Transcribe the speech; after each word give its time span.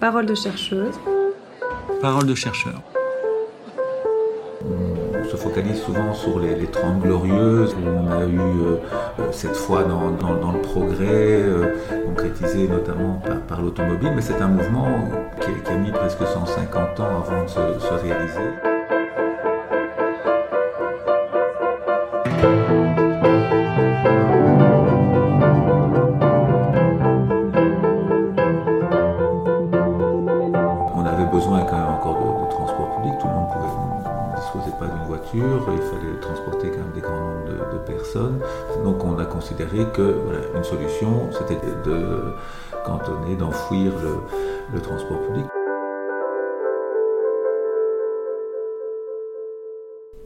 Parole 0.00 0.26
de 0.26 0.34
chercheuse. 0.36 0.94
Parole 2.00 2.26
de 2.26 2.34
chercheur. 2.36 2.80
On 4.64 5.24
se 5.28 5.36
focalise 5.36 5.82
souvent 5.82 6.14
sur 6.14 6.38
les, 6.38 6.54
les 6.54 6.68
30 6.68 7.00
glorieuses. 7.00 7.74
On 7.84 8.08
a 8.08 8.24
eu 8.24 8.38
euh, 8.38 8.76
cette 9.32 9.56
foi 9.56 9.82
dans, 9.82 10.12
dans, 10.12 10.52
le 10.52 10.60
progrès, 10.60 11.42
euh, 11.42 11.74
concrétisé 12.06 12.68
notamment 12.68 13.20
par, 13.48 13.60
l'automobile, 13.60 14.12
mais 14.14 14.22
c'est 14.22 14.40
un 14.40 14.48
mouvement 14.48 14.86
qui, 15.40 15.50
a 15.68 15.74
mis 15.74 15.90
presque 15.90 16.24
150 16.24 17.00
ans 17.00 17.24
avant 17.26 17.42
de 17.42 17.48
se, 17.48 17.54
se 17.84 17.94
réaliser. 17.94 18.68
Il 35.34 35.40
fallait 35.40 36.20
transporter 36.20 36.70
quand 36.70 36.78
même 36.78 36.92
des 36.94 37.00
grands 37.00 37.20
nombres 37.20 37.72
de, 37.72 37.78
personnes. 37.86 38.40
Donc 38.84 39.04
on 39.04 39.18
a 39.18 39.24
considéré 39.24 39.86
que 39.94 40.16
une 40.54 40.64
solution, 40.64 41.30
c'était 41.32 41.60
de 41.84 42.34
cantonner, 42.84 43.36
d'enfouir 43.36 43.92
le, 44.72 44.80
transport 44.80 45.26
public. 45.26 45.44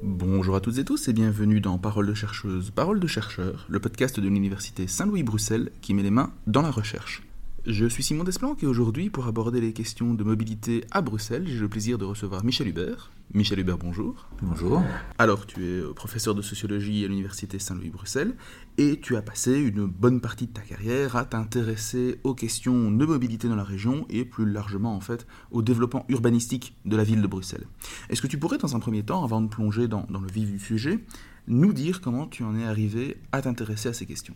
Bonjour 0.03 0.57
à 0.57 0.61
toutes 0.61 0.79
et 0.79 0.85
tous 0.85 1.09
et 1.09 1.13
bienvenue 1.13 1.61
dans 1.61 1.79
Parole 1.79 2.07
de 2.07 2.15
chercheuse, 2.15 2.71
Parole 2.71 3.01
de 3.01 3.07
chercheur, 3.07 3.67
le 3.69 3.79
podcast 3.79 4.19
de 4.19 4.29
l'Université 4.29 4.87
Saint-Louis-Bruxelles 4.87 5.71
qui 5.81 5.95
met 5.95 6.03
les 6.03 6.11
mains 6.11 6.33
dans 6.47 6.63
la 6.63 6.71
recherche. 6.71 7.23
Je 7.65 7.87
suis 7.87 8.03
Simon 8.03 8.25
Desplanques 8.25 8.65
et 8.65 8.67
aujourd'hui, 8.67 9.09
pour 9.09 9.29
aborder 9.29 9.61
les 9.61 9.73
questions 9.73 10.15
de 10.15 10.25
mobilité 10.25 10.83
à 10.91 11.01
Bruxelles, 11.01 11.45
j'ai 11.47 11.61
le 11.61 11.69
plaisir 11.69 11.97
de 11.97 12.05
recevoir 12.05 12.45
Michel 12.45 12.67
Hubert. 12.67 13.13
Michel 13.35 13.61
Hubert, 13.61 13.79
bonjour. 13.79 14.29
Bonjour. 14.43 14.83
Alors, 15.17 15.47
tu 15.47 15.65
es 15.65 15.81
professeur 15.95 16.35
de 16.35 16.43
sociologie 16.43 17.05
à 17.05 17.07
l'Université 17.07 17.61
Saint-Louis-Bruxelles 17.61 18.35
et 18.79 18.99
tu 18.99 19.15
as 19.15 19.23
passé 19.23 19.61
une 19.61 19.87
bonne 19.87 20.21
partie 20.21 20.49
de 20.49 20.53
ta 20.53 20.63
carrière 20.63 21.15
à 21.15 21.25
t'intéresser 21.25 22.19
aux 22.25 22.35
questions 22.35 22.91
de 22.91 23.07
mobilité 23.07 23.47
dans 23.47 23.55
la 23.55 23.63
région 23.63 24.07
et 24.11 24.25
plus 24.25 24.45
largement, 24.45 24.97
en 24.97 25.01
fait, 25.01 25.25
au 25.53 25.63
développement 25.63 26.05
urbanistique 26.09 26.75
de 26.85 26.97
la 26.97 27.05
ville 27.05 27.23
de 27.23 27.29
Bruxelles. 27.29 27.69
Est-ce 28.11 28.21
que 28.21 28.27
tu 28.27 28.39
pourrais, 28.39 28.59
dans 28.59 28.75
un 28.75 28.81
premier 28.81 29.05
temps, 29.05 29.23
avant 29.23 29.41
de 29.41 29.47
plonger 29.47 29.87
dans, 29.87 30.05
dans 30.11 30.21
le 30.21 30.33
vif 30.33 30.51
du 30.51 30.59
sujet, 30.59 30.99
nous 31.47 31.73
dire 31.73 32.01
comment 32.01 32.27
tu 32.27 32.43
en 32.43 32.59
es 32.59 32.65
arrivé 32.65 33.19
à 33.31 33.41
t'intéresser 33.41 33.89
à 33.89 33.93
ces 33.93 34.07
questions? 34.07 34.35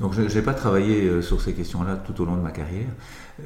Donc 0.00 0.12
je 0.12 0.22
n'ai 0.22 0.42
pas 0.42 0.54
travaillé 0.54 1.04
euh, 1.04 1.22
sur 1.22 1.40
ces 1.40 1.54
questions-là 1.54 1.96
tout 1.96 2.20
au 2.20 2.24
long 2.26 2.36
de 2.36 2.42
ma 2.42 2.50
carrière. 2.50 2.88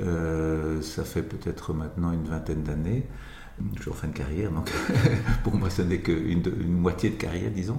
Euh, 0.00 0.82
ça 0.82 1.04
fait 1.04 1.22
peut-être 1.22 1.72
maintenant 1.72 2.12
une 2.12 2.24
vingtaine 2.24 2.62
d'années. 2.62 3.06
Je 3.76 3.82
suis 3.82 3.90
en 3.90 3.94
fin 3.94 4.08
de 4.08 4.14
carrière, 4.14 4.50
donc 4.50 4.72
pour 5.44 5.54
moi 5.54 5.68
ce 5.68 5.82
n'est 5.82 5.98
qu'une 5.98 6.42
une 6.60 6.72
moitié 6.72 7.10
de 7.10 7.16
carrière, 7.16 7.50
disons. 7.50 7.78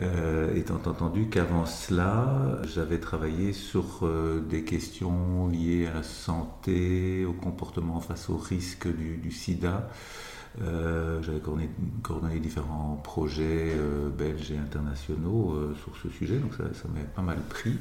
Euh, 0.00 0.54
étant 0.54 0.76
entendu 0.76 1.28
qu'avant 1.28 1.66
cela, 1.66 2.60
j'avais 2.72 2.98
travaillé 3.00 3.52
sur 3.52 4.08
des 4.48 4.62
questions 4.62 5.48
liées 5.48 5.88
à 5.88 5.94
la 5.94 6.02
santé, 6.04 7.24
au 7.24 7.32
comportement 7.32 7.98
face 7.98 8.30
au 8.30 8.36
risque 8.36 8.86
du 8.86 9.32
sida, 9.32 9.90
euh, 10.62 11.22
j'avais 11.22 11.40
coordonné, 12.02 12.40
différents 12.40 13.00
projets 13.04 13.72
euh, 13.76 14.08
belges 14.08 14.50
et 14.50 14.58
internationaux 14.58 15.52
euh, 15.52 15.76
sur 15.82 15.96
ce 16.02 16.08
sujet, 16.08 16.38
donc 16.38 16.52
ça, 16.54 16.88
m'a 16.88 17.00
pas 17.14 17.22
mal 17.22 17.38
pris, 17.48 17.76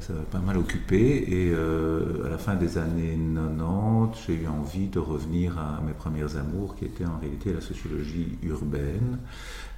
ça 0.00 0.12
m'a 0.12 0.22
pas 0.22 0.38
mal 0.38 0.56
occupé. 0.56 1.24
Et 1.28 1.54
à 1.54 2.28
la 2.28 2.38
fin 2.38 2.54
des 2.54 2.78
années 2.78 3.18
90, 3.34 4.20
j'ai 4.26 4.34
eu 4.34 4.46
envie 4.46 4.88
de 4.88 4.98
revenir 4.98 5.58
à 5.58 5.80
mes 5.84 5.92
premières 5.92 6.36
amours, 6.36 6.76
qui 6.76 6.84
étaient 6.84 7.06
en 7.06 7.18
réalité 7.18 7.52
la 7.52 7.60
sociologie 7.60 8.38
urbaine. 8.42 9.18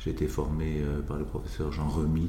J'ai 0.00 0.10
été 0.10 0.26
formé 0.26 0.82
par 1.06 1.16
le 1.16 1.24
professeur 1.24 1.72
Jean 1.72 1.88
Remy 1.88 2.28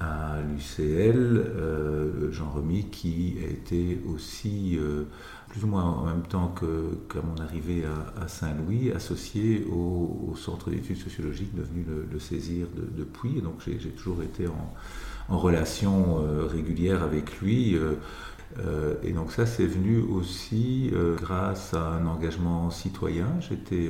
à 0.00 0.38
l'UCL, 0.40 2.30
Jean 2.30 2.50
Remy 2.50 2.86
qui 2.90 3.36
a 3.42 3.50
été 3.50 4.00
aussi 4.12 4.78
plus 5.54 5.62
ou 5.62 5.68
moins 5.68 5.84
en 5.84 6.06
même 6.06 6.22
temps 6.22 6.52
qu'à 6.58 7.20
mon 7.22 7.40
arrivée 7.40 7.84
à, 8.20 8.26
Saint-Louis, 8.26 8.90
associé 8.90 9.64
au, 9.70 10.34
Centre 10.36 10.68
d'études 10.68 10.96
sociologiques 10.96 11.54
devenu 11.54 11.86
le, 12.10 12.18
Saisir 12.18 12.66
de, 12.74 12.88
depuis. 12.98 13.38
Et 13.38 13.40
donc 13.40 13.60
j'ai 13.64 13.90
toujours 13.90 14.20
été 14.24 14.48
en, 14.48 15.38
relation 15.38 16.18
euh, 16.18 16.46
régulière 16.46 17.04
avec 17.04 17.40
lui. 17.40 17.76
Euh, 17.76 17.94
euh, 18.58 18.94
et 19.04 19.12
donc 19.12 19.30
ça, 19.30 19.46
c'est 19.46 19.66
venu 19.66 20.00
aussi 20.00 20.90
grâce 21.16 21.72
à 21.72 21.88
un 21.92 22.06
engagement 22.06 22.70
citoyen. 22.70 23.28
J'étais 23.38 23.88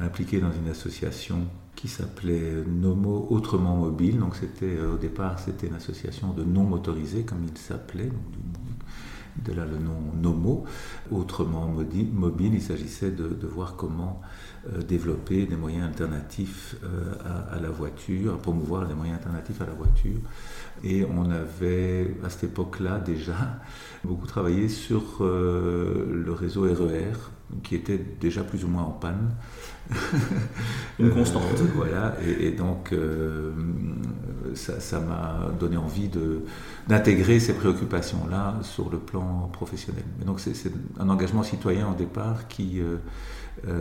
impliqué 0.00 0.40
dans 0.40 0.52
une 0.52 0.68
association 0.70 1.48
qui 1.74 1.88
s'appelait 1.88 2.62
Nomo 2.64 3.26
Autrement 3.30 3.76
Mobile. 3.76 4.20
Donc 4.20 4.36
c'était 4.36 4.78
au 4.80 4.98
départ, 4.98 5.40
c'était 5.40 5.66
une 5.66 5.74
association 5.74 6.32
de 6.32 6.44
non 6.44 6.62
motorisés, 6.62 7.24
comme 7.24 7.42
il 7.42 7.58
s'appelait, 7.58 8.10
de 9.44 9.52
là 9.52 9.64
le 9.64 9.78
nom 9.78 9.96
Nomo. 10.14 10.64
Autrement 11.10 11.68
mobile, 11.68 12.54
il 12.54 12.62
s'agissait 12.62 13.10
de, 13.10 13.46
voir 13.46 13.76
comment 13.76 14.20
développer 14.86 15.46
des 15.46 15.56
moyens 15.56 15.86
alternatifs 15.86 16.76
euh, 16.84 17.14
à, 17.52 17.60
la 17.60 17.70
voiture, 17.70 18.38
promouvoir 18.38 18.86
des 18.86 18.94
moyens 18.94 19.18
alternatifs 19.18 19.60
à 19.60 19.66
la 19.66 19.72
voiture. 19.72 20.18
Et 20.84 21.04
on 21.04 21.30
avait 21.30 22.14
à 22.24 22.30
cette 22.30 22.44
époque-là 22.44 22.98
déjà 22.98 23.60
beaucoup 24.04 24.26
travaillé 24.26 24.68
sur 24.68 25.02
euh, 25.20 26.22
le 26.24 26.32
réseau 26.32 26.62
RER, 26.62 27.12
e 27.12 27.54
qui 27.62 27.76
était 27.76 27.98
déjà 28.20 28.42
plus 28.42 28.64
ou 28.64 28.68
moins 28.68 28.82
en 28.82 28.90
panne. 28.90 29.30
Une 30.98 31.10
constante. 31.10 31.42
voilà, 31.76 32.16
et, 32.20 32.50
donc 32.50 32.92
ça 34.54 35.00
m'a 35.00 35.50
donné 35.58 35.76
envie 35.76 36.10
d'intégrer 36.88 37.40
ces 37.40 37.54
préoccupations-là 37.54 38.56
sur 38.62 38.90
le 38.90 38.98
plan 38.98 39.48
professionnel. 39.52 40.04
Mais 40.18 40.24
donc 40.24 40.40
c'est 40.40 40.72
un 40.98 41.08
engagement 41.08 41.42
citoyen 41.42 41.88
au 41.90 41.94
départ 41.94 42.48
qui, 42.48 42.80
euh, 42.80 42.84
euh, 42.84 42.96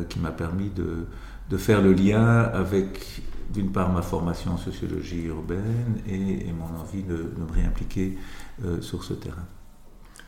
qui 0.09 0.19
m'a 0.19 0.31
permis 0.31 0.69
de, 0.69 1.05
de, 1.49 1.57
faire 1.57 1.81
le 1.81 1.93
lien 1.93 2.39
avec 2.53 3.21
d'une 3.53 3.71
part 3.71 3.91
ma 3.91 4.01
formation 4.01 4.53
en 4.53 4.57
sociologie 4.57 5.23
urbaine 5.23 6.01
et, 6.07 6.51
mon 6.51 6.79
envie 6.79 7.03
de, 7.03 7.15
me 7.15 7.51
réimpliquer 7.51 8.17
euh, 8.63 8.81
sur 8.81 9.03
ce 9.03 9.13
terrain. 9.13 9.45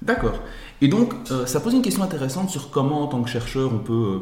D'accord. 0.01 0.39
Et 0.81 0.87
donc, 0.87 1.13
ça 1.47 1.59
pose 1.59 1.73
une 1.73 1.81
question 1.81 2.03
intéressante 2.03 2.51
sur 2.51 2.69
comment, 2.69 3.03
en 3.03 3.07
tant 3.07 3.23
que 3.23 3.29
chercheur, 3.29 3.73
on 3.73 3.79
peut 3.79 4.21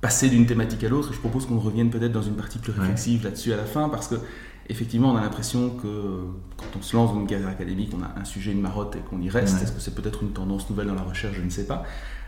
passer 0.00 0.28
d'une 0.28 0.46
thématique 0.46 0.84
à 0.84 0.88
l'autre. 0.88 1.12
Je 1.12 1.18
propose 1.18 1.46
qu'on 1.46 1.58
revienne 1.58 1.90
peut-être 1.90 2.12
dans 2.12 2.22
une 2.22 2.36
partie 2.36 2.58
plus 2.58 2.72
réflexive 2.72 3.24
là-dessus 3.24 3.52
à 3.52 3.56
la 3.56 3.64
fin, 3.64 3.88
parce 3.88 4.06
que 4.06 4.14
effectivement, 4.68 5.10
on 5.10 5.16
a 5.16 5.20
l'impression 5.20 5.70
que 5.70 5.88
quand 6.56 6.78
on 6.78 6.82
se 6.82 6.94
lance 6.94 7.12
dans 7.12 7.20
une 7.20 7.26
carrière 7.26 7.48
académique, 7.48 7.90
on 7.98 8.02
a 8.02 8.20
un 8.20 8.24
sujet, 8.24 8.52
une 8.52 8.60
marotte 8.60 8.94
et 8.94 9.00
qu'on 9.00 9.20
y 9.20 9.28
reste. 9.28 9.60
Est-ce 9.60 9.72
que 9.72 9.80
c'est 9.80 9.96
peut-être 9.96 10.22
une 10.22 10.30
tendance 10.30 10.70
nouvelle 10.70 10.86
dans 10.86 10.94
la 10.94 11.02
recherche? 11.02 11.34
Je 11.36 11.42
ne 11.42 11.50
sais 11.50 11.66
pas. 11.66 11.82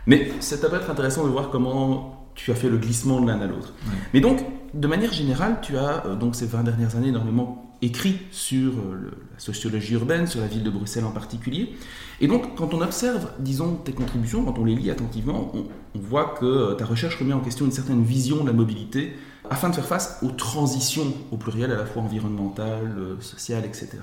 Mais 0.05 0.29
ça 0.41 0.57
peut 0.57 0.75
être 0.75 0.89
intéressant 0.89 1.23
de 1.23 1.29
voir 1.29 1.49
comment 1.49 2.22
tu 2.35 2.51
as 2.51 2.55
fait 2.55 2.69
le 2.69 2.77
glissement 2.77 3.21
de 3.21 3.27
l'un 3.27 3.39
à 3.39 3.47
l'autre. 3.47 3.73
Mais 4.13 4.21
donc, 4.21 4.39
de 4.73 4.87
manière 4.87 5.13
générale, 5.13 5.59
tu 5.61 5.77
as 5.77 6.05
euh, 6.05 6.15
donc 6.15 6.35
ces 6.35 6.45
20 6.45 6.63
dernières 6.63 6.95
années 6.95 7.09
énormément 7.09 7.75
écrit 7.81 8.17
sur 8.31 8.71
euh, 8.71 9.11
la 9.33 9.39
sociologie 9.39 9.93
urbaine, 9.93 10.25
sur 10.25 10.39
la 10.41 10.47
ville 10.47 10.63
de 10.63 10.69
Bruxelles 10.69 11.03
en 11.03 11.11
particulier. 11.11 11.75
Et 12.21 12.27
donc, 12.27 12.55
quand 12.55 12.73
on 12.73 12.81
observe, 12.81 13.29
disons, 13.39 13.75
tes 13.75 13.91
contributions, 13.91 14.43
quand 14.43 14.57
on 14.57 14.65
les 14.65 14.75
lit 14.75 14.89
attentivement, 14.89 15.51
on, 15.53 15.65
on 15.95 15.99
voit 15.99 16.35
que 16.39 16.45
euh, 16.45 16.73
ta 16.73 16.85
recherche 16.85 17.17
remet 17.17 17.33
en 17.33 17.41
question 17.41 17.65
une 17.65 17.71
certaine 17.71 18.03
vision 18.03 18.41
de 18.43 18.47
la 18.47 18.53
mobilité 18.53 19.13
afin 19.49 19.69
de 19.69 19.75
faire 19.75 19.85
face 19.85 20.19
aux 20.23 20.31
transitions 20.31 21.13
au 21.31 21.37
pluriel, 21.37 21.71
à 21.71 21.75
la 21.75 21.85
fois 21.85 22.01
environnementales, 22.01 22.95
sociales, 23.19 23.65
etc. 23.65 23.97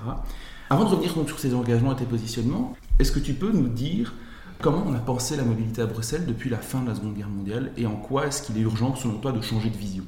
Avant 0.68 0.84
de 0.84 0.90
revenir 0.90 1.10
sur 1.26 1.38
ces 1.38 1.54
engagements 1.54 1.92
et 1.92 1.96
tes 1.96 2.04
positionnements, 2.04 2.76
est-ce 2.98 3.10
que 3.10 3.18
tu 3.18 3.32
peux 3.32 3.50
nous 3.50 3.68
dire 3.68 4.12
comment 4.60 4.84
on 4.86 4.94
a 4.94 4.98
pensé 4.98 5.36
la 5.36 5.44
mobilité 5.44 5.82
à 5.82 5.86
Bruxelles 5.86 6.26
depuis 6.26 6.50
la 6.50 6.58
fin 6.58 6.82
de 6.82 6.88
la 6.88 6.94
Seconde 6.94 7.14
Guerre 7.14 7.28
mondiale 7.28 7.72
et 7.76 7.86
en 7.86 7.96
quoi 7.96 8.26
est-ce 8.26 8.42
qu'il 8.42 8.58
est 8.58 8.62
urgent, 8.62 8.94
selon 8.94 9.14
toi, 9.14 9.32
de 9.32 9.40
changer 9.40 9.70
de 9.70 9.76
vision? 9.76 10.04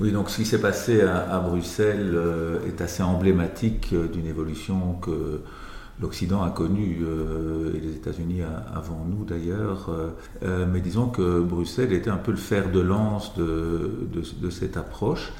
Oui, 0.00 0.10
donc 0.10 0.30
ce 0.30 0.36
qui 0.36 0.44
s'est 0.44 0.60
passé 0.60 1.02
à, 1.02 1.38
Bruxelles 1.38 2.12
euh, 2.14 2.66
est 2.66 2.80
assez 2.80 3.02
emblématique 3.02 3.90
euh, 3.92 4.08
d'une 4.08 4.26
évolution 4.26 4.94
que 4.94 5.42
l'Occident 6.00 6.42
a 6.42 6.50
connue, 6.50 7.04
et 7.76 7.78
les 7.78 7.94
États-Unis 7.94 8.40
avant 8.74 9.06
nous 9.08 9.24
d'ailleurs. 9.24 9.88
mais 10.42 10.80
disons 10.80 11.06
que 11.06 11.38
Bruxelles 11.40 11.92
était 11.92 12.10
un 12.10 12.16
peu 12.16 12.32
le 12.32 12.36
fer 12.36 12.72
de 12.72 12.80
lance 12.80 13.36
de 13.36 14.50
cette 14.50 14.76
approche. 14.76 15.32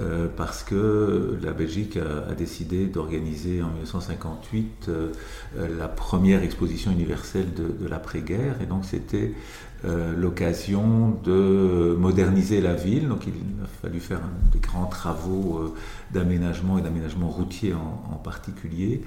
Euh, 0.00 0.26
parce 0.36 0.64
que 0.64 1.38
la 1.40 1.52
Belgique 1.52 1.96
a, 1.96 2.34
décidé 2.34 2.86
d'organiser 2.86 3.62
en 3.62 3.68
1958 3.68 4.86
euh, 4.88 5.12
la 5.78 5.86
première 5.86 6.42
exposition 6.42 6.90
universelle 6.90 7.54
de, 7.54 7.86
l'après-guerre, 7.86 8.60
et 8.60 8.66
donc 8.66 8.84
c'était 8.84 9.32
l'occasion 10.16 11.10
de 11.24 11.94
moderniser 11.98 12.62
la 12.62 12.72
ville. 12.72 13.06
Donc 13.06 13.26
il 13.26 13.34
a 13.62 13.66
fallu 13.82 14.00
faire 14.00 14.22
des 14.50 14.58
grands 14.58 14.86
travaux 14.86 15.74
d'aménagement 16.10 16.78
et 16.78 16.80
d'aménagement 16.80 17.28
routier 17.28 17.74
en, 17.74 18.16
particulier 18.16 19.02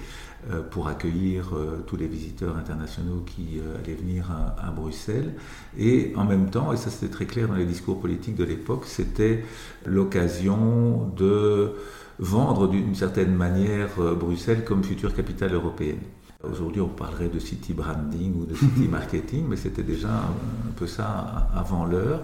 pour 0.72 0.88
accueillir 0.88 1.52
tous 1.88 1.98
les 1.98 2.08
visiteurs 2.08 2.56
internationaux 2.58 3.24
qui 3.26 3.60
allaient 3.84 3.96
venir 3.96 4.32
à, 4.32 4.72
Bruxelles. 4.72 5.34
Et 5.78 6.14
en 6.16 6.26
même 6.26 6.50
temps, 6.50 6.72
et 6.74 6.78
ça 6.78 6.90
c'était 6.90 7.12
très 7.12 7.26
clair 7.26 7.48
dans 7.48 7.56
les 7.56 7.66
discours 7.66 8.00
politiques 8.00 8.36
de 8.36 8.44
l'époque, 8.44 8.86
c'était 8.86 9.44
l'occasion 9.86 11.12
de 11.16 11.74
vendre 12.20 12.68
d'une 12.68 12.96
certaine 12.96 13.36
manière 13.36 13.90
Bruxelles 14.18 14.64
comme 14.64 14.84
future 14.84 15.14
capitale 15.14 15.54
européenne. 15.54 16.00
Aujourd'hui, 16.44 16.82
on 16.82 16.88
parlerait 16.88 17.30
de 17.30 17.40
city 17.40 17.74
branding 17.74 18.40
ou 18.40 18.46
de 18.46 18.56
city 18.56 18.88
marketing, 18.88 19.46
mais 19.48 19.58
c'était 19.58 19.84
déjà 19.84 20.10
un, 20.10 20.72
peu 20.76 20.88
ça 20.88 21.50
avant 21.56 21.86
l'heure. 21.86 22.22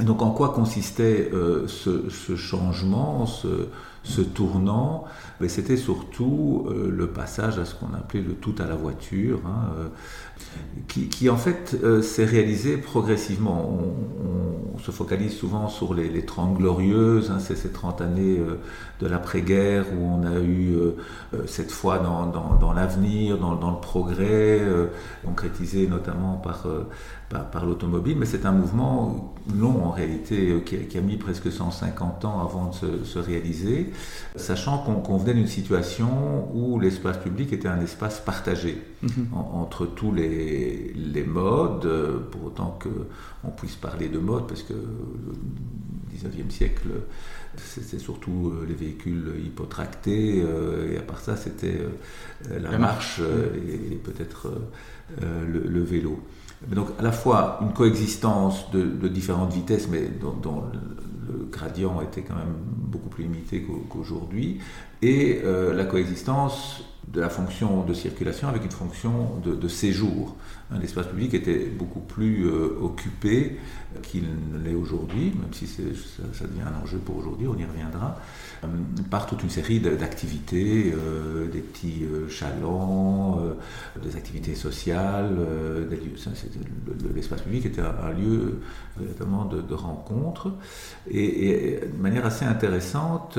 Donc, 0.00 0.22
en 0.22 0.30
quoi 0.30 0.50
consistait 0.50 1.30
euh, 1.34 1.68
ce, 1.68 2.36
changement, 2.36 3.26
ce, 3.26 3.68
tournant 4.34 5.04
ben, 5.40 5.48
C'était 5.48 5.76
surtout 5.76 6.66
euh, 6.68 6.90
le 6.90 7.08
passage 7.08 7.58
à 7.58 7.64
ce 7.64 7.74
qu'on 7.74 7.94
appelait 7.94 8.22
le 8.22 8.34
tout 8.34 8.54
à 8.58 8.66
la 8.66 8.74
voiture. 8.74 9.40
Hein, 9.46 9.70
euh, 9.78 9.88
qui, 10.88 11.30
en 11.30 11.36
fait 11.36 11.76
euh, 11.82 12.02
s'est 12.02 12.24
réalisé 12.24 12.76
progressivement. 12.76 13.78
On, 14.74 14.78
se 14.78 14.90
focalise 14.90 15.32
souvent 15.32 15.68
sur 15.68 15.94
les, 15.94 16.08
les 16.08 16.24
30 16.24 16.56
glorieuses, 16.56 17.30
hein, 17.30 17.38
c'est 17.38 17.54
ces 17.54 17.70
30 17.70 18.00
années 18.00 18.40
de 19.00 19.06
l'après-guerre 19.06 19.84
où 19.94 20.04
on 20.04 20.26
a 20.26 20.40
eu 20.40 20.74
cette 21.46 21.70
foi 21.70 21.98
dans, 21.98 22.72
l'avenir, 22.72 23.38
dans, 23.38 23.70
le 23.70 23.80
progrès, 23.80 24.60
concrétisé 25.24 25.86
notamment 25.86 26.34
par, 26.34 26.66
par, 27.32 27.66
l'automobile, 27.66 28.16
mais 28.18 28.26
c'est 28.26 28.46
un 28.46 28.52
mouvement 28.52 29.34
long 29.58 29.84
en 29.84 29.90
réalité 29.90 30.62
qui, 30.64 30.98
a 30.98 31.00
mis 31.00 31.16
presque 31.16 31.50
150 31.50 32.24
ans 32.24 32.40
avant 32.40 32.70
de 32.70 33.04
se, 33.04 33.18
réaliser, 33.18 33.92
sachant 34.36 34.78
qu'on 34.78 35.16
venait 35.16 35.34
d'une 35.34 35.46
situation 35.46 36.48
où 36.54 36.78
l'espace 36.78 37.18
public 37.18 37.52
était 37.52 37.68
un 37.68 37.80
espace 37.80 38.20
partagé 38.20 38.82
mm-hmm. 39.04 39.34
entre 39.34 39.86
tous 39.86 40.12
les 40.12 40.92
les, 40.94 41.24
modes, 41.24 41.88
pour 42.30 42.44
autant 42.44 42.78
qu'on 42.80 43.50
puisse 43.50 43.76
parler 43.76 44.08
de 44.08 44.18
mode, 44.18 44.46
parce 44.46 44.62
que 44.62 44.72
le 44.72 46.16
19e 46.16 46.50
siècle, 46.50 46.88
c'était 47.56 47.98
surtout 47.98 48.52
euh, 48.54 48.66
les 48.66 48.74
véhicules 48.74 49.32
hypotractés, 49.44 50.42
euh, 50.42 50.92
et 50.92 50.98
à 50.98 51.02
part 51.02 51.20
ça, 51.20 51.36
c'était 51.36 51.80
euh, 51.80 52.58
la, 52.58 52.78
marche 52.78 53.20
et, 53.20 53.96
peut-être 53.96 54.48
le, 55.20 55.82
vélo. 55.82 56.20
Donc 56.70 56.88
à 56.98 57.02
la 57.02 57.12
fois 57.12 57.58
une 57.62 57.72
coexistence 57.72 58.70
de, 58.70 59.08
différentes 59.08 59.52
vitesses, 59.52 59.88
mais 59.88 60.08
dont, 60.20 60.64
le 61.28 61.46
gradient 61.50 62.00
était 62.02 62.22
quand 62.22 62.34
même 62.34 62.54
beaucoup 62.66 63.08
plus 63.08 63.24
limité 63.24 63.66
qu'aujourd'hui, 63.88 64.60
et 65.02 65.42
la 65.42 65.84
coexistence 65.84 66.84
de 67.08 67.20
la 67.20 67.28
fonction 67.28 67.84
de 67.84 67.94
circulation 67.94 68.48
avec 68.48 68.64
une 68.64 68.70
fonction 68.70 69.40
de, 69.44 69.68
séjour. 69.68 70.36
L'espace 70.80 71.06
public 71.06 71.34
était 71.34 71.66
beaucoup 71.66 72.00
plus 72.00 72.46
euh, 72.46 72.78
occupé 72.80 73.58
qu'il 74.02 74.24
ne 74.52 74.58
l'est 74.64 74.74
aujourd'hui, 74.74 75.32
même 75.38 75.52
si 75.52 75.66
ça, 75.66 75.82
devient 76.44 76.62
un 76.62 76.82
enjeu 76.82 76.98
pour 76.98 77.16
aujourd'hui, 77.18 77.46
on 77.46 77.56
y 77.58 77.64
reviendra, 77.64 78.18
euh, 78.64 78.68
par 79.10 79.26
toute 79.26 79.42
une 79.42 79.50
série 79.50 79.80
d'activités, 79.80 80.94
euh, 80.96 81.46
des 81.48 81.60
petits 81.60 82.06
chalands, 82.30 83.40
des 84.02 84.16
activités 84.16 84.54
sociales. 84.54 85.36
L'espace 87.14 87.42
public 87.42 87.66
était 87.66 87.82
un, 87.82 88.12
lieu 88.12 88.60
de, 88.98 89.60
de 89.60 89.74
rencontre. 89.74 90.52
Et, 91.10 91.80
de 91.82 92.02
manière 92.02 92.24
assez 92.24 92.44
intéressante, 92.44 93.38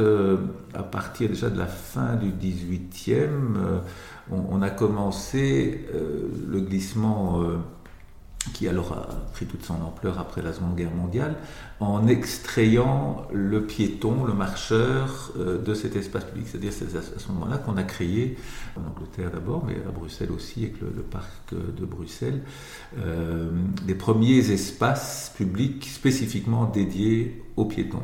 à 0.74 0.84
partir 0.84 1.30
déjà 1.30 1.50
de 1.50 1.58
la 1.58 1.68
fin 1.68 2.16
du 2.16 2.30
18e, 2.30 3.82
on, 4.32 4.62
a 4.62 4.70
commencé 4.70 5.86
le 5.94 6.62
glissement 6.62 7.44
qui 8.52 8.68
alors 8.68 8.92
a 8.92 9.08
pris 9.32 9.46
toute 9.46 9.64
son 9.64 9.82
ampleur 9.82 10.20
après 10.20 10.42
la 10.42 10.52
Seconde 10.52 10.76
Guerre 10.76 10.94
mondiale, 10.94 11.36
en 11.80 12.08
extrayant 12.08 13.26
le 13.32 13.66
piéton, 13.66 14.26
le 14.26 14.34
marcheur 14.34 15.32
euh, 15.38 15.62
de 15.62 15.74
cet 15.74 15.96
espace 15.96 16.26
public. 16.26 16.48
C'est-à-dire 16.50 16.74
c'est 16.74 16.96
à 16.96 17.02
ce 17.02 17.28
moment-là 17.32 17.58
qu'on 17.58 17.78
a 17.78 17.84
créé, 17.84 18.38
en 18.76 18.90
Angleterre 18.90 19.32
d'abord, 19.32 19.64
mais 19.66 19.76
à 19.88 19.92
Bruxelles 19.92 20.32
aussi, 20.32 20.64
avec 20.64 20.82
le, 20.82 20.88
parc 21.04 21.54
de 21.54 21.86
Bruxelles, 21.86 22.42
euh, 22.98 23.50
des 23.86 23.96
premiers 23.96 24.52
espaces 24.52 25.32
publics 25.36 25.86
spécifiquement 25.86 26.66
dédiés 26.66 27.44
aux 27.56 27.66
piétons. 27.66 28.04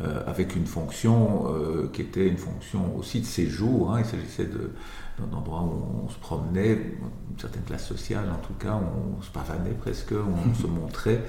Euh, 0.00 0.22
avec 0.26 0.56
une 0.56 0.66
fonction 0.66 1.44
qui 1.92 2.02
était 2.02 2.26
une 2.26 2.36
fonction 2.36 2.96
aussi 2.96 3.20
de 3.20 3.26
séjour. 3.26 3.92
Hein. 3.92 4.00
il 4.00 4.04
s'agissait 4.04 4.46
d'un 4.46 5.36
endroit 5.36 5.62
où 5.62 6.04
on 6.04 6.08
se 6.08 6.18
promenait, 6.18 6.72
une 6.72 7.38
certaine 7.38 7.62
classe 7.62 7.86
sociale 7.86 8.24
en 8.30 8.46
tout 8.46 8.54
cas, 8.54 8.74
on 8.74 9.22
se 9.22 9.30
pavanait 9.30 9.70
presque, 9.70 10.12
on 10.12 10.54
se 10.60 10.66
montrait, 10.66 11.22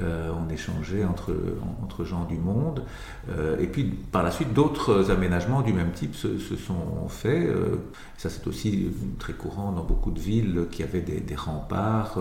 euh, 0.00 0.30
on 0.36 0.48
échangeait 0.52 1.04
entre, 1.04 1.34
entre 1.82 2.04
gens 2.04 2.24
du 2.24 2.36
monde. 2.36 2.84
Euh, 3.30 3.58
et 3.58 3.66
puis 3.66 3.84
par 3.84 4.22
la 4.22 4.30
suite, 4.30 4.52
d'autres 4.52 5.10
aménagements 5.10 5.62
du 5.62 5.72
même 5.72 5.92
type 5.92 6.14
se, 6.14 6.38
sont 6.38 7.08
faits. 7.08 7.48
Euh, 7.48 7.76
ça 8.16 8.30
c'est 8.30 8.46
aussi 8.46 8.88
très 9.18 9.32
courant 9.32 9.72
dans 9.72 9.84
beaucoup 9.84 10.10
de 10.10 10.20
villes 10.20 10.66
qui 10.70 10.82
avaient 10.82 11.00
des, 11.00 11.34
remparts. 11.34 12.18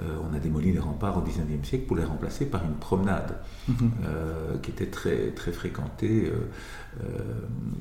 on 0.00 0.34
a 0.34 0.38
démoli 0.38 0.72
les 0.72 0.78
remparts 0.78 1.18
au 1.18 1.20
19e 1.20 1.62
siècle 1.62 1.84
pour 1.84 1.96
les 1.96 2.04
remplacer 2.04 2.46
par 2.46 2.64
une 2.64 2.74
promenade 2.74 3.36
mm-hmm. 3.70 4.60
qui 4.62 4.70
était 4.70 4.86
très, 4.86 5.09
très 5.34 5.52
fréquentée. 5.52 6.32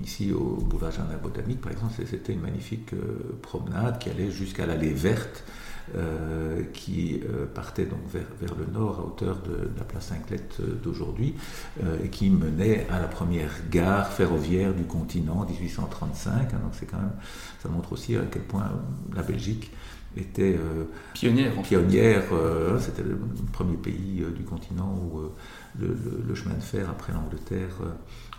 ici 0.03 0.31
au 0.31 0.57
boulevard 0.57 0.91
Jardin 0.91 1.17
Botanique 1.17 1.61
par 1.61 1.71
exemple, 1.71 1.93
c'était 2.05 2.33
une 2.33 2.41
magnifique 2.41 2.91
promenade 3.41 3.99
qui 3.99 4.09
allait 4.09 4.31
jusqu'à 4.31 4.65
l'allée 4.65 4.93
verte 4.93 5.43
euh, 5.95 6.61
qui 6.71 7.19
euh, 7.23 7.47
partait 7.47 7.85
donc 7.85 8.01
vers, 8.13 8.27
vers, 8.39 8.53
le 8.55 8.71
nord 8.71 8.99
à 8.99 9.03
hauteur 9.05 9.41
de, 9.41 9.71
la 9.75 9.83
place 9.83 10.07
Saint-Clette 10.07 10.57
euh, 10.59 10.75
d'aujourd'hui 10.83 11.33
et 12.03 12.09
qui 12.09 12.29
menait 12.29 12.85
à 12.91 12.99
la 12.99 13.07
première 13.07 13.49
gare 13.71 14.11
ferroviaire 14.11 14.75
du 14.75 14.83
continent 14.83 15.39
en 15.39 15.45
1835. 15.45 16.29
Hein, 16.31 16.45
donc 16.61 16.73
c'est 16.73 16.85
quand 16.85 16.97
même, 16.97 17.13
ça 17.63 17.69
montre 17.69 17.93
aussi 17.93 18.15
à 18.15 18.21
quel 18.29 18.43
point 18.43 18.69
la 19.15 19.23
Belgique 19.23 19.71
était 20.15 20.59
pionnière. 21.13 21.53
pionnière 21.63 22.23
c'était 22.79 23.03
le 23.03 23.17
premier 23.51 23.77
pays 23.77 24.23
du 24.35 24.43
continent 24.43 24.95
où 24.95 25.21
le, 25.79 25.95
le, 26.27 26.35
chemin 26.35 26.55
de 26.55 26.61
fer 26.61 26.89
après 26.89 27.13
l'Angleterre 27.13 27.75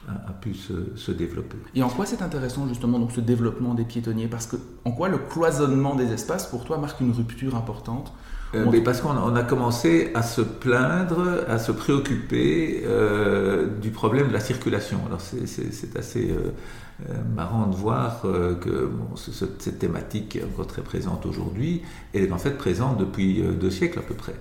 a, 0.09 0.33
pu 0.33 0.55
se, 0.55 1.11
développer. 1.13 1.57
Et 1.75 1.83
en 1.83 1.89
quoi 1.89 2.07
c'est 2.07 2.23
intéressant 2.23 2.67
justement 2.69 2.99
donc 2.99 3.13
ce 3.13 3.21
développement 3.21 3.75
des 3.75 3.85
piétonniers? 3.85 4.29
Parce 4.29 4.47
que 4.47 4.57
en 4.85 4.93
quoi 4.93 5.09
le 5.09 5.19
cloisonnement 5.19 5.95
des 5.95 6.13
espaces 6.13 6.47
pour 6.47 6.65
toi 6.65 6.79
marque 6.79 7.01
une 7.01 7.13
rupture 7.13 7.55
importante? 7.55 8.13
Euh, 8.55 8.67
mais 8.71 8.81
parce 8.81 9.01
qu'on 9.01 9.37
a 9.37 9.43
commencé 9.45 10.11
à 10.15 10.23
se 10.23 10.41
plaindre, 10.41 11.45
à 11.49 11.59
se 11.59 11.71
préoccuper 11.71 12.83
euh, 12.85 13.67
du 13.81 13.91
problème 13.91 14.29
de 14.29 14.33
la 14.33 14.41
circulation. 14.41 14.99
Alors 15.07 15.21
c'est 15.21 15.97
assez 15.97 16.31
euh, 16.31 16.51
marrant 17.35 17.67
de 17.67 17.75
voir 17.75 18.23
que 18.23 18.91
cette 19.17 19.79
thématique 19.79 20.37
est 20.37 20.45
encore 20.45 20.67
très 20.67 20.83
présente 20.83 21.27
aujourd'hui, 21.27 21.83
elle 22.13 22.25
est 22.25 22.33
en 22.33 22.39
fait 22.39 22.57
présente 22.59 22.99
depuis 22.99 23.43
deux 23.43 23.71
siècles 23.71 23.99
à 23.99 24.03
peu 24.03 24.15
près. 24.15 24.35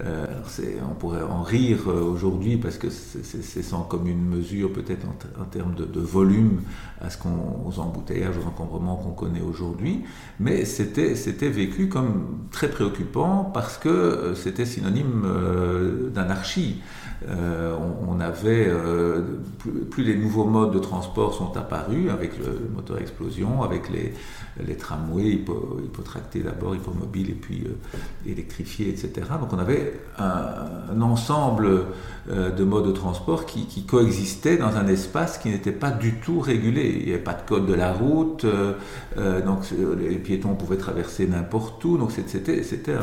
Euh, 0.00 0.26
on 0.90 0.94
pourrait 0.94 1.22
en 1.22 1.42
rire 1.42 1.82
euh, 1.86 2.02
aujourd'hui 2.02 2.56
parce 2.56 2.78
que 2.78 2.88
c'est 2.90 3.62
sans 3.62 3.82
commune 3.82 4.26
mesure 4.26 4.72
peut-être 4.72 5.06
en, 5.40 5.44
termes 5.44 5.74
de, 5.76 6.00
volume 6.00 6.62
à 7.00 7.10
ce 7.10 7.18
aux 7.64 7.78
embouteillages, 7.78 8.36
aux 8.36 8.48
encombrements 8.48 8.96
qu'on 8.96 9.12
connaît 9.12 9.40
aujourd'hui, 9.40 10.02
mais 10.40 10.64
c'était, 10.64 11.14
vécu 11.48 11.88
comme 11.88 12.46
très 12.50 12.68
préoccupant 12.68 13.44
parce 13.54 13.78
que 13.78 13.88
euh, 13.88 14.34
c'était 14.34 14.66
synonyme 14.66 15.26
d'anarchie. 16.12 16.82
on, 17.28 18.20
avait 18.20 18.70
plus, 19.90 20.02
les 20.02 20.16
nouveaux 20.16 20.44
modes 20.44 20.72
de 20.72 20.78
transport 20.78 21.34
sont 21.34 21.56
apparus 21.56 22.03
avec 22.10 22.38
le, 22.38 22.68
moteur 22.74 22.98
explosion, 22.98 23.62
avec 23.62 23.90
les, 23.90 24.12
les 24.66 24.76
tramways 24.76 25.40
hypotractés 25.84 26.40
d'abord, 26.40 26.74
hippomobiles 26.74 27.30
et 27.30 27.34
puis 27.34 27.64
électrifiés, 28.26 28.88
etc. 28.88 29.26
Donc 29.40 29.52
on 29.52 29.58
avait 29.58 30.00
un, 30.18 31.00
ensemble 31.00 31.86
euh, 32.30 32.50
de 32.50 32.64
modes 32.64 32.86
de 32.86 32.92
transport 32.92 33.44
qui, 33.44 33.84
coexistaient 33.84 34.56
dans 34.56 34.76
un 34.76 34.86
espace 34.86 35.36
qui 35.36 35.50
n'était 35.50 35.72
pas 35.72 35.90
du 35.90 36.14
tout 36.14 36.40
régulé. 36.40 36.96
Il 37.00 37.06
n'y 37.06 37.12
avait 37.12 37.22
pas 37.22 37.34
de 37.34 37.42
code 37.46 37.66
de 37.66 37.74
la 37.74 37.92
route, 37.92 38.44
euh, 38.44 38.72
euh, 39.18 39.44
donc 39.44 39.60
les 39.98 40.16
piétons 40.16 40.54
pouvaient 40.54 40.78
traverser 40.78 41.26
n'importe 41.26 41.84
où. 41.84 41.98
Donc 41.98 42.12
c'était, 42.12 42.62
c'était 42.62 42.94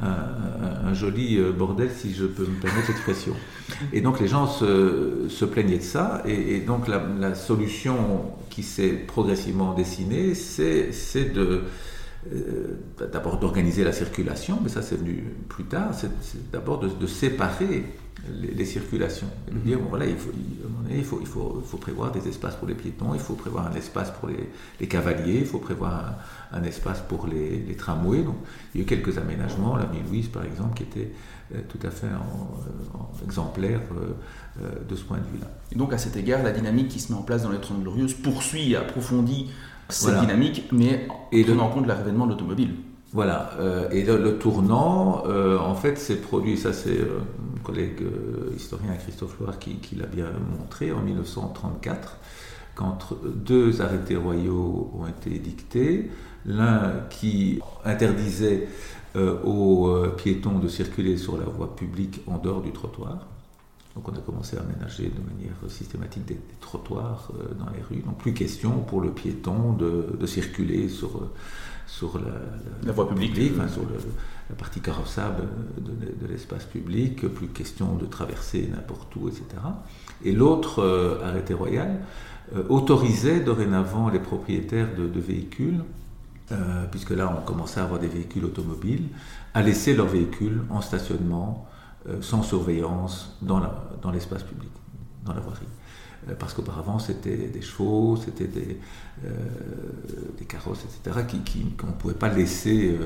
un, 0.00 0.94
joli 0.94 1.40
bordel, 1.58 1.90
si 1.90 2.14
je 2.14 2.24
peux 2.24 2.42
me 2.42 2.60
permettre 2.60 2.88
l'expression. 2.88 3.34
Et 3.92 4.00
donc 4.00 4.20
les 4.20 4.28
gens 4.28 4.46
se, 4.46 5.44
plaignaient 5.44 5.78
de 5.78 5.82
ça. 5.82 6.22
Et, 6.24 6.60
donc 6.60 6.86
la, 6.86 7.34
solution 7.34 7.96
qui 8.50 8.62
s'est 8.62 8.90
progressivement 8.90 9.74
dessinée, 9.74 10.34
c'est, 10.34 10.90
de 11.32 11.64
d'abord 13.12 13.38
d'organiser 13.38 13.82
la 13.82 13.92
circulation, 13.92 14.60
mais 14.62 14.68
ça 14.68 14.80
c'est 14.80 14.94
venu 14.94 15.24
plus 15.48 15.64
tard, 15.64 15.90
c'est 15.92 16.50
d'abord 16.52 16.78
de, 16.78 17.06
séparer 17.06 17.84
les, 18.30 18.64
circulations. 18.64 19.26
Et 19.48 19.54
de 19.54 19.58
dire, 19.58 19.80
bon, 19.80 19.88
voilà, 19.88 20.06
il 20.06 20.16
faut, 20.16 20.30
il, 20.88 21.04
faut, 21.04 21.18
il, 21.20 21.26
faut, 21.26 21.60
il 21.64 21.68
faut 21.68 21.78
prévoir 21.78 22.12
des 22.12 22.28
espaces 22.28 22.54
pour 22.54 22.68
les 22.68 22.74
piétons, 22.74 23.14
il 23.14 23.20
faut 23.20 23.34
prévoir 23.34 23.66
un 23.66 23.74
espace 23.74 24.12
pour 24.12 24.28
les, 24.28 24.48
les 24.80 24.86
cavaliers, 24.86 25.38
il 25.40 25.46
faut 25.46 25.58
prévoir 25.58 26.14
un, 26.52 26.62
espace 26.62 27.00
pour 27.00 27.26
les, 27.26 27.58
les, 27.58 27.74
tramways. 27.74 28.22
Donc, 28.22 28.36
il 28.74 28.78
y 28.78 28.80
a 28.80 28.84
eu 28.84 28.86
quelques 28.86 29.18
aménagements, 29.18 29.76
la 29.76 29.86
ville 29.86 30.04
Louise 30.08 30.28
par 30.28 30.44
exemple, 30.44 30.74
qui 30.76 30.84
était 30.84 31.10
euh, 31.10 31.31
tout 31.68 31.78
à 31.86 31.90
fait 31.90 32.06
en, 32.06 33.24
exemplaire 33.24 33.80
euh, 33.92 34.12
euh, 34.62 34.68
de 34.88 34.96
ce 34.96 35.04
point 35.04 35.18
de 35.18 35.24
vue-là. 35.32 35.46
Et 35.70 35.76
donc, 35.76 35.92
à 35.92 35.98
cet 35.98 36.16
égard, 36.16 36.42
la 36.42 36.52
dynamique 36.52 36.88
qui 36.88 37.00
se 37.00 37.12
met 37.12 37.18
en 37.18 37.22
place 37.22 37.42
dans 37.42 37.50
les 37.50 37.60
30 37.60 37.82
Glorieuses 37.82 38.14
poursuit 38.14 38.72
et 38.72 38.76
approfondit 38.76 39.50
cette 39.88 40.20
dynamique, 40.20 40.68
mais 40.72 41.06
en 41.08 41.42
prenant 41.42 41.66
en 41.66 41.70
compte 41.70 41.86
l'avènement 41.86 42.26
de 42.26 42.32
l'automobile. 42.32 42.74
Voilà, 43.12 43.50
et 43.90 44.04
le, 44.04 44.38
tournant, 44.38 45.22
en 45.26 45.74
fait, 45.74 45.98
s'est 45.98 46.16
produit, 46.16 46.56
ça 46.56 46.72
c'est 46.72 46.98
mon 46.98 47.62
collègue 47.62 48.02
historien 48.56 48.94
Christophe 48.94 49.38
Loire 49.38 49.58
qui, 49.58 49.74
qui 49.76 49.96
l'a 49.96 50.06
bien 50.06 50.30
montré, 50.58 50.92
en 50.92 51.02
1934, 51.02 52.16
quand 52.74 53.12
deux 53.34 53.82
arrêtés 53.82 54.16
royaux 54.16 54.90
ont 54.98 55.06
été 55.06 55.38
dictés, 55.38 56.10
l'un 56.46 56.92
qui 57.10 57.60
interdisait 57.84 58.66
euh, 58.66 59.01
aux 59.14 59.88
euh, 59.88 60.08
piétons 60.08 60.58
de 60.58 60.68
circuler 60.68 61.16
sur 61.16 61.36
la 61.36 61.44
voie 61.44 61.76
publique 61.76 62.22
en 62.26 62.38
dehors 62.38 62.62
du 62.62 62.72
trottoir. 62.72 63.26
Donc 63.94 64.08
on 64.08 64.12
a 64.12 64.20
commencé 64.20 64.56
à 64.56 64.60
aménager 64.60 65.04
de 65.04 65.34
manière 65.34 65.54
systématique 65.68 66.24
des, 66.24 66.38
trottoirs 66.60 67.30
euh, 67.34 67.54
dans 67.54 67.70
les 67.70 67.82
rues. 67.82 68.02
Donc 68.02 68.18
plus 68.18 68.32
question 68.32 68.70
pour 68.80 69.02
le 69.02 69.10
piéton 69.10 69.74
de, 69.74 70.26
circuler 70.26 70.88
sur, 70.88 71.28
sur 71.86 72.18
la, 72.86 72.92
voie 72.92 73.06
publique, 73.06 73.52
sur 73.68 73.82
la 74.48 74.56
partie 74.56 74.80
carrossable 74.80 75.46
de, 75.78 76.26
l'espace 76.26 76.64
public, 76.64 77.26
plus 77.28 77.48
question 77.48 77.96
de 77.96 78.06
traverser 78.06 78.70
n'importe 78.72 79.14
où, 79.16 79.28
etc. 79.28 79.44
Et 80.24 80.32
l'autre 80.32 81.18
arrêté 81.22 81.52
royal 81.52 82.00
autorisait 82.70 83.40
dorénavant 83.40 84.08
les 84.08 84.20
propriétaires 84.20 84.88
de 84.96 85.20
véhicules 85.20 85.82
euh, 86.52 86.84
puisque 86.90 87.10
là 87.10 87.34
on 87.36 87.40
commençait 87.40 87.80
à 87.80 87.84
avoir 87.84 87.98
des 87.98 88.08
véhicules 88.08 88.44
automobiles, 88.44 89.08
à 89.54 89.62
laisser 89.62 89.94
leurs 89.94 90.08
véhicules 90.08 90.60
en 90.70 90.80
stationnement, 90.80 91.66
euh, 92.08 92.20
sans 92.20 92.42
surveillance, 92.42 93.36
dans 93.40 94.10
l'espace 94.12 94.42
public, 94.42 94.70
dans 95.24 95.32
la 95.32 95.40
voirie. 95.40 95.66
Euh, 96.28 96.34
parce 96.38 96.52
qu'auparavant 96.52 96.98
c'était 96.98 97.48
des 97.48 97.62
chevaux, 97.62 98.16
c'était 98.16 98.48
des, 98.48 98.78
des, 100.38 100.44
carrosses, 100.44 100.84
etc., 100.84 101.24
qu'on 101.78 101.86
ne 101.86 101.92
pouvait 101.92 102.14
pas 102.14 102.28
laisser 102.28 102.98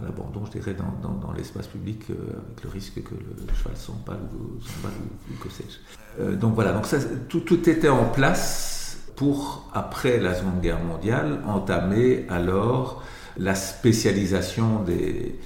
à 0.00 0.04
l'abandon, 0.04 0.44
je 0.46 0.52
dirais, 0.52 0.74
dans, 0.74 1.32
l'espace 1.32 1.66
public, 1.66 2.04
avec 2.10 2.64
le 2.64 2.70
risque 2.70 3.02
que 3.02 3.14
le, 3.14 3.54
cheval 3.54 3.76
s'emballe 3.76 4.20
ou, 4.34 4.58
ou, 4.58 5.36
que 5.42 5.48
sais-je. 5.50 6.34
donc 6.36 6.54
voilà, 6.54 6.72
donc 6.72 6.86
tout 7.28 7.68
était 7.68 7.88
en 7.88 8.04
place 8.04 8.83
pour, 9.16 9.68
après 9.72 10.18
la 10.18 10.34
Seconde 10.34 10.60
Guerre 10.60 10.82
mondiale, 10.82 11.40
entamer 11.46 12.26
alors 12.28 13.02
la 13.36 13.54
spécialisation 13.54 14.82
des, 14.82 15.38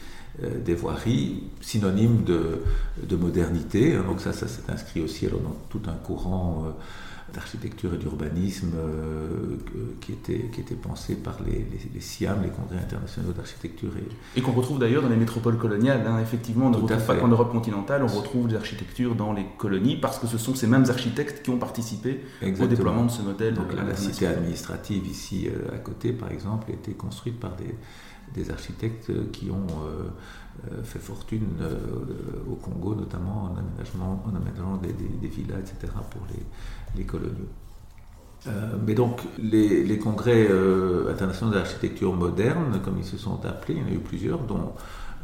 euh, 0.42 0.74
voiries, 0.74 1.44
synonyme 1.60 2.22
de, 2.24 2.62
de 3.02 3.16
modernité. 3.16 3.96
Donc 3.96 4.20
ça, 4.20 4.32
ça 4.32 4.48
s'est 4.48 4.70
inscrit 4.70 5.00
aussi 5.00 5.26
alors 5.26 5.40
dans 5.40 5.56
tout 5.70 5.82
un 5.88 5.94
courant 5.94 6.64
euh, 6.66 6.70
d'architecture 7.32 7.94
et 7.94 7.98
d'urbanisme 7.98 8.72
euh, 8.76 9.56
qui, 10.00 10.12
était, 10.12 10.48
qui 10.52 10.60
était 10.60 10.74
pensé 10.74 11.14
par 11.14 11.38
les, 11.46 11.66
les, 11.94 12.00
SIAM, 12.00 12.42
les 12.42 12.48
congrès 12.48 12.78
internationaux 12.78 13.32
d'architecture. 13.32 13.90
Et, 13.96 14.38
et 14.38 14.42
qu'on 14.42 14.52
retrouve 14.52 14.78
d'ailleurs 14.78 15.02
dans 15.02 15.08
les 15.08 15.16
métropoles 15.16 15.58
coloniales. 15.58 16.06
Hein. 16.06 16.18
Effectivement, 16.22 16.66
on 16.66 16.72
retrouve 16.72 17.30
Europe 17.30 17.52
continentale, 17.52 18.02
on 18.02 18.06
retrouve 18.06 18.48
des 18.48 18.56
architectures 18.56 19.14
dans 19.14 19.32
les 19.32 19.46
colonies 19.58 19.96
parce 19.96 20.18
que 20.18 20.26
ce 20.26 20.38
sont 20.38 20.54
ces 20.54 20.66
mêmes 20.66 20.86
architectes 20.88 21.42
qui 21.42 21.50
ont 21.50 21.58
participé 21.58 22.20
au 22.42 22.66
déploiement 22.66 23.04
de 23.04 23.10
ce 23.10 23.22
modèle. 23.22 23.54
Donc 23.54 23.72
la, 23.74 23.94
cité 23.96 24.26
administrative 24.26 25.06
ici 25.06 25.48
euh, 25.48 25.74
à 25.74 25.78
côté, 25.78 26.12
par 26.12 26.30
exemple, 26.30 26.70
a 26.70 26.74
été 26.74 26.92
construite 26.92 27.38
par 27.40 27.56
des, 27.56 27.74
des 28.34 28.50
architectes 28.50 29.10
qui 29.32 29.50
ont 29.50 29.66
euh, 29.66 30.82
fait 30.82 30.98
fortune 30.98 31.46
au 32.50 32.54
Congo, 32.54 32.94
notamment 32.94 33.44
en 33.44 33.56
aménagement, 33.56 34.22
en 34.26 34.34
aménagement 34.34 34.76
des, 34.76 35.28
villas, 35.28 35.58
etc., 35.60 35.92
pour 36.10 36.22
les, 36.30 36.98
les 36.98 37.04
coloniaux. 37.04 37.48
Euh, 38.46 38.50
mais 38.86 38.94
donc, 38.94 39.20
les, 39.38 39.98
congrès 39.98 40.46
euh, 40.48 41.10
internationaux 41.10 41.52
d'architecture 41.52 42.14
moderne, 42.14 42.80
comme 42.84 42.98
ils 42.98 43.04
se 43.04 43.16
sont 43.16 43.44
appelés, 43.44 43.78
il 43.78 43.82
y 43.82 43.84
en 43.84 43.88
a 43.88 43.94
eu 43.94 43.98
plusieurs, 43.98 44.38
dont 44.40 44.72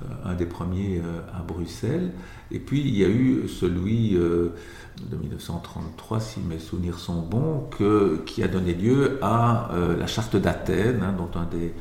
euh, 0.03 0.31
un 0.31 0.35
des 0.35 0.47
premiers 0.47 1.01
à 1.33 1.43
Bruxelles. 1.43 2.13
Et 2.51 2.59
puis, 2.59 2.81
il 2.81 2.97
y 2.97 3.05
a 3.05 3.09
eu 3.09 3.49
celui 3.49 4.11
de 4.15 5.17
1933, 5.17 6.21
si 6.21 6.41
mes 6.41 6.59
souvenirs 6.59 6.99
sont 6.99 7.23
bons, 7.23 7.69
que, 7.77 8.23
qui 8.27 8.43
a 8.43 8.49
donné 8.49 8.75
lieu 8.75 9.19
à 9.23 9.71
la 9.99 10.07
charte 10.07 10.37
d'Athènes, 10.37 11.03
hein, 11.03 11.15
dont 11.17 11.31
un 11.39 11.45
des 11.45 11.73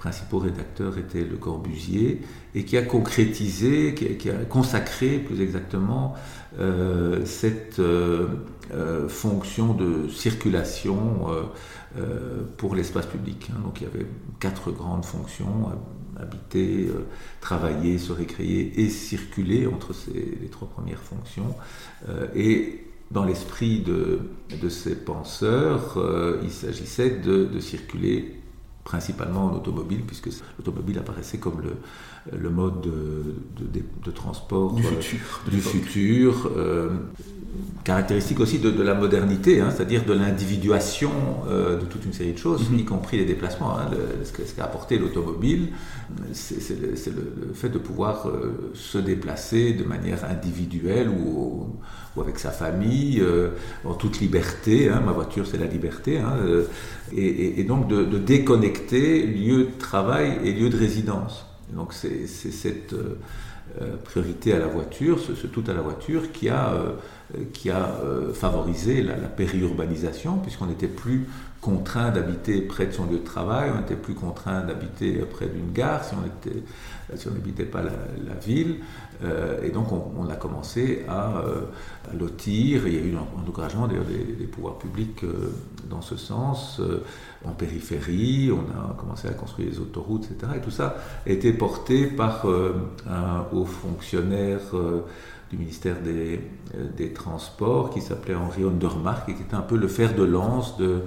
principaux 0.00 0.38
rédacteurs 0.38 0.96
était 0.96 1.24
Le 1.24 1.36
Corbusier, 1.36 2.22
et 2.54 2.64
qui 2.64 2.78
a 2.78 2.82
concrétisé, 2.82 3.94
qui 3.94 4.30
a, 4.30 4.44
consacré 4.46 5.18
plus 5.18 5.42
exactement 5.42 6.14
euh, 6.58 7.26
cette 7.26 7.80
euh, 7.80 8.28
euh, 8.72 9.10
fonction 9.10 9.74
de 9.74 10.08
circulation 10.08 11.26
pour 12.56 12.74
l'espace 12.74 13.06
public. 13.06 13.50
Hein. 13.50 13.60
Donc 13.62 13.82
il 13.82 13.84
y 13.84 13.86
avait 13.86 14.06
quatre 14.38 14.70
grandes 14.70 15.04
fonctions 15.04 15.70
habiter, 16.16 16.88
travailler, 17.40 17.98
se 17.98 18.12
récréer 18.12 18.80
et 18.80 18.88
circuler 18.88 19.66
entre 19.66 19.92
ces, 19.92 20.38
les 20.40 20.48
trois 20.48 20.68
premières 20.68 21.02
fonctions. 21.02 21.54
et 22.34 22.86
dans 23.10 23.24
l'esprit 23.24 23.80
de, 23.80 24.20
ces 24.68 24.94
penseurs, 24.94 25.98
il 26.42 26.50
s'agissait 26.50 27.10
de, 27.10 27.58
circuler 27.58 28.39
principalement 28.84 29.46
en 29.46 29.54
automobile, 29.54 30.04
puisque 30.06 30.30
l'automobile 30.58 30.98
apparaissait 30.98 31.38
comme 31.38 31.60
le, 31.60 31.76
le 32.38 32.50
mode 32.50 32.82
de, 32.82 33.80
de, 34.04 34.10
transport 34.10 34.74
du 34.74 34.82
futur, 34.82 35.18
du 35.50 35.60
futur 35.60 36.50
euh, 36.54 36.90
caractéristique 37.82 38.40
aussi 38.40 38.58
de, 38.58 38.82
la 38.82 38.94
modernité, 38.94 39.60
hein, 39.60 39.70
c'est-à-dire 39.74 40.04
de 40.04 40.12
l'individuation 40.12 41.10
euh, 41.48 41.78
de 41.78 41.86
toute 41.86 42.04
une 42.04 42.12
série 42.12 42.32
de 42.32 42.38
choses, 42.38 42.70
mm-hmm. 42.70 42.78
y 42.78 42.84
compris 42.84 43.16
les 43.16 43.24
déplacements. 43.24 43.78
Hein, 43.78 43.88
ce 44.24 44.54
qu'a 44.54 44.64
apporté 44.64 44.98
l'automobile, 44.98 45.68
c'est 46.32 46.76
le, 46.76 47.54
fait 47.54 47.70
de 47.70 47.78
pouvoir 47.78 48.28
euh, 48.28 48.70
se 48.74 48.98
déplacer 48.98 49.72
de 49.72 49.84
manière 49.84 50.24
individuelle 50.24 51.08
ou, 51.08 51.68
ou 52.16 52.20
avec 52.20 52.38
sa 52.38 52.50
famille, 52.50 53.22
en 53.84 53.94
toute 53.94 54.20
liberté. 54.20 54.90
Hein, 54.90 55.00
ma 55.04 55.12
voiture, 55.12 55.46
c'est 55.46 55.58
la 55.58 55.66
liberté. 55.66 56.20
Et, 57.16 57.64
donc 57.64 57.88
de, 57.88 58.04
déconnecter 58.18 59.26
lieu 59.26 59.64
de 59.64 59.78
travail 59.78 60.38
et 60.44 60.52
lieu 60.52 60.68
de 60.68 60.76
résidence. 60.76 61.49
Donc 61.72 61.92
c'est 61.92 62.26
cette 62.26 62.92
euh, 62.92 63.18
euh, 63.80 63.96
priorité 64.04 64.52
à 64.52 64.58
la 64.58 64.66
voiture, 64.66 65.18
ce, 65.20 65.46
tout 65.46 65.64
à 65.68 65.72
la 65.72 65.80
voiture 65.80 66.32
qui 66.32 66.48
a, 66.48 66.72
euh, 66.72 66.94
qui 67.52 67.70
a 67.70 67.88
favorisé 68.34 69.02
la, 69.02 69.14
périurbanisation, 69.14 70.38
puisqu'on 70.38 70.66
n'était 70.66 70.88
plus 70.88 71.26
contraint 71.60 72.10
d'habiter 72.10 72.62
près 72.62 72.86
de 72.86 72.92
son 72.92 73.06
lieu 73.06 73.18
de 73.18 73.24
travail, 73.24 73.70
on 73.74 73.80
n'était 73.80 73.96
plus 73.96 74.14
contraint 74.14 74.62
d'habiter 74.62 75.12
près 75.30 75.46
d'une 75.46 75.72
gare 75.72 76.04
si 76.04 76.14
on 76.14 77.16
si 77.16 77.28
n'habitait 77.28 77.64
pas 77.64 77.82
la, 77.82 78.34
ville. 78.34 78.76
et 79.62 79.70
donc 79.70 79.88
on, 79.92 80.28
a 80.30 80.36
commencé 80.36 81.04
à, 81.08 81.42
lotir. 82.18 82.86
Il 82.86 82.94
y 82.94 82.98
a 82.98 83.00
eu 83.00 83.14
un, 83.14 83.48
encouragement 83.48 83.88
des, 83.88 84.46
pouvoirs 84.46 84.78
publics 84.78 85.24
dans 85.90 86.00
ce 86.00 86.16
sens, 86.16 86.80
euh, 86.80 87.04
en 87.44 87.50
périphérie, 87.50 88.50
on 88.52 88.60
a 88.60 88.94
commencé 88.94 89.28
à 89.28 89.32
construire 89.32 89.70
des 89.70 89.78
autoroutes, 89.78 90.26
etc. 90.30 90.52
Et 90.56 90.60
tout 90.60 90.70
ça 90.70 90.96
a 91.26 91.30
été 91.30 91.52
porté 91.52 92.06
par 92.06 92.46
euh, 92.46 92.74
un 93.08 93.44
haut 93.52 93.66
fonctionnaire 93.66 94.60
euh, 94.74 95.02
du 95.50 95.58
ministère 95.58 96.00
des, 96.00 96.40
des 96.96 97.12
Transports 97.12 97.90
qui 97.90 98.00
s'appelait 98.00 98.36
Henri 98.36 98.64
Ondermark 98.64 99.28
et 99.28 99.34
qui 99.34 99.42
était 99.42 99.56
un 99.56 99.62
peu 99.62 99.76
le 99.76 99.88
fer 99.88 100.14
de 100.14 100.22
lance 100.22 100.76
de, 100.78 101.00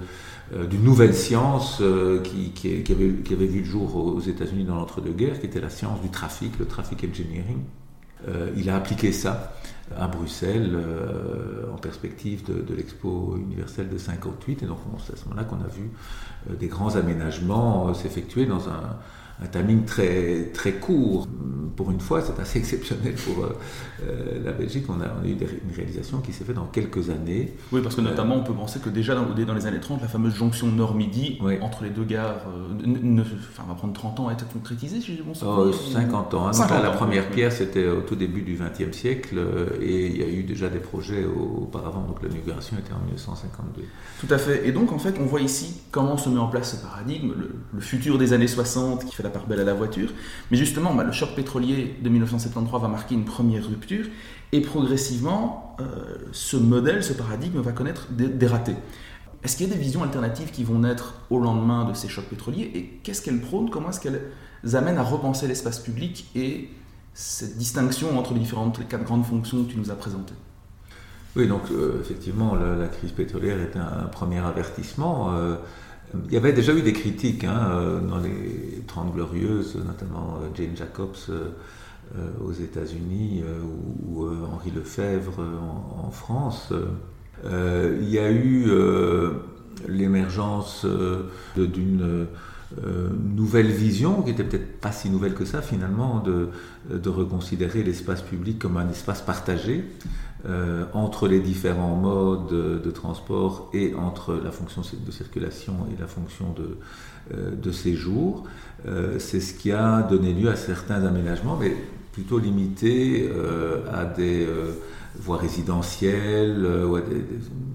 d'une 0.52 0.82
nouvelle 0.82 1.14
science 1.14 1.82
qui, 2.22 2.50
qui, 2.50 2.92
avait, 2.92 3.46
vu 3.46 3.60
le 3.60 3.64
jour 3.64 3.96
aux 3.96 4.20
États-Unis 4.20 4.64
dans 4.64 4.76
l'entre-deux-guerres, 4.76 5.40
qui 5.40 5.46
était 5.46 5.60
la 5.60 5.70
science 5.70 6.00
du 6.00 6.10
trafic, 6.10 6.58
le 6.58 6.66
traffic 6.66 7.04
engineering. 7.08 7.62
il 8.56 8.68
a 8.68 8.76
appliqué 8.76 9.10
ça 9.10 9.54
à 9.96 10.06
Bruxelles 10.06 10.78
en 11.72 11.78
perspective 11.78 12.44
de, 12.44 12.74
l'expo 12.74 13.36
universelle 13.36 13.88
de 13.88 13.96
58. 13.96 14.62
Et 14.62 14.66
donc 14.66 14.78
c'est 15.04 15.14
à 15.14 15.16
ce 15.16 15.24
moment-là 15.24 15.44
qu'on 15.44 15.62
a 15.64 15.68
vu 15.68 15.90
des 16.58 16.68
grands 16.68 16.96
aménagements 16.96 17.94
s'effectuer 17.94 18.44
dans 18.44 18.68
un, 18.68 18.98
un 19.44 19.48
timing 19.48 19.84
très, 19.84 20.50
très 20.52 20.72
court. 20.72 21.28
Pour 21.76 21.90
une 21.90 21.98
fois, 21.98 22.22
c'est 22.22 22.40
assez 22.40 22.60
exceptionnel 22.60 23.14
pour 23.14 23.44
euh, 23.44 23.58
euh, 24.04 24.44
la 24.44 24.52
Belgique. 24.52 24.84
On 24.88 25.00
a, 25.00 25.26
eu 25.26 25.32
une 25.32 25.74
réalisation 25.74 26.20
qui 26.20 26.32
s'est 26.32 26.44
faite 26.44 26.54
dans 26.54 26.66
quelques 26.66 27.10
années. 27.10 27.52
Oui, 27.72 27.80
parce 27.82 27.96
que 27.96 28.00
euh, 28.00 28.04
notamment, 28.04 28.36
on 28.36 28.44
peut 28.44 28.52
penser 28.52 28.78
que 28.78 28.88
déjà 28.88 29.16
dans, 29.16 29.24
dans, 29.24 29.54
les 29.54 29.66
années 29.66 29.80
30, 29.80 30.00
la 30.00 30.06
fameuse 30.06 30.36
jonction 30.36 30.68
nord-midi 30.68 31.40
entre 31.62 31.82
les 31.82 31.90
deux 31.90 32.04
gares 32.04 32.42
enfin, 32.46 33.64
va 33.66 33.74
prendre 33.74 33.92
30 33.92 34.20
ans 34.20 34.28
à 34.28 34.32
être 34.34 34.46
concrétisée, 34.48 35.00
si 35.00 35.16
j'ai 35.16 35.22
bon 35.22 35.32
oh, 35.44 35.72
50 35.72 36.34
ans. 36.34 36.46
Hein. 36.46 36.80
la 36.80 36.90
première 36.92 37.28
pierre, 37.30 37.50
c'était 37.50 37.88
au 37.88 38.02
tout 38.02 38.14
début 38.14 38.42
du 38.42 38.56
XXe 38.56 38.96
siècle 38.96 39.40
et 39.82 40.06
il 40.06 40.16
y 40.16 40.22
a 40.22 40.28
eu 40.28 40.44
déjà 40.44 40.68
des 40.68 40.78
projets 40.78 41.24
auparavant. 41.24 42.02
Donc 42.02 42.22
l'inauguration 42.22 42.76
était 42.78 42.92
en 42.92 43.04
1952. 43.04 43.82
Tout 44.20 44.32
à 44.32 44.38
fait. 44.38 44.68
Et 44.68 44.70
donc, 44.70 44.92
en 44.92 44.98
fait, 44.98 45.16
on 45.20 45.24
voit 45.24 45.40
ici 45.40 45.80
comment 45.90 46.16
se 46.16 46.28
met 46.28 46.38
en 46.38 46.46
place 46.46 46.76
ce 46.76 46.86
paradigme, 46.86 47.32
le, 47.36 47.50
le 47.72 47.80
futur 47.80 48.16
des 48.16 48.32
années 48.32 48.46
60 48.46 49.04
qui 49.06 49.14
fait 49.14 49.24
la 49.24 49.30
part 49.34 49.46
belle 49.46 49.60
à 49.60 49.64
la 49.64 49.74
voiture. 49.74 50.08
Mais 50.50 50.56
justement, 50.56 50.94
bah, 50.94 51.04
le 51.04 51.12
choc 51.12 51.34
pétrolier 51.34 51.96
de 52.00 52.08
1973 52.08 52.80
va 52.80 52.88
marquer 52.88 53.14
une 53.14 53.24
première 53.24 53.66
rupture 53.68 54.06
et 54.52 54.60
progressivement, 54.60 55.76
euh, 55.80 55.84
ce 56.32 56.56
modèle, 56.56 57.02
ce 57.02 57.12
paradigme 57.12 57.60
va 57.60 57.72
connaître 57.72 58.06
des, 58.12 58.46
ratés. 58.46 58.76
Est-ce 59.42 59.56
qu'il 59.56 59.68
y 59.68 59.70
a 59.70 59.74
des 59.74 59.80
visions 59.80 60.02
alternatives 60.02 60.50
qui 60.52 60.64
vont 60.64 60.78
naître 60.78 61.14
au 61.28 61.40
lendemain 61.40 61.84
de 61.84 61.94
ces 61.94 62.08
chocs 62.08 62.26
pétroliers 62.26 62.70
et 62.74 63.00
qu'est-ce 63.02 63.20
qu'elles 63.20 63.40
prônent? 63.40 63.68
Comment 63.68 63.90
est-ce 63.90 64.00
qu'elles 64.00 64.76
amènent 64.76 64.98
à 64.98 65.02
repenser 65.02 65.48
l'espace 65.48 65.80
public 65.80 66.30
et 66.34 66.70
cette 67.14 67.58
distinction 67.58 68.16
entre 68.18 68.32
les 68.32 68.40
différentes 68.40 68.86
quatre 68.88 69.04
grandes 69.04 69.26
fonctions 69.26 69.64
que 69.64 69.72
tu 69.72 69.76
nous 69.76 69.90
as 69.90 69.96
présentées? 69.96 70.34
Oui, 71.36 71.48
donc 71.48 71.62
euh, 71.72 72.00
effectivement, 72.00 72.54
la, 72.54 72.86
crise 72.86 73.10
pétrolière 73.10 73.60
est 73.60 73.76
un, 73.76 74.06
premier 74.06 74.38
avertissement. 74.38 75.34
Euh, 75.34 75.56
il 76.26 76.32
y 76.32 76.36
avait 76.36 76.52
déjà 76.52 76.72
eu 76.74 76.82
des 76.82 76.92
critiques 76.92 77.44
hein, 77.44 77.70
euh, 77.70 78.00
dans 78.00 78.18
les 78.18 78.82
Trente 78.86 79.14
Glorieuses, 79.14 79.76
notamment 79.76 80.38
euh, 80.40 80.48
Jane 80.54 80.76
Jacobs 80.76 81.16
euh, 81.30 81.50
aux 82.44 82.52
États-Unis 82.52 83.42
ou, 84.06 84.26
Henri 84.52 84.70
Lefebvre 84.70 85.40
en, 86.04 86.10
France. 86.10 86.72
il 87.42 88.08
y 88.08 88.18
a 88.18 88.30
eu 88.30 88.66
l'émergence 89.88 90.86
d'une 91.56 92.26
nouvelle 93.34 93.70
vision, 93.70 94.22
qui 94.22 94.30
était 94.30 94.44
peut-être 94.44 94.80
pas 94.80 94.92
si 94.92 95.10
nouvelle 95.10 95.34
que 95.34 95.46
ça 95.46 95.62
finalement, 95.62 96.22
de 96.22 97.08
reconsidérer 97.08 97.82
l'espace 97.82 98.22
public 98.22 98.58
comme 98.58 98.76
un 98.76 98.88
espace 98.90 99.22
partagé. 99.22 99.84
Euh, 100.46 100.84
entre 100.92 101.26
les 101.26 101.40
différents 101.40 101.96
modes 101.96 102.48
de, 102.82 102.90
transport 102.90 103.70
et 103.72 103.94
entre 103.94 104.34
la 104.34 104.50
fonction 104.50 104.82
de 104.82 105.10
circulation 105.10 105.72
et 105.90 105.98
la 105.98 106.06
fonction 106.06 106.52
de, 106.52 106.76
euh, 107.34 107.72
séjour. 107.72 108.44
Euh, 108.86 109.18
c'est 109.18 109.40
ce 109.40 109.54
qui 109.54 109.72
a 109.72 110.02
donné 110.02 110.34
lieu 110.34 110.50
à 110.50 110.56
certains 110.56 111.02
aménagements, 111.06 111.56
mais 111.56 111.74
plutôt 112.12 112.38
limités 112.38 113.28
à 113.90 114.04
des 114.04 114.46
voies 115.18 115.38
résidentielles 115.38 116.64
ou 116.86 116.94
à 116.94 117.00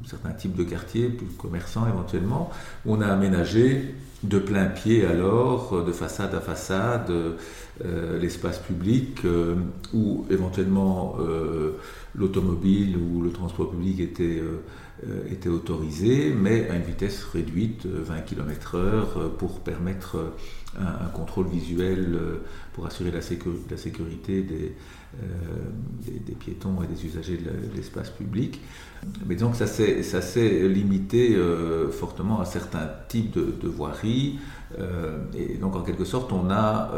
certains 0.08 0.32
types 0.32 0.56
de 0.56 0.64
quartiers, 0.64 1.10
plus 1.10 1.26
commerçants 1.38 1.88
éventuellement, 1.88 2.50
on 2.86 3.02
a 3.02 3.08
aménagé 3.08 3.96
de 4.24 4.40
plein 4.40 4.66
pied 4.66 5.06
alors, 5.06 5.84
de 5.84 5.92
façade 5.92 6.34
à 6.36 6.40
façade, 6.40 7.12
l'espace 8.22 8.60
public, 8.60 9.24
ou 9.94 10.26
éventuellement 10.30 11.18
l'automobile 12.16 12.98
ou 12.98 13.22
le 13.22 13.32
transport 13.32 13.72
public 13.72 14.00
était, 14.00 14.24
euh, 14.24 14.64
euh, 15.08 15.32
était 15.32 15.50
autorisé, 15.50 16.34
mais 16.34 16.70
à 16.70 16.76
une 16.76 16.84
vitesse 16.84 17.24
réduite, 17.24 17.86
20 17.86 18.14
euh, 18.14 18.22
km/h, 18.22 19.30
pour 19.38 19.60
permettre 19.60 20.34
un, 20.80 21.08
contrôle 21.08 21.48
visuel, 21.48 22.20
pour 22.74 22.86
assurer 22.86 23.12
la, 23.12 23.22
sécurité 23.22 24.44
des, 24.44 24.76
piétons 26.36 26.84
et 26.84 26.88
des 26.88 27.06
usagers 27.06 27.38
de 27.38 27.76
l'espace 27.76 28.12
public. 28.12 28.62
Mais 29.26 29.36
donc 29.36 29.56
ça 29.56 29.66
s'est 29.66 30.68
limité 30.68 31.36
fortement 31.92 32.40
à 32.40 32.46
certains 32.46 32.88
types 33.08 33.40
de 33.40 33.68
voiries. 33.68 34.40
Et 35.36 35.58
donc 35.58 35.76
en 35.76 35.82
quelque 35.82 36.06
sorte, 36.06 36.32
on 36.32 36.50
a 36.52 36.92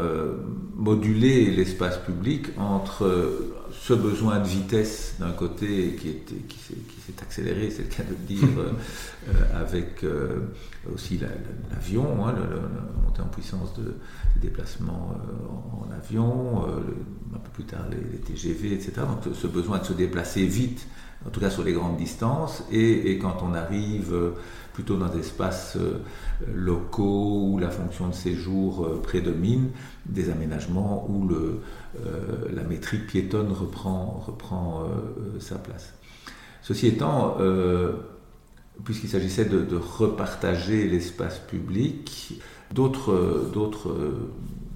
modulé 0.76 1.50
l'espace 1.50 1.98
public 1.98 2.48
entre 2.58 3.52
ce 3.72 3.94
besoin 3.94 4.38
de 4.38 4.46
vitesse 4.46 5.16
d'un 5.18 5.32
côté 5.32 5.96
qui, 5.96 6.14
qui 6.48 6.58
s'est 6.58 7.22
accéléré, 7.22 7.70
c'est 7.70 7.82
le 7.82 7.88
cas 7.88 8.02
de 8.02 8.10
le 8.10 8.16
dire, 8.16 8.48
euh, 8.58 9.60
avec 9.60 10.04
euh, 10.04 10.52
aussi 10.94 11.18
l'avion, 11.18 12.26
hein, 12.26 12.34
la 12.34 13.02
montée 13.02 13.22
en 13.22 13.26
puissance 13.26 13.74
de, 13.74 13.96
des 14.36 14.48
déplacements 14.48 15.14
euh, 15.16 15.86
en, 15.86 15.90
avion, 15.92 16.64
un 17.34 17.38
peu 17.38 17.50
plus 17.52 17.64
tard 17.64 17.86
les, 17.90 18.18
TGV, 18.18 18.72
etc. 18.72 18.92
Donc 18.98 19.34
ce 19.34 19.46
besoin 19.46 19.78
de 19.78 19.84
se 19.84 19.92
déplacer 19.92 20.46
vite, 20.46 20.86
en 21.26 21.30
tout 21.30 21.40
cas 21.40 21.50
sur 21.50 21.64
les 21.64 21.72
grandes 21.72 21.96
distances, 21.96 22.64
et, 22.70 23.10
et 23.10 23.18
quand 23.18 23.38
on 23.42 23.54
arrive 23.54 24.14
plutôt 24.72 24.96
dans 24.96 25.08
des 25.08 25.20
espaces 25.20 25.76
locaux 26.46 27.48
où 27.50 27.58
la 27.58 27.70
fonction 27.70 28.08
de 28.08 28.14
séjour 28.14 29.00
prédomine, 29.02 29.70
des 30.06 30.30
aménagements 30.30 31.06
où 31.08 31.28
euh, 32.00 32.48
la 32.50 32.62
métrique 32.62 33.06
piétonne 33.06 33.52
reprend, 33.52 34.84
euh, 34.84 35.38
sa 35.40 35.56
place. 35.56 35.92
Ceci 36.62 36.86
étant, 36.86 37.36
euh, 37.38 37.92
puisqu'il 38.84 39.10
s'agissait 39.10 39.44
de, 39.44 39.76
repartager 39.76 40.88
l'espace 40.88 41.38
public, 41.38 42.40
d'autres, 42.72 43.44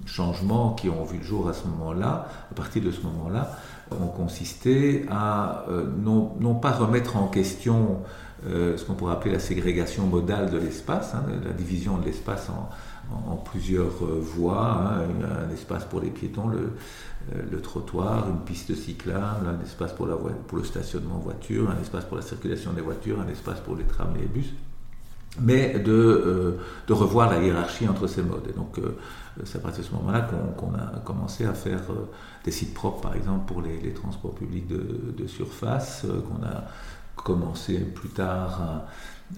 changements 0.05 0.73
qui 0.73 0.87
ont 0.87 1.03
vu 1.03 1.17
le 1.17 1.23
jour 1.23 1.49
à 1.49 1.53
ce 1.53 1.67
moment-là, 1.67 2.29
à 2.49 2.53
partir 2.53 2.81
de 2.81 2.91
ce 2.91 3.01
moment-là, 3.01 3.57
ont 3.91 4.07
consisté 4.07 5.05
à 5.09 5.65
non, 5.97 6.55
pas 6.55 6.71
remettre 6.71 7.17
en 7.17 7.27
question 7.27 7.99
ce 8.43 8.83
qu'on 8.85 8.93
pourrait 8.93 9.13
appeler 9.13 9.33
la 9.33 9.39
ségrégation 9.39 10.05
modale 10.05 10.49
de 10.49 10.57
l'espace, 10.57 11.13
hein, 11.15 11.23
la 11.43 11.53
division 11.53 11.97
de 11.97 12.05
l'espace 12.05 12.49
en, 12.49 12.69
plusieurs 13.37 14.03
euh, 14.03 14.19
voies, 14.21 14.81
hein, 14.81 15.47
un 15.47 15.53
espace 15.53 15.85
pour 15.85 16.01
les 16.01 16.09
piétons, 16.09 16.47
le, 16.47 16.71
euh, 17.33 17.59
trottoir, 17.61 18.29
une 18.29 18.39
piste 18.39 18.75
cyclable, 18.75 19.47
un 19.47 19.63
espace 19.63 19.93
pour, 19.93 20.07
le 20.07 20.63
stationnement 20.63 21.17
voiture, 21.17 21.69
un 21.69 21.81
espace 21.81 22.05
pour 22.05 22.17
la 22.17 22.23
circulation 22.23 22.73
des 22.73 22.81
voitures, 22.81 23.19
un 23.19 23.27
espace 23.29 23.59
pour 23.59 23.75
les 23.75 23.83
trams 23.83 24.13
et 24.17 24.21
les 24.21 24.27
bus, 24.27 24.53
mais 25.39 25.79
de, 25.79 25.91
euh, 25.91 26.93
revoir 26.93 27.29
la 27.29 27.41
hiérarchie 27.41 27.87
entre 27.87 28.07
ces 28.07 28.23
modes. 28.23 28.53
Donc, 28.55 28.79
c'est 29.43 29.57
à 29.57 29.61
partir 29.61 29.83
de 29.83 29.87
ce 29.87 29.93
moment-là 29.93 30.27
qu'on 30.57 30.73
a 30.73 30.99
commencé 31.05 31.45
à 31.45 31.53
faire 31.53 31.81
des 32.43 32.51
sites 32.51 32.73
propres, 32.73 33.01
par 33.01 33.15
exemple, 33.15 33.45
pour 33.45 33.61
les, 33.61 33.79
les 33.79 33.93
transports 33.93 34.33
publics 34.33 34.67
de, 34.67 35.13
de 35.15 35.27
surface, 35.27 36.05
qu'on 36.27 36.43
a 36.43 36.63
commencé 37.27 37.79
plus 37.79 38.07
tard 38.07 38.85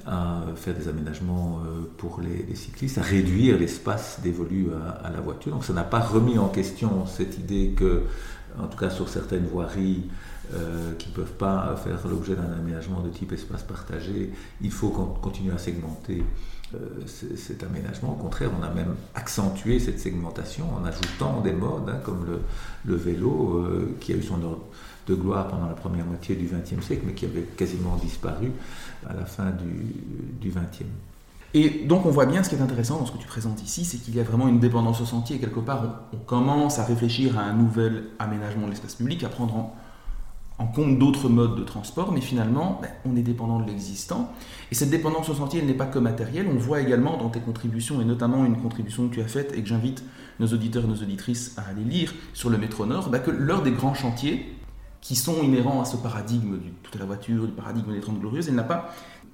à 0.06 0.44
faire 0.56 0.76
des 0.76 0.88
aménagements 0.88 1.62
euh, 1.66 1.90
pour 1.98 2.22
les, 2.22 2.54
cyclistes, 2.54 3.00
à 3.00 3.02
réduire 3.02 3.58
l'espace 3.58 4.20
dévolu 4.22 4.68
à, 5.04 5.10
la 5.10 5.20
voiture. 5.20 5.52
Donc 5.52 5.66
ça 5.66 5.74
n'a 5.74 5.84
pas 5.84 6.00
remis 6.00 6.38
en 6.38 6.50
question 6.50 7.08
cette 7.08 7.40
idée 7.40 7.74
que, 7.76 8.04
en 8.60 8.68
tout 8.68 8.78
cas 8.78 8.92
sur 8.92 9.10
certaines 9.10 9.48
voiries 9.48 10.04
euh, 10.54 10.94
qui 11.00 11.10
ne 11.10 11.16
peuvent 11.16 11.34
pas 11.34 11.76
faire 11.84 12.08
l'objet 12.08 12.36
d'un 12.36 12.52
aménagement 12.54 13.02
de 13.02 13.10
type 13.10 13.32
espace 13.32 13.64
partagé, 13.64 14.32
il 14.62 14.72
faut 14.72 14.90
continuer 14.90 15.56
à 15.56 15.58
segmenter 15.58 16.24
euh, 16.76 16.78
cet 17.08 17.64
aménagement. 17.64 18.12
Au 18.12 18.22
contraire, 18.22 18.52
on 18.60 18.64
a 18.64 18.70
même 18.70 18.94
accentué 19.16 19.80
cette 19.80 20.00
segmentation 20.00 20.66
en 20.76 20.86
ajoutant 20.86 21.42
des 21.42 21.54
modes 21.54 21.90
hein, 21.90 22.00
comme 22.04 22.28
le, 22.28 22.42
le 22.86 22.96
vélo 22.96 23.66
qui 24.00 24.14
a 24.14 24.16
eu 24.16 24.22
son 24.22 24.38
de 25.10 25.16
gloire 25.16 25.48
pendant 25.48 25.68
la 25.68 25.74
première 25.74 26.06
moitié 26.06 26.36
du 26.36 26.46
XXe 26.46 26.86
siècle, 26.86 27.04
mais 27.06 27.14
qui 27.14 27.26
avait 27.26 27.42
quasiment 27.58 27.96
disparu 27.98 28.52
à 29.08 29.14
la 29.14 29.26
fin 29.26 29.52
du 29.52 30.50
XXe. 30.50 30.86
Et 31.54 31.86
donc 31.88 32.06
on 32.06 32.12
voit 32.12 32.28
bien 32.28 32.44
ce 32.44 32.50
qui 32.50 32.56
est 32.56 32.62
intéressant 32.62 33.00
dans 33.00 33.06
ce 33.06 33.12
que 33.12 33.18
tu 33.18 33.28
présentes 33.28 33.64
ici, 33.64 33.84
c'est 33.84 33.98
qu'il 33.98 34.16
y 34.16 34.20
a 34.20 34.24
vraiment 34.24 34.48
une 34.48 34.60
dépendance 34.60 35.02
au 35.02 35.06
sentier. 35.06 35.40
Quelque 35.40 35.60
part, 35.60 35.84
on, 36.14 36.18
commence 36.18 36.78
à 36.78 36.86
réfléchir 36.86 37.40
à 37.40 37.42
un 37.42 37.54
nouvel 37.54 38.04
aménagement 38.20 38.66
de 38.66 38.72
l'espace 38.72 38.96
public, 38.96 39.24
à 39.24 39.30
prendre 39.30 39.72
en, 40.60 40.68
compte 40.68 41.00
d'autres 41.00 41.28
modes 41.30 41.56
de 41.56 41.64
transport, 41.64 42.12
mais 42.12 42.22
finalement, 42.22 42.80
ben, 42.82 42.90
on 43.06 43.16
est 43.16 43.24
dépendant 43.24 43.60
de 43.60 43.66
l'existant. 43.66 44.32
Et 44.72 44.76
cette 44.76 44.92
dépendance 44.92 45.30
au 45.30 45.34
sentier, 45.34 45.62
elle 45.62 45.66
n'est 45.66 45.74
pas 45.74 45.88
que 45.88 45.98
matérielle. 45.98 46.48
On 46.54 46.58
voit 46.58 46.82
également 46.82 47.18
dans 47.18 47.30
tes 47.30 47.40
contributions, 47.40 48.00
et 48.02 48.06
notamment 48.06 48.46
une 48.46 48.58
contribution 48.58 49.08
que 49.08 49.16
tu 49.16 49.22
as 49.22 49.28
faite 49.28 49.54
et 49.56 49.64
que 49.64 49.68
j'invite 49.68 50.04
nos 50.40 50.48
auditeurs 50.48 50.84
et 50.84 50.88
nos 50.88 51.02
auditrices 51.02 51.58
à 51.58 51.62
aller 51.70 51.84
lire 51.84 52.14
sur 52.34 52.50
le 52.52 52.58
métro 52.60 52.86
Nord, 52.86 53.10
ben, 53.10 53.20
que 53.20 53.32
lors 53.32 53.64
des 53.64 53.72
grands 53.72 53.96
chantiers, 53.96 54.59
qui 55.02 55.16
sont 55.16 55.42
inhérents 55.44 55.82
à 55.82 55.86
ce 55.86 55.98
paradigme 55.98 56.58
du 56.58 56.72
tout 56.84 56.92
à 56.96 57.00
la 57.00 57.06
voiture, 57.06 57.46
du 57.46 57.54
paradigme 57.54 57.94
des 57.94 58.00
Trente 58.00 58.20
Glorieuses, 58.20 58.50
elle 58.50 58.56
n'a 58.56 58.64
pas, 58.64 58.94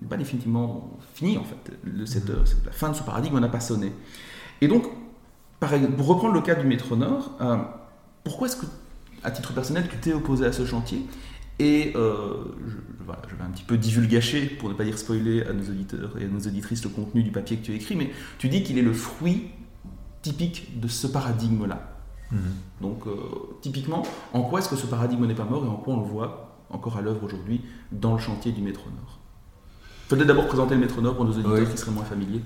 pas 0.09 0.17
définitivement 0.17 0.97
fini 1.13 1.37
en 1.37 1.43
fait. 1.43 1.73
Le, 1.83 2.05
cette, 2.05 2.29
la 2.29 2.71
fin 2.71 2.89
de 2.89 2.95
ce 2.95 3.03
paradigme 3.03 3.39
n'a 3.39 3.49
pas 3.49 3.59
sonné. 3.59 3.91
Et 4.61 4.67
donc, 4.67 4.85
pour 5.59 6.07
reprendre 6.07 6.33
le 6.33 6.41
cas 6.41 6.55
du 6.55 6.67
métro 6.67 6.95
Nord, 6.95 7.31
euh, 7.41 7.57
pourquoi 8.23 8.47
est-ce 8.47 8.57
que, 8.57 8.65
à 9.23 9.31
titre 9.31 9.53
personnel, 9.53 9.87
tu 9.89 9.97
t'es 9.97 10.13
opposé 10.13 10.45
à 10.45 10.51
ce 10.51 10.65
chantier? 10.65 11.05
Et 11.57 11.93
je, 11.93 13.35
vais 13.35 13.43
un 13.43 13.51
petit 13.51 13.63
peu 13.63 13.77
divulgacher, 13.77 14.47
pour 14.47 14.69
ne 14.69 14.73
pas 14.73 14.83
dire 14.83 14.97
spoiler 14.97 15.43
à 15.43 15.53
nos 15.53 15.63
auditeurs 15.63 16.15
et 16.19 16.25
à 16.25 16.27
nos 16.27 16.39
auditrices 16.39 16.83
le 16.83 16.89
contenu 16.89 17.23
du 17.23 17.31
papier 17.31 17.57
que 17.57 17.65
tu 17.65 17.71
as 17.71 17.75
écrit, 17.75 17.95
mais 17.95 18.11
tu 18.37 18.49
dis 18.49 18.61
qu'il 18.63 18.77
est 18.77 18.83
le 18.83 18.93
fruit 18.93 19.47
typique 20.21 20.79
de 20.79 20.87
ce 20.87 21.07
paradigme-là. 21.07 21.94
Mhm. 22.31 22.39
Donc, 22.81 23.03
typiquement, 23.61 24.03
en 24.33 24.41
quoi 24.41 24.59
est-ce 24.59 24.69
que 24.69 24.75
ce 24.75 24.87
paradigme 24.87 25.25
n'est 25.25 25.35
pas 25.35 25.45
mort 25.45 25.63
et 25.65 25.67
en 25.67 25.75
quoi 25.75 25.93
on 25.93 26.01
le 26.01 26.07
voit 26.07 26.59
encore 26.69 26.97
à 26.97 27.01
l'œuvre 27.01 27.23
aujourd'hui 27.23 27.61
dans 27.91 28.13
le 28.13 28.19
chantier 28.19 28.51
du 28.51 28.61
métro 28.61 28.89
Nord? 28.89 29.19
Peut-être 30.09 30.27
d'abord 30.27 30.47
présenter 30.47 30.75
le 30.75 30.81
métro 30.81 31.01
Nord 31.01 31.15
pour 31.15 31.25
nos 31.25 31.31
auditeurs 31.31 31.69
qui 31.69 31.77
seraient 31.77 31.91
moins 31.91 32.03
familiers. 32.03 32.41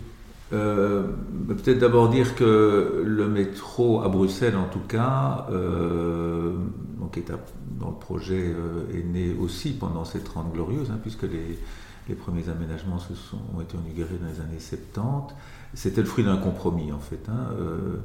Euh, 0.52 1.04
peut-être 1.48 1.80
d'abord 1.80 2.10
dire 2.10 2.36
que 2.36 3.04
le 3.06 3.28
métro 3.28 4.02
à 4.02 4.10
Bruxelles, 4.10 4.56
en 4.56 4.68
tout 4.68 4.80
cas, 4.80 5.46
euh, 5.52 6.54
donc 7.00 7.18
est 7.18 7.32
dont 7.80 7.90
le 7.90 8.00
projet 8.00 8.54
euh, 8.56 8.98
est 8.98 9.04
né 9.04 9.36
aussi 9.40 9.74
pendant 9.74 10.06
ces 10.06 10.22
30 10.22 10.54
glorieuses, 10.54 10.90
hein, 10.92 11.00
puisque 11.02 11.24
les, 11.24 11.60
les, 12.08 12.16
premiers 12.16 12.50
aménagements 12.50 12.98
se 12.98 13.14
sont, 13.14 13.38
ont 13.56 13.62
été 13.62 13.78
inaugurés 13.78 14.18
dans 14.20 14.28
les 14.28 14.42
années 14.42 14.60
70. 14.60 15.36
C'était 15.76 16.02
le 16.02 16.08
fruit 16.08 16.24
d'un 16.24 16.38
compromis, 16.38 16.92
en 16.92 17.00
fait. 17.00 17.30
Hein, 17.30 17.50
euh, 17.60 17.98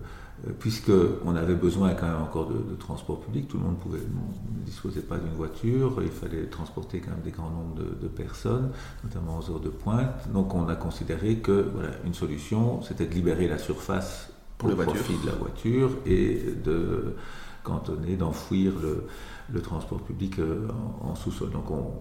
puisqu'on 0.58 1.36
avait 1.36 1.54
besoin 1.54 1.94
quand 1.94 2.06
même 2.06 2.22
encore 2.22 2.48
de, 2.48 2.74
transport 2.76 3.20
public, 3.20 3.48
tout 3.48 3.56
le 3.56 3.64
monde 3.64 3.78
pouvait, 3.78 3.98
ne 3.98 4.64
disposait 4.64 5.00
pas 5.00 5.16
d'une 5.16 5.32
voiture, 5.32 6.00
il 6.02 6.10
fallait 6.10 6.46
transporter 6.46 7.00
quand 7.00 7.12
même 7.12 7.22
des 7.22 7.30
grands 7.30 7.50
nombres 7.50 7.76
de, 7.76 8.08
personnes, 8.08 8.70
notamment 9.02 9.38
aux 9.38 9.50
heures 9.50 9.60
de 9.60 9.70
pointe. 9.70 10.30
Donc 10.32 10.54
on 10.54 10.68
a 10.68 10.76
considéré 10.76 11.36
que 11.36 11.70
voilà, 11.72 11.90
une 12.04 12.14
solution, 12.14 12.82
c'était 12.82 13.06
de 13.06 13.14
libérer 13.14 13.48
la 13.48 13.58
surface 13.58 14.30
pour 14.58 14.68
le 14.68 14.76
profit 14.76 15.14
de 15.22 15.26
la 15.26 15.36
voiture 15.36 15.90
et 16.06 16.54
de 16.64 17.14
cantonner, 17.62 18.16
d'enfouir 18.16 18.72
le, 18.80 19.60
transport 19.62 20.00
public 20.00 20.38
euh, 20.38 20.68
en, 21.00 21.14
sous-sol. 21.14 21.50
Donc 21.50 21.70
on, 21.70 21.92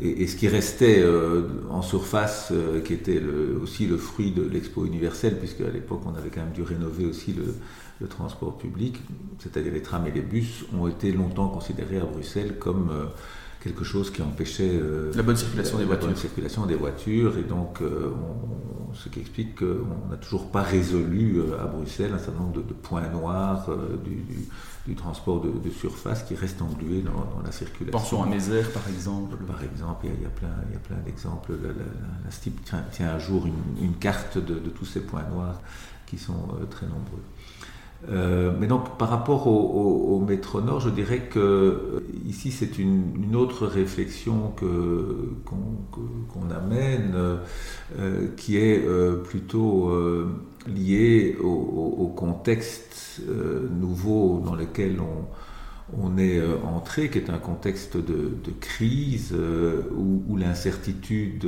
et, 0.00 0.26
ce 0.26 0.36
qui 0.36 0.48
restait 0.48 1.00
euh, 1.00 1.42
en 1.70 1.82
surface, 1.82 2.52
qui 2.84 2.94
était 2.94 3.20
aussi 3.62 3.86
le 3.86 3.96
fruit 3.96 4.30
de 4.30 4.42
l'expo 4.42 4.86
universelle, 4.86 5.38
puisque 5.38 5.60
à 5.60 5.70
l'époque 5.70 6.02
on 6.06 6.14
avait 6.14 6.30
quand 6.30 6.40
même 6.40 6.52
dû 6.52 6.62
rénover 6.62 7.04
aussi 7.04 7.32
le, 7.32 7.54
le 8.02 8.08
transport 8.08 8.58
public, 8.58 9.00
c'est-à-dire 9.38 9.72
les 9.72 9.80
trams 9.82 10.06
et 10.06 10.10
les 10.10 10.20
bus, 10.20 10.64
ont 10.78 10.88
été 10.88 11.12
longtemps 11.12 11.48
considérés 11.48 11.98
à 11.98 12.04
Bruxelles 12.04 12.58
comme 12.58 12.90
euh, 12.90 13.06
quelque 13.62 13.84
chose 13.84 14.10
qui 14.10 14.22
empêchait 14.22 14.70
euh, 14.72 15.12
la 15.14 15.22
bonne 15.22 15.36
circulation 15.36 15.78
des 15.78 15.84
voitures. 15.84 16.18
circulation 16.18 16.66
des 16.66 16.74
voitures, 16.74 17.38
et 17.38 17.42
donc 17.42 17.80
euh, 17.80 18.10
ce 18.92 19.08
qui 19.08 19.20
explique 19.20 19.60
qu'on 19.60 20.08
n'a 20.10 20.16
toujours 20.16 20.50
pas 20.50 20.62
résolu 20.62 21.40
à 21.60 21.66
Bruxelles 21.66 22.12
un 22.12 22.18
certain 22.18 22.40
nombre 22.40 22.62
de, 22.62 22.72
points 22.72 23.08
noirs 23.08 23.70
du, 24.04 24.94
transport 24.94 25.40
de, 25.40 25.70
surface 25.70 26.24
qui 26.24 26.34
restent 26.34 26.60
englués 26.60 27.02
dans, 27.02 27.40
la 27.42 27.52
circulation. 27.52 27.98
Pensons 27.98 28.22
à 28.22 28.26
Mézère 28.26 28.68
par 28.70 28.86
exemple. 28.88 29.36
Par 29.44 29.62
exemple, 29.62 30.06
il 30.06 30.22
y 30.22 30.26
a, 30.26 30.28
plein, 30.28 30.54
il 30.68 30.74
y 30.74 30.76
a 30.76 30.80
plein 30.80 30.98
d'exemples. 31.04 31.52
La, 31.62 32.30
STIP 32.30 32.60
tient, 32.64 33.08
un 33.08 33.18
jour 33.18 33.46
une, 33.46 33.84
une 33.84 33.94
carte 33.94 34.38
de, 34.38 34.56
tous 34.70 34.84
ces 34.84 35.00
points 35.00 35.24
noirs 35.32 35.60
qui 36.06 36.18
sont 36.18 36.48
très 36.68 36.86
nombreux. 36.86 37.22
Euh, 38.10 38.52
mais 38.58 38.66
donc 38.66 38.98
par 38.98 39.10
rapport 39.10 39.46
au, 39.46 40.24
Nord, 40.64 40.80
je 40.80 40.90
dirais 40.90 41.28
que 41.30 41.38
euh, 41.38 42.00
ici 42.26 42.50
c'est 42.50 42.78
une, 42.78 43.36
autre 43.36 43.66
réflexion 43.66 44.52
qu'on, 44.56 46.50
amène, 46.50 47.14
euh, 47.98 48.28
qui 48.36 48.56
est 48.56 48.84
plutôt 49.24 49.92
liée 50.66 51.36
au, 51.42 52.12
contexte 52.14 53.20
nouveau 53.70 54.42
dans 54.44 54.54
lequel 54.54 55.00
on, 55.00 55.26
on 56.00 56.16
est 56.18 56.40
entré, 56.64 57.10
qui 57.10 57.18
est 57.18 57.30
un 57.30 57.38
contexte 57.38 57.96
de, 57.96 58.32
crise 58.60 59.34
où, 59.34 60.22
où 60.28 60.36
l'incertitude 60.36 61.46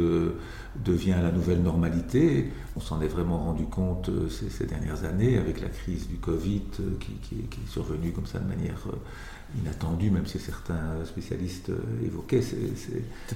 devient 0.83 1.17
la 1.23 1.31
nouvelle 1.31 1.63
normalité. 1.63 2.51
On 2.77 2.81
s'en 2.81 3.01
est 3.01 3.09
vraiment 3.09 3.39
rendu 3.39 3.65
compte 3.65 4.09
euh, 4.09 4.29
ces, 4.29 4.67
dernières 4.67 5.05
années 5.05 5.39
avec 5.39 5.61
la 5.61 5.69
crise 5.69 6.09
du 6.09 6.17
Covid 6.17 6.63
euh, 6.81 6.97
qui, 6.99 7.37
est 7.37 7.69
survenue 7.69 8.13
comme 8.13 8.27
ça 8.27 8.39
de 8.39 8.49
manière 8.49 8.81
euh, 8.89 9.61
inattendue, 9.61 10.11
même 10.11 10.27
si 10.27 10.39
certains 10.39 11.05
spécialistes 11.05 11.71
évoquaient 12.05 12.43
ces, 12.43 12.57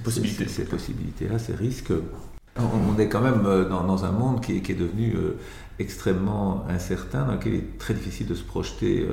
possibilités. 0.03 0.47
ces, 0.47 0.65
possibilités-là, 0.65 1.39
ces 1.39 1.55
risques. 1.55 1.93
On 2.57 2.99
est 2.99 3.07
quand 3.07 3.21
même 3.21 3.43
dans, 3.69 4.03
un 4.03 4.11
monde 4.11 4.41
qui, 4.41 4.57
est 4.57 4.73
devenu 4.73 5.15
extrêmement 5.79 6.65
incertain, 6.69 7.25
dans 7.25 7.33
lequel 7.33 7.53
il 7.53 7.59
est 7.59 7.77
très 7.77 7.93
difficile 7.93 8.27
de 8.27 8.35
se 8.35 8.43
projeter 8.43 9.07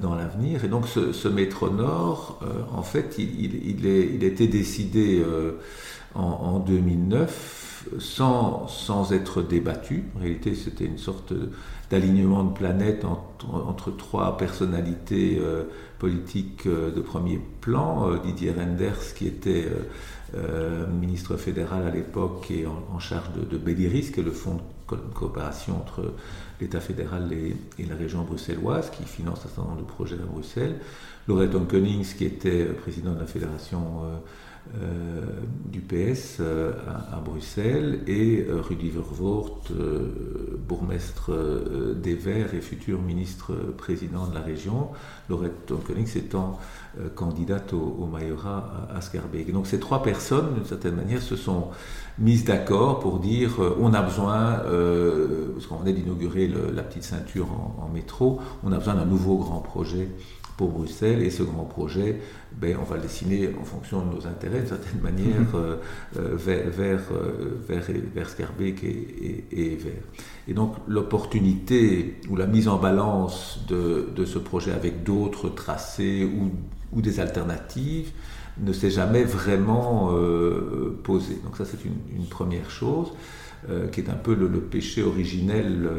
dans 0.00 0.14
l'avenir. 0.14 0.64
Et 0.64 0.68
donc 0.68 0.86
ce, 0.88 1.28
métro 1.28 1.68
nord, 1.70 2.40
en 2.72 2.82
fait, 2.82 3.16
il, 3.18 3.86
est, 3.86 4.10
il, 4.14 4.24
a 4.24 4.26
été 4.26 4.48
décidé 4.48 5.22
en, 6.14 6.58
2009 6.60 7.88
sans, 7.98 8.66
sans, 8.68 9.12
être 9.12 9.42
débattu. 9.42 10.04
En 10.16 10.20
réalité, 10.20 10.54
c'était 10.54 10.86
une 10.86 10.98
sorte 10.98 11.32
d'alignement 11.90 12.44
de 12.44 12.52
planète 12.52 13.04
entre, 13.04 13.96
trois 13.96 14.36
personnalités 14.36 15.38
euh, 15.40 15.64
politiques 15.98 16.66
euh, 16.66 16.90
de 16.90 17.00
premier 17.00 17.40
plan. 17.60 18.10
Euh, 18.10 18.18
Didier 18.24 18.52
Renders, 18.52 19.14
qui 19.14 19.26
était 19.26 19.66
ministre 21.00 21.36
fédéral 21.36 21.86
à 21.86 21.90
l'époque 21.90 22.50
et 22.50 22.66
en, 22.66 22.98
charge 22.98 23.32
de, 23.32 23.44
de 23.44 23.56
Béliris, 23.56 24.10
qui 24.10 24.20
est 24.20 24.22
le 24.22 24.32
fonds 24.32 24.56
de 24.56 24.60
coopération 24.86 25.76
entre 25.76 26.12
l'État 26.60 26.80
fédéral 26.80 27.32
et, 27.32 27.84
la 27.84 27.94
région 27.94 28.22
bruxelloise, 28.22 28.90
qui 28.90 29.04
finance 29.04 29.40
un 29.40 29.48
certain 29.48 29.62
nombre 29.62 29.82
de 29.82 29.86
projets 29.86 30.16
à 30.16 30.26
Bruxelles. 30.26 30.80
Loreton 31.28 31.64
Konings, 31.64 32.14
qui 32.16 32.24
était 32.24 32.64
président 32.66 33.12
de 33.12 33.20
la 33.20 33.26
fédération 33.26 34.02
euh, 34.04 34.16
du 35.66 35.80
PS 35.80 36.38
euh, 36.40 36.72
à, 37.12 37.20
Bruxelles 37.20 38.00
et 38.06 38.46
euh, 38.48 38.60
Rudy 38.60 38.90
Vervoort, 38.90 39.60
bourgmestre 40.66 41.30
des 41.96 42.14
Verts 42.14 42.54
et 42.54 42.60
futur 42.60 43.00
ministre 43.00 43.52
président 43.76 44.26
de 44.26 44.34
la 44.34 44.40
région, 44.40 44.88
Laurette 45.28 45.66
Tonkonix 45.66 46.16
étant 46.16 46.58
candidate 47.14 47.72
au, 47.72 47.76
au 47.76 48.08
à 48.16 49.00
Scarbeck. 49.00 49.52
Donc 49.52 49.66
ces 49.66 49.78
trois 49.78 50.02
personnes, 50.02 50.54
d'une 50.54 50.64
certaine 50.64 50.96
manière, 50.96 51.22
se 51.22 51.36
sont 51.36 51.68
mises 52.18 52.44
d'accord 52.44 53.00
pour 53.00 53.18
dire 53.20 53.60
on 53.80 53.92
a 53.94 54.02
besoin, 54.02 54.62
parce 55.54 55.66
qu'on 55.66 55.76
venait 55.76 55.92
d'inaugurer 55.92 56.48
la 56.48 56.82
petite 56.82 57.04
ceinture 57.04 57.46
en, 57.52 57.88
métro, 57.92 58.40
on 58.64 58.72
a 58.72 58.78
besoin 58.78 58.94
d'un 58.94 59.04
nouveau 59.04 59.36
grand 59.36 59.60
projet 59.60 60.08
pour 60.56 60.70
Bruxelles 60.70 61.22
et 61.22 61.30
ce 61.30 61.42
grand 61.42 61.64
projet, 61.64 62.20
ben, 62.52 62.76
on 62.80 62.84
va 62.84 62.96
le 62.96 63.02
dessiner 63.02 63.50
en 63.60 63.64
fonction 63.64 64.04
de 64.04 64.14
nos 64.14 64.26
intérêts 64.26 64.60
d'une 64.60 64.68
certaine 64.68 65.00
manière 65.00 65.40
mhm. 65.40 65.54
euh, 65.54 65.76
euh, 66.18 66.36
vers, 66.36 66.70
vers, 66.70 67.00
euh, 67.12 67.60
vers, 67.68 67.84
vers, 68.14 68.28
Scarbeck 68.28 68.82
et, 68.82 69.44
et, 69.52 69.76
vers. 69.76 69.92
Et 70.48 70.54
donc 70.54 70.76
l'opportunité 70.88 72.16
ou 72.30 72.36
la 72.36 72.46
mise 72.46 72.68
en 72.68 72.78
balance 72.78 73.60
de, 73.68 74.08
de 74.14 74.24
ce 74.24 74.38
projet 74.38 74.72
avec 74.72 75.02
d'autres 75.02 75.50
tracés 75.50 76.24
ou, 76.24 76.52
ou, 76.92 77.02
des 77.02 77.20
alternatives 77.20 78.12
ne 78.58 78.72
s'est 78.72 78.90
jamais 78.90 79.24
vraiment 79.24 80.14
posée. 81.02 81.38
Donc 81.44 81.58
ça 81.58 81.66
c'est 81.66 81.84
une, 81.84 81.98
une, 82.16 82.26
première 82.26 82.70
chose 82.70 83.12
qui 83.92 84.00
est 84.00 84.08
un 84.08 84.14
peu 84.14 84.34
le, 84.34 84.48
péché 84.48 85.02
originel. 85.02 85.90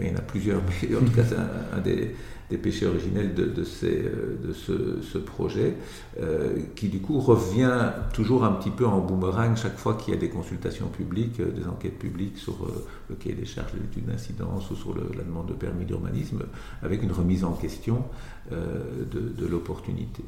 il 0.00 0.08
y 0.08 0.10
en 0.10 0.16
a 0.16 0.22
plusieurs, 0.22 0.62
mais 0.82 0.96
en 0.96 1.00
tout 1.00 1.12
cas 1.12 1.22
c'est 1.22 1.36
un 1.36 1.80
des 1.80 2.16
des 2.50 2.58
péchés 2.58 2.86
originels 2.86 3.34
de, 3.34 3.64
ces, 3.64 4.04
euh, 4.04 4.38
de 4.42 4.52
ce, 4.52 5.18
projet, 5.18 5.74
euh, 6.20 6.56
qui 6.76 6.88
du 6.88 7.00
coup 7.00 7.18
revient 7.18 7.92
toujours 8.12 8.44
un 8.44 8.52
petit 8.52 8.70
peu 8.70 8.86
en 8.86 9.00
boomerang 9.00 9.56
chaque 9.56 9.76
fois 9.76 9.94
qu'il 9.94 10.14
y 10.14 10.16
a 10.16 10.20
des 10.20 10.28
consultations 10.28 10.86
publiques, 10.88 11.40
euh, 11.40 11.50
des 11.50 11.66
enquêtes 11.66 11.98
publiques 11.98 12.38
sur 12.38 12.54
le 13.08 13.16
cahier 13.16 13.34
des 13.34 13.46
charges 13.46 13.72
de 13.72 13.80
l'étude 13.80 14.06
d'incidence 14.06 14.70
ou 14.70 14.76
sur 14.76 14.94
la 14.94 15.24
demande 15.24 15.48
de 15.48 15.54
permis 15.54 15.84
d'urbanisme, 15.84 16.44
avec 16.82 17.02
une 17.02 17.12
remise 17.12 17.44
en 17.44 17.52
question 17.52 18.04
de, 18.50 19.46
l'opportunité. 19.46 20.22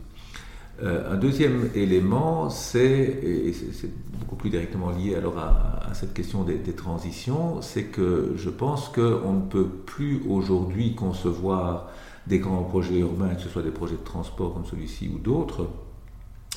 un 0.83 1.17
deuxième 1.17 1.71
élément, 1.75 2.51
c'est, 2.51 3.21
et 3.23 3.53
c'est 3.53 3.91
beaucoup 4.21 4.37
plus 4.37 4.51
directement 4.51 4.91
lié 4.91 5.15
alors 5.15 5.39
à, 5.39 5.91
cette 5.95 6.15
question 6.15 6.45
des 6.45 6.73
transitions, 6.73 7.63
c'est 7.63 7.85
que 7.85 8.35
je 8.37 8.51
pense 8.51 8.89
qu'on 8.89 9.33
ne 9.33 9.49
peut 9.49 9.69
plus 9.69 10.23
aujourd'hui 10.29 10.95
concevoir 10.95 11.91
des 12.29 12.39
grands 12.39 12.63
projets 12.63 12.99
urbains, 12.99 13.35
que 13.35 13.41
ce 13.41 13.49
soit 13.49 13.63
des 13.63 13.71
projets 13.71 13.97
de 13.97 14.05
transport 14.05 14.53
comme 14.55 14.67
celui-ci 14.67 15.11
ou 15.13 15.19
d'autres, 15.19 15.67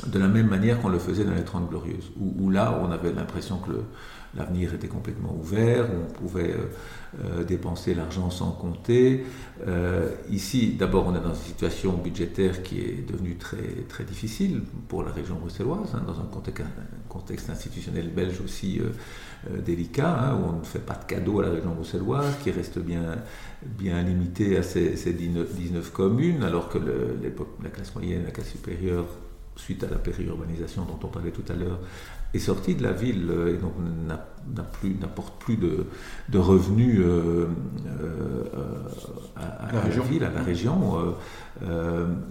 de 0.07 0.19
la 0.19 0.27
même 0.27 0.47
manière 0.47 0.79
qu'on 0.81 0.89
le 0.89 0.99
faisait 0.99 1.23
dans 1.23 1.33
les 1.33 1.43
Trente 1.43 1.69
Glorieuses, 1.69 2.11
où, 2.19 2.49
là 2.49 2.79
on 2.81 2.91
avait 2.91 3.11
l'impression 3.11 3.57
que 3.57 3.71
l'avenir 4.35 4.73
était 4.73 4.87
complètement 4.87 5.35
ouvert, 5.35 5.87
on 5.91 6.11
pouvait 6.13 6.53
euh, 6.53 6.69
euh, 7.23 7.43
dépenser 7.43 7.93
l'argent 7.93 8.29
sans 8.29 8.51
compter. 8.51 9.25
Euh, 9.67 10.09
ici, 10.29 10.75
d'abord, 10.79 11.07
on 11.07 11.15
est 11.15 11.19
dans 11.19 11.33
une 11.33 11.35
situation 11.35 11.93
budgétaire 11.93 12.63
qui 12.63 12.79
est 12.79 13.09
devenue 13.11 13.35
très, 13.35 13.83
très 13.89 14.05
difficile 14.05 14.61
pour 14.87 15.03
la 15.03 15.11
région 15.11 15.35
bruxelloise, 15.35 15.93
hein, 15.93 16.03
dans 16.07 16.19
un 16.19 16.29
contexte, 17.09 17.49
institutionnel 17.49 18.09
belge 18.09 18.39
aussi 18.41 18.79
délicat, 19.65 20.17
hein, 20.17 20.39
où 20.41 20.49
on 20.49 20.59
ne 20.59 20.63
fait 20.63 20.79
pas 20.79 20.95
de 20.95 21.03
cadeaux 21.03 21.41
à 21.41 21.43
la 21.43 21.49
région 21.49 21.73
bruxelloise, 21.73 22.37
qui 22.41 22.51
reste 22.51 22.79
bien, 22.79 23.17
bien 23.65 24.01
limitée 24.01 24.55
à 24.57 24.63
ces, 24.63 25.13
19, 25.13 25.91
communes, 25.91 26.43
alors 26.43 26.69
que 26.69 26.77
la 27.61 27.69
classe 27.69 27.93
moyenne, 27.93 28.23
la 28.23 28.31
classe 28.31 28.49
supérieure 28.49 29.07
suite 29.55 29.83
à 29.83 29.89
la 29.89 29.97
périurbanisation 29.97 30.85
dont 30.85 30.99
on 31.03 31.07
parlait 31.07 31.31
tout 31.31 31.43
à 31.49 31.55
l'heure, 31.55 31.79
est 32.33 32.39
sorti 32.39 32.75
de 32.75 32.83
la 32.83 32.93
ville 32.93 33.29
et 33.49 33.57
donc 33.57 33.73
n'apporte 35.01 35.41
plus, 35.41 35.57
de, 35.57 36.37
revenus 36.37 37.01
à, 39.35 39.73
la, 39.73 39.81
ville, 40.03 40.23
à 40.23 40.29
la 40.29 40.41
région. 40.41 41.15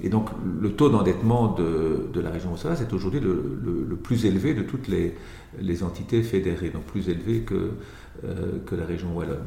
et 0.03 0.09
donc 0.09 0.31
le 0.61 0.73
taux 0.73 0.89
d'endettement 0.89 1.55
de, 1.55 2.21
la 2.21 2.31
région 2.31 2.53
Haute-Savoie 2.55 2.81
est 2.81 2.93
aujourd'hui 2.93 3.21
le, 3.21 3.97
plus 4.03 4.25
élevé 4.25 4.55
de 4.55 4.63
toutes 4.63 4.89
les, 4.89 5.17
les 5.61 5.83
entités 5.83 6.23
fédérées, 6.23 6.71
donc 6.71 6.85
plus 6.85 7.11
élevé 7.11 7.43
que, 7.43 7.73
que 8.23 8.75
la 8.75 8.87
région 8.87 9.15
Wallonne. 9.15 9.45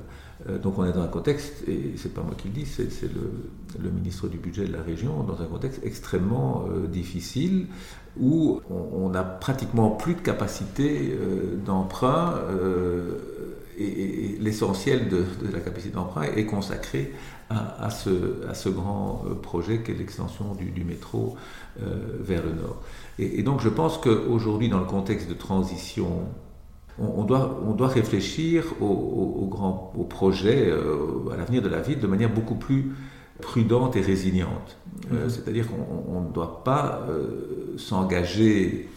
Euh, 0.49 0.57
donc 0.57 0.77
on 0.77 0.85
est 0.85 0.91
dans 0.91 1.01
un 1.01 1.07
contexte, 1.07 1.67
et 1.67 1.93
c'est 1.97 2.13
pas 2.13 2.21
moi 2.21 2.33
qui 2.37 2.47
le 2.47 2.53
dis, 2.53 2.65
c'est 2.65 2.89
le, 3.03 3.89
ministre 3.89 4.27
du 4.27 4.37
budget 4.37 4.65
de 4.65 4.73
la 4.73 4.81
région, 4.81 5.23
dans 5.23 5.41
un 5.41 5.45
contexte 5.45 5.79
extrêmement 5.83 6.65
euh, 6.67 6.87
difficile 6.87 7.67
où 8.19 8.61
on 8.69 9.09
n'a 9.09 9.23
pratiquement 9.23 9.89
plus 9.89 10.13
de 10.13 10.21
capacité 10.21 11.15
euh, 11.19 11.55
d'emprunt 11.65 12.35
et, 13.79 14.37
l'essentiel 14.39 15.09
de, 15.09 15.25
la 15.51 15.59
capacité 15.59 15.95
d'emprunt 15.95 16.21
est 16.21 16.45
consacré 16.45 17.11
à, 17.49 17.89
ce, 17.89 18.69
grand 18.69 19.23
projet 19.41 19.79
qu'est 19.79 19.93
l'extension 19.93 20.53
du, 20.53 20.83
métro 20.83 21.35
vers 21.79 22.43
le 22.43 22.53
nord. 22.53 22.83
Et, 23.17 23.39
et 23.39 23.43
donc 23.43 23.61
je 23.61 23.69
pense 23.69 23.97
qu'aujourd'hui, 23.97 24.69
dans 24.69 24.79
le 24.79 24.85
contexte 24.85 25.27
de 25.27 25.33
transition 25.33 26.27
on, 26.99 27.23
doit, 27.23 27.59
on 27.65 27.71
doit 27.71 27.87
réfléchir 27.87 28.65
au, 28.79 29.47
grand, 29.49 29.93
au 29.97 30.03
projet, 30.03 30.67
euh, 30.67 31.31
à 31.33 31.37
l'avenir 31.37 31.61
de 31.61 31.69
la 31.69 31.81
ville 31.81 31.99
de 31.99 32.07
manière 32.07 32.29
beaucoup 32.29 32.55
plus 32.55 32.91
prudente 33.41 33.95
et 33.95 34.01
résiliente. 34.01 34.77
Euh, 35.11 35.23
mhm. 35.23 35.29
C'est-à-dire 35.29 35.65
qu'on 35.67 36.21
ne 36.21 36.31
doit 36.31 36.63
pas 36.63 37.01
euh, 37.09 37.75
s'engager. 37.77 38.89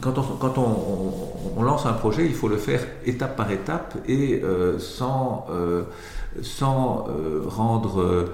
Quand, 0.00 0.18
on, 0.18 0.22
quand 0.22 0.58
on, 0.58 1.62
lance 1.62 1.86
un 1.86 1.92
projet, 1.92 2.26
il 2.26 2.34
faut 2.34 2.48
le 2.48 2.56
faire 2.56 2.84
étape 3.06 3.36
par 3.36 3.52
étape 3.52 3.96
et 4.08 4.42
sans, 4.80 5.46
sans 6.42 7.06
rendre 7.46 8.24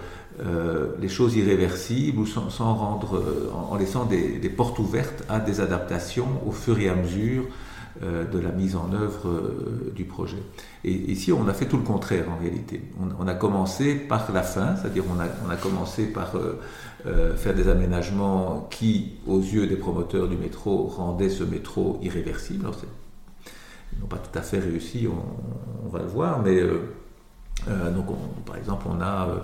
les 0.98 1.08
choses 1.10 1.36
irréversibles 1.36 2.20
ou 2.20 2.24
sans, 2.24 2.74
rendre, 2.74 3.22
en, 3.70 3.76
laissant 3.76 4.06
des, 4.06 4.38
des, 4.38 4.48
portes 4.48 4.78
ouvertes 4.78 5.22
à 5.28 5.38
des 5.38 5.60
adaptations 5.60 6.28
au 6.46 6.50
fur 6.50 6.78
et 6.78 6.88
à 6.88 6.94
mesure 6.94 7.44
de 8.02 8.38
la 8.38 8.50
mise 8.50 8.76
en 8.76 8.92
œuvre 8.92 9.28
euh, 9.28 9.92
du 9.94 10.04
projet. 10.04 10.42
Et 10.84 10.92
ici, 10.92 11.32
on 11.32 11.48
a 11.48 11.54
fait 11.54 11.66
tout 11.66 11.76
le 11.76 11.82
contraire 11.82 12.26
en 12.30 12.38
réalité. 12.38 12.82
On, 13.18 13.26
a 13.26 13.34
commencé 13.34 13.94
par 13.94 14.30
la 14.32 14.42
fin, 14.42 14.76
c'est-à-dire 14.76 15.04
on 15.08 15.20
a, 15.20 15.26
on 15.46 15.50
a, 15.50 15.56
commencé 15.56 16.06
par 16.06 16.34
euh, 16.36 17.36
faire 17.36 17.54
des 17.54 17.68
aménagements 17.68 18.68
qui, 18.70 19.18
aux 19.26 19.40
yeux 19.40 19.66
des 19.66 19.76
promoteurs 19.76 20.28
du 20.28 20.36
métro, 20.36 20.86
rendaient 20.86 21.30
ce 21.30 21.44
métro 21.44 21.98
irréversible. 22.02 22.66
Alors, 22.66 22.76
ils 23.92 24.00
n'ont 24.00 24.06
pas 24.06 24.18
tout 24.18 24.38
à 24.38 24.42
fait 24.42 24.58
réussi, 24.58 25.08
on, 25.08 25.88
va 25.88 26.00
le 26.00 26.08
voir, 26.08 26.42
mais 26.42 26.60
donc 27.66 28.06
par 28.44 28.56
exemple, 28.56 28.86
on 28.88 29.00
a 29.00 29.28
euh, 29.28 29.38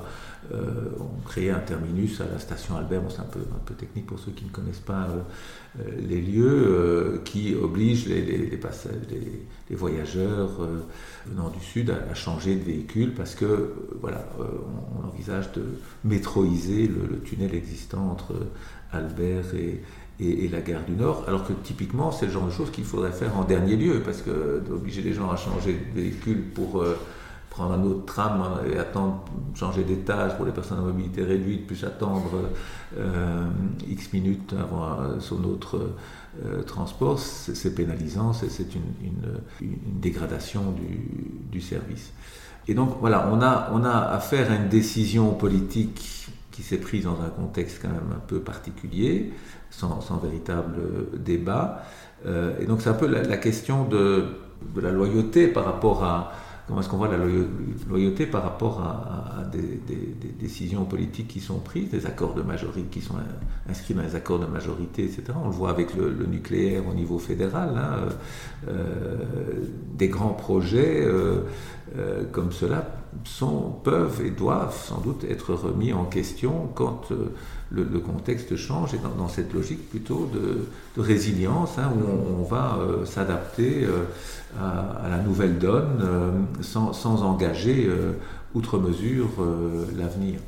on 0.53 1.21
crée 1.27 1.51
un 1.51 1.59
terminus 1.59 2.21
à 2.21 2.27
la 2.31 2.39
station 2.39 2.77
Albert, 2.77 3.03
c'est 3.09 3.21
un 3.21 3.25
peu, 3.25 3.41
un 3.41 3.65
peu 3.65 3.75
technique 3.75 4.07
pour 4.07 4.19
ceux 4.19 4.33
qui 4.33 4.45
ne 4.45 4.51
connaissent 4.51 4.79
pas 4.79 5.09
euh, 5.09 5.81
euh, 5.81 5.91
les 6.07 6.21
lieux, 6.21 7.21
qui 7.25 7.55
oblige 7.55 8.07
les, 8.07 8.59
voyageurs 9.71 10.51
venant 11.27 11.51
du 11.51 11.61
sud 11.61 11.91
à, 11.91 12.15
changer 12.15 12.55
de 12.57 12.63
véhicule 12.63 13.13
parce 13.15 13.35
que 13.35 13.75
voilà, 14.01 14.25
on, 14.39 15.09
envisage 15.09 15.51
de 15.53 15.65
métroiser 16.05 16.89
le, 16.89 17.19
tunnel 17.21 17.55
existant 17.55 18.11
entre 18.11 18.35
Albert 18.93 19.55
et, 19.55 19.83
et, 20.21 20.49
la 20.49 20.61
gare 20.61 20.85
du 20.85 20.93
Nord, 20.93 21.25
alors 21.27 21.47
que 21.47 21.53
typiquement 21.53 22.13
c'est 22.13 22.27
le 22.27 22.33
genre 22.33 22.47
de 22.47 22.53
choses 22.53 22.71
qu'il 22.71 22.85
faudrait 22.85 23.13
faire 23.13 23.37
en 23.37 23.45
dernier 23.45 23.77
lieu, 23.77 24.01
parce 24.05 24.23
que 24.23 24.63
d'obliger 24.67 25.03
les 25.03 25.13
gens 25.13 25.31
à 25.31 25.37
changer 25.37 25.73
de 25.73 26.01
véhicule 26.01 26.43
pour 26.55 26.85
prendre 27.55 27.75
un 27.75 27.85
autre 27.85 28.05
tram 28.05 28.43
et 28.69 28.77
attendre, 28.79 29.25
changer 29.55 29.85
d'étage 29.85 30.37
pour 30.37 30.45
les 30.45 30.51
personnes 30.51 30.79
à 30.79 30.81
mobilité 30.81 31.23
réduite, 31.23 31.69
puis 31.69 31.85
attendre 31.85 32.51
euh, 32.99 33.47
X 33.89 34.13
minutes 34.13 34.53
avant 34.61 35.01
euh, 35.01 35.21
son 35.21 35.45
autre 35.45 35.93
euh, 36.45 36.63
transport, 36.63 37.21
c'est 37.21 37.75
pénalisant, 37.77 38.33
c'est 38.33 38.75
une, 38.75 39.71
dégradation 39.87 40.75
du, 41.53 41.61
service. 41.61 42.13
Et 42.67 42.75
donc 42.75 42.97
voilà, 43.01 43.31
on 43.33 43.41
a, 43.41 43.71
on 43.73 43.85
a 43.85 43.99
affaire 43.99 44.51
à 44.51 44.57
une 44.57 44.69
décision 44.69 45.31
politique 45.31 46.29
qui 46.51 46.63
s'est 46.65 46.79
prise 46.79 47.05
dans 47.05 47.21
un 47.23 47.29
contexte 47.29 47.79
quand 47.81 47.89
même 47.89 48.13
un 48.17 48.27
peu 48.27 48.41
particulier, 48.41 49.33
sans, 49.71 50.01
véritable 50.21 50.81
débat. 51.17 51.85
et 52.27 52.67
donc 52.67 52.83
c'est 52.83 52.91
un 52.91 52.95
peu 52.95 53.07
la, 53.07 53.37
question 53.37 53.85
de, 53.85 54.25
la 54.77 54.91
loyauté 54.91 55.47
par 55.47 55.65
rapport 55.65 56.05
à, 56.05 56.33
comment 56.67 56.81
est-ce 56.81 56.89
qu'on 56.89 56.97
voit 56.97 57.09
la 57.09 57.19
loyauté 57.89 58.27
par 58.27 58.43
rapport 58.43 58.81
à, 58.81 59.45
des, 59.53 59.81
décisions 60.39 60.85
politiques 60.85 61.29
qui 61.29 61.41
sont 61.41 61.59
prises, 61.59 61.91
des 61.91 62.07
accords 62.07 62.35
de 62.35 62.43
majorité 62.43 62.89
qui 62.91 63.01
sont 63.01 63.17
inscrits 63.69 63.95
dans 63.95 64.03
les 64.03 64.15
accords 64.15 64.39
de 64.39 64.47
majorité, 64.47 65.05
etc. 65.05 65.25
On 65.43 65.49
le 65.49 65.55
voit 65.55 65.71
avec 65.71 65.95
le, 65.95 66.27
nucléaire 66.27 66.83
au 66.89 66.95
niveau 66.95 67.19
fédéral, 67.19 67.71
hein, 67.77 67.97
euh, 67.99 68.69
euh, 68.69 69.17
des 69.95 70.09
grands 70.09 70.33
projets 70.33 71.05
euh, 71.05 71.43
comme 72.33 72.51
cela 72.51 72.89
sont, 73.25 73.71
peuvent 73.85 74.23
et 74.25 74.31
doivent 74.31 74.77
sans 74.77 75.01
doute 75.01 75.25
être 75.25 75.55
remis 75.55 75.93
en 75.93 76.05
question 76.05 76.69
quand 76.75 77.09
le, 77.75 77.99
contexte 77.99 78.57
change 78.57 78.95
et 78.95 78.99
dans, 78.99 79.29
cette 79.29 79.53
logique 79.53 79.91
plutôt 79.91 80.31
de, 80.33 80.67
résilience 81.01 81.79
hein, 81.79 81.93
où 81.95 82.41
on, 82.41 82.45
va 82.45 82.79
s'adapter 83.05 83.87
à, 84.61 85.09
la 85.09 85.19
nouvelle 85.19 85.59
donne 85.59 86.01
euh, 86.03 86.31
sans, 86.63 87.23
engager 87.23 87.87
euh, 87.87 88.13
outre 88.55 88.79
mesure 88.79 89.29
euh, 89.41 89.87
l'avenir. 89.97 90.41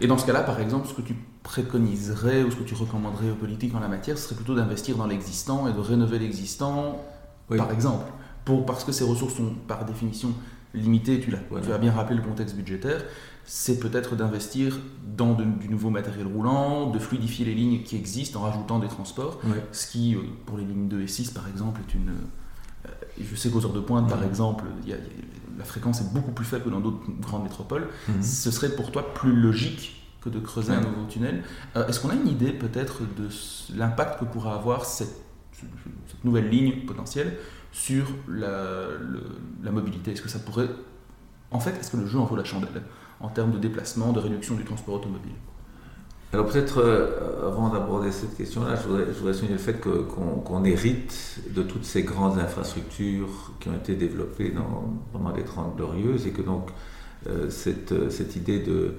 Et 0.00 0.06
dans 0.06 0.16
ce 0.16 0.26
cas-là, 0.26 0.40
par 0.40 0.60
exemple, 0.60 0.88
ce 0.88 0.94
que 0.94 1.02
tu 1.02 1.14
préconiserais 1.42 2.42
ou 2.42 2.50
ce 2.50 2.56
que 2.56 2.62
tu 2.62 2.74
recommanderais 2.74 3.30
aux 3.30 3.34
politiques 3.34 3.74
en 3.74 3.80
la 3.80 3.88
matière, 3.88 4.16
ce 4.16 4.24
serait 4.24 4.36
plutôt 4.36 4.54
d'investir 4.54 4.96
dans 4.96 5.06
l'existant 5.06 5.68
et 5.68 5.72
de 5.72 5.80
rénover 5.80 6.18
l'existant, 6.18 7.04
par 7.48 7.70
exemple, 7.70 8.04
pour, 8.44 8.64
parce 8.64 8.84
que 8.84 8.92
ces 8.92 9.04
ressources 9.04 9.34
sont 9.34 9.52
par 9.66 9.84
définition 9.84 10.32
limitées, 10.72 11.20
tu, 11.20 11.30
l'as, 11.30 11.40
tu 11.62 11.72
as 11.72 11.78
bien 11.78 11.92
rappelé 11.92 12.16
le 12.16 12.22
contexte 12.22 12.56
budgétaire, 12.56 13.02
c'est 13.52 13.80
peut-être 13.80 14.14
d'investir 14.14 14.78
dans 15.16 15.34
du 15.34 15.68
nouveau 15.68 15.90
matériel 15.90 16.28
roulant, 16.28 16.88
de 16.88 17.00
fluidifier 17.00 17.44
les 17.44 17.54
lignes 17.54 17.82
qui 17.82 17.96
existent 17.96 18.38
en 18.38 18.44
rajoutant 18.44 18.78
des 18.78 18.86
transports, 18.86 19.40
ce 19.72 19.88
qui, 19.88 20.16
pour 20.46 20.56
les 20.56 20.64
lignes 20.64 20.86
2 20.86 21.00
et 21.00 21.08
6 21.08 21.32
par 21.32 21.48
exemple, 21.48 21.80
est 21.80 21.94
une, 21.94 22.12
je 23.20 23.34
sais 23.34 23.50
qu'aux 23.50 23.64
heures 23.66 23.72
de 23.72 23.80
pointe, 23.80 24.08
par 24.08 24.22
exemple, 24.22 24.66
la 25.58 25.64
fréquence 25.64 26.00
est 26.00 26.12
beaucoup 26.12 26.30
plus 26.30 26.44
faible 26.44 26.66
que 26.66 26.70
dans 26.70 26.78
d'autres 26.78 27.02
grandes 27.20 27.42
métropoles. 27.42 27.88
Mhm. 28.08 28.22
Ce 28.22 28.52
serait 28.52 28.70
pour 28.70 28.92
toi 28.92 29.12
plus 29.14 29.34
logique 29.34 30.06
que 30.20 30.28
de 30.28 30.38
creuser 30.38 30.72
un 30.72 30.82
nouveau 30.82 31.06
tunnel. 31.08 31.42
Euh, 31.74 31.88
est-ce 31.88 31.98
qu'on 31.98 32.10
a 32.10 32.14
une 32.14 32.28
idée 32.28 32.52
peut-être 32.52 33.00
de 33.16 33.28
l'impact 33.76 34.20
que 34.20 34.26
pourra 34.26 34.54
avoir 34.54 34.84
cette, 34.84 35.24
nouvelle 36.22 36.48
ligne 36.48 36.86
potentielle 36.86 37.36
sur 37.72 38.06
la, 38.28 38.84
la 39.64 39.72
mobilité? 39.72 40.12
Est-ce 40.12 40.22
que 40.22 40.28
ça 40.28 40.38
pourrait... 40.38 40.68
En 41.50 41.58
fait, 41.58 41.72
est-ce 41.80 41.90
que 41.90 41.96
le 41.96 42.06
jeu 42.06 42.20
en 42.20 42.26
vaut 42.26 42.36
la 42.36 42.44
chandelle? 42.44 42.82
En 43.20 43.28
termes 43.28 43.52
de 43.52 43.58
déplacement, 43.58 44.12
de 44.12 44.20
réduction 44.20 44.54
du 44.54 44.64
transport 44.64 44.96
automobile. 44.96 45.32
Alors 46.32 46.46
peut-être, 46.46 46.78
euh, 46.78 47.48
avant 47.48 47.70
d'aborder 47.70 48.12
cette 48.12 48.36
question-là, 48.36 48.76
je 48.76 49.16
voudrais, 49.16 49.34
souligner 49.34 49.54
le 49.54 49.58
fait 49.58 49.80
qu'on 49.80 50.64
hérite 50.64 51.40
de 51.50 51.62
toutes 51.62 51.84
ces 51.84 52.04
grandes 52.04 52.38
infrastructures 52.38 53.52
qui 53.58 53.68
ont 53.68 53.74
été 53.74 53.96
développées 53.96 54.54
pendant 55.12 55.32
les 55.32 55.42
Trente 55.42 55.76
Glorieuses 55.76 56.28
et 56.28 56.30
que 56.30 56.42
donc 56.42 56.70
euh, 57.26 57.50
cette, 57.50 58.10
cette, 58.10 58.36
idée 58.36 58.60
de, 58.60 58.94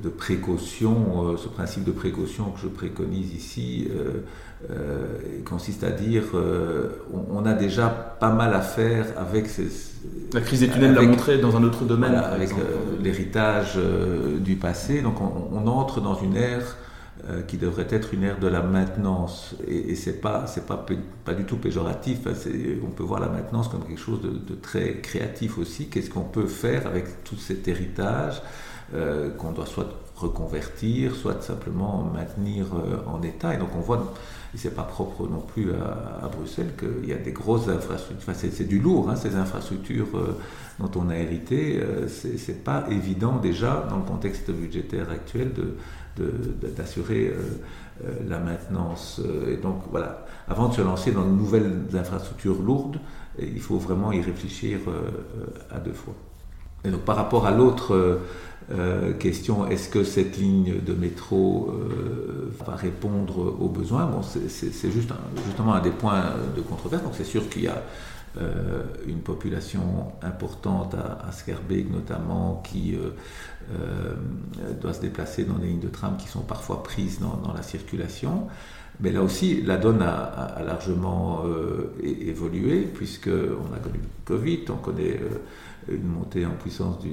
de 0.00 0.08
précaution, 0.08 1.26
euh, 1.26 1.36
ce 1.36 1.48
principe 1.48 1.84
de 1.84 1.92
précaution 1.92 2.50
que 2.50 2.60
je 2.60 2.68
préconise 2.68 3.34
ici, 3.34 3.88
consiste 5.44 5.82
à 5.82 5.90
dire 5.90 6.22
on, 7.12 7.44
a 7.44 7.52
déjà 7.52 7.88
pas 7.88 8.30
mal 8.30 8.54
à 8.54 8.60
faire 8.60 9.06
avec 9.16 9.48
ces... 9.48 9.66
La 10.32 10.40
crise 10.40 10.60
des 10.60 10.68
tunnels 10.68 10.94
l'a 10.94 11.02
montré 11.02 11.38
dans 11.38 11.56
un 11.56 11.64
autre 11.64 11.84
domaine. 11.84 12.14
avec 12.14 12.50
l'héritage 13.02 13.76
du 14.38 14.54
passé. 14.54 15.02
Donc 15.02 15.20
on, 15.20 15.56
on, 15.56 15.66
entre 15.66 16.00
dans 16.00 16.14
une 16.14 16.36
ère 16.36 16.76
euh, 17.30 17.42
qui 17.42 17.56
devrait 17.56 17.86
être 17.88 18.14
une 18.14 18.24
ère 18.24 18.40
de 18.40 18.48
la 18.48 18.62
maintenance. 18.62 19.54
Et, 19.68 19.92
et 19.92 19.94
c'est 19.94 20.20
pas, 20.20 20.48
c'est 20.48 20.66
pas, 20.66 20.84
pas 21.24 21.34
du 21.34 21.44
tout 21.44 21.56
péjoratif. 21.56 22.18
on 22.82 22.90
peut 22.90 23.04
voir 23.04 23.20
la 23.20 23.28
maintenance 23.28 23.68
comme 23.68 23.84
quelque 23.84 24.00
chose 24.00 24.20
de, 24.22 24.54
très 24.56 24.96
créatif 24.96 25.56
aussi. 25.56 25.86
Qu'est-ce 25.86 26.10
qu'on 26.10 26.24
peut 26.24 26.46
faire 26.46 26.84
avec 26.84 27.22
tout 27.22 27.36
cet 27.36 27.68
héritage? 27.68 28.42
Euh, 28.94 29.30
qu'on 29.30 29.52
doit 29.52 29.66
soit 29.66 29.88
reconvertir, 30.16 31.14
soit 31.14 31.42
simplement 31.42 32.04
maintenir 32.12 32.66
euh, 32.74 32.98
en 33.06 33.22
état. 33.22 33.54
Et 33.54 33.56
donc 33.56 33.70
on 33.76 33.80
voit, 33.80 34.12
et 34.54 34.58
c'est 34.58 34.74
pas 34.74 34.82
propre 34.82 35.26
non 35.26 35.40
plus 35.40 35.72
à, 35.72 36.28
Bruxelles, 36.28 36.72
qu'il 36.78 37.08
y 37.08 37.12
a 37.12 37.16
des 37.16 37.32
grosses 37.32 37.68
infrastructures. 37.68 38.28
Enfin, 38.28 38.38
c'est, 38.38 38.68
du 38.68 38.78
lourd, 38.78 39.08
hein, 39.08 39.16
ces 39.16 39.36
infrastructures 39.36 40.08
dont 40.78 40.90
on 40.96 41.08
a 41.08 41.16
hérité. 41.16 41.82
c'est, 42.08 42.62
pas 42.62 42.84
évident 42.90 43.38
déjà 43.38 43.86
dans 43.88 43.96
le 43.96 44.04
contexte 44.04 44.50
budgétaire 44.50 45.10
actuel 45.10 45.52
d'assurer 46.76 47.32
la 48.28 48.38
maintenance. 48.38 49.22
Et 49.48 49.56
donc 49.56 49.82
voilà, 49.90 50.26
avant 50.48 50.68
de 50.68 50.74
se 50.74 50.82
lancer 50.82 51.12
dans 51.12 51.24
de 51.24 51.30
nouvelles 51.30 51.84
infrastructures 51.94 52.60
lourdes, 52.60 52.98
il 53.38 53.60
faut 53.60 53.78
vraiment 53.78 54.12
y 54.12 54.20
réfléchir 54.20 54.80
à 55.70 55.78
deux 55.78 55.94
fois. 55.94 56.14
Par 57.06 57.16
rapport 57.16 57.46
à 57.46 57.52
l'autre 57.52 58.20
question, 59.18 59.66
est-ce 59.68 59.88
que 59.88 60.02
cette 60.02 60.36
ligne 60.36 60.80
de 60.84 60.94
métro 60.94 61.72
va 62.66 62.74
répondre 62.74 63.56
aux 63.60 63.68
besoins? 63.68 64.10
C'est 64.48 64.90
juste 64.90 65.12
justement 65.46 65.74
un 65.74 65.80
des 65.80 65.90
points 65.90 66.24
de 66.56 66.60
controverse. 66.60 67.02
Donc 67.02 67.12
c'est 67.16 67.24
sûr 67.24 67.48
qu'il 67.48 67.62
y 67.62 67.68
a 67.68 67.82
euh, 68.40 68.84
une 69.06 69.20
population 69.20 70.12
importante 70.22 70.94
à, 70.94 71.28
à 71.28 71.32
notamment 71.90 72.62
qui 72.64 72.94
euh, 72.94 73.10
euh, 73.74 74.14
doit 74.80 74.94
se 74.94 75.02
déplacer 75.02 75.44
dans 75.44 75.58
des 75.58 75.66
lignes 75.66 75.80
de 75.80 75.88
tram 75.88 76.16
qui 76.16 76.28
sont 76.28 76.40
parfois 76.40 76.82
prises 76.82 77.20
dans, 77.20 77.52
la 77.52 77.62
circulation. 77.62 78.46
Mais 79.00 79.12
là 79.12 79.22
aussi, 79.22 79.60
la 79.60 79.76
donne 79.76 80.00
a, 80.00 80.62
largement 80.64 81.44
évolué 82.02 82.82
puisqu'on 82.82 83.74
a 83.74 83.78
connu 83.78 83.98
le 83.98 84.08
Covid, 84.24 84.60
on 84.70 84.76
connaît 84.76 85.20
une 85.88 86.06
montée 86.06 86.46
en 86.46 86.50
puissance 86.50 86.98
du, 87.00 87.12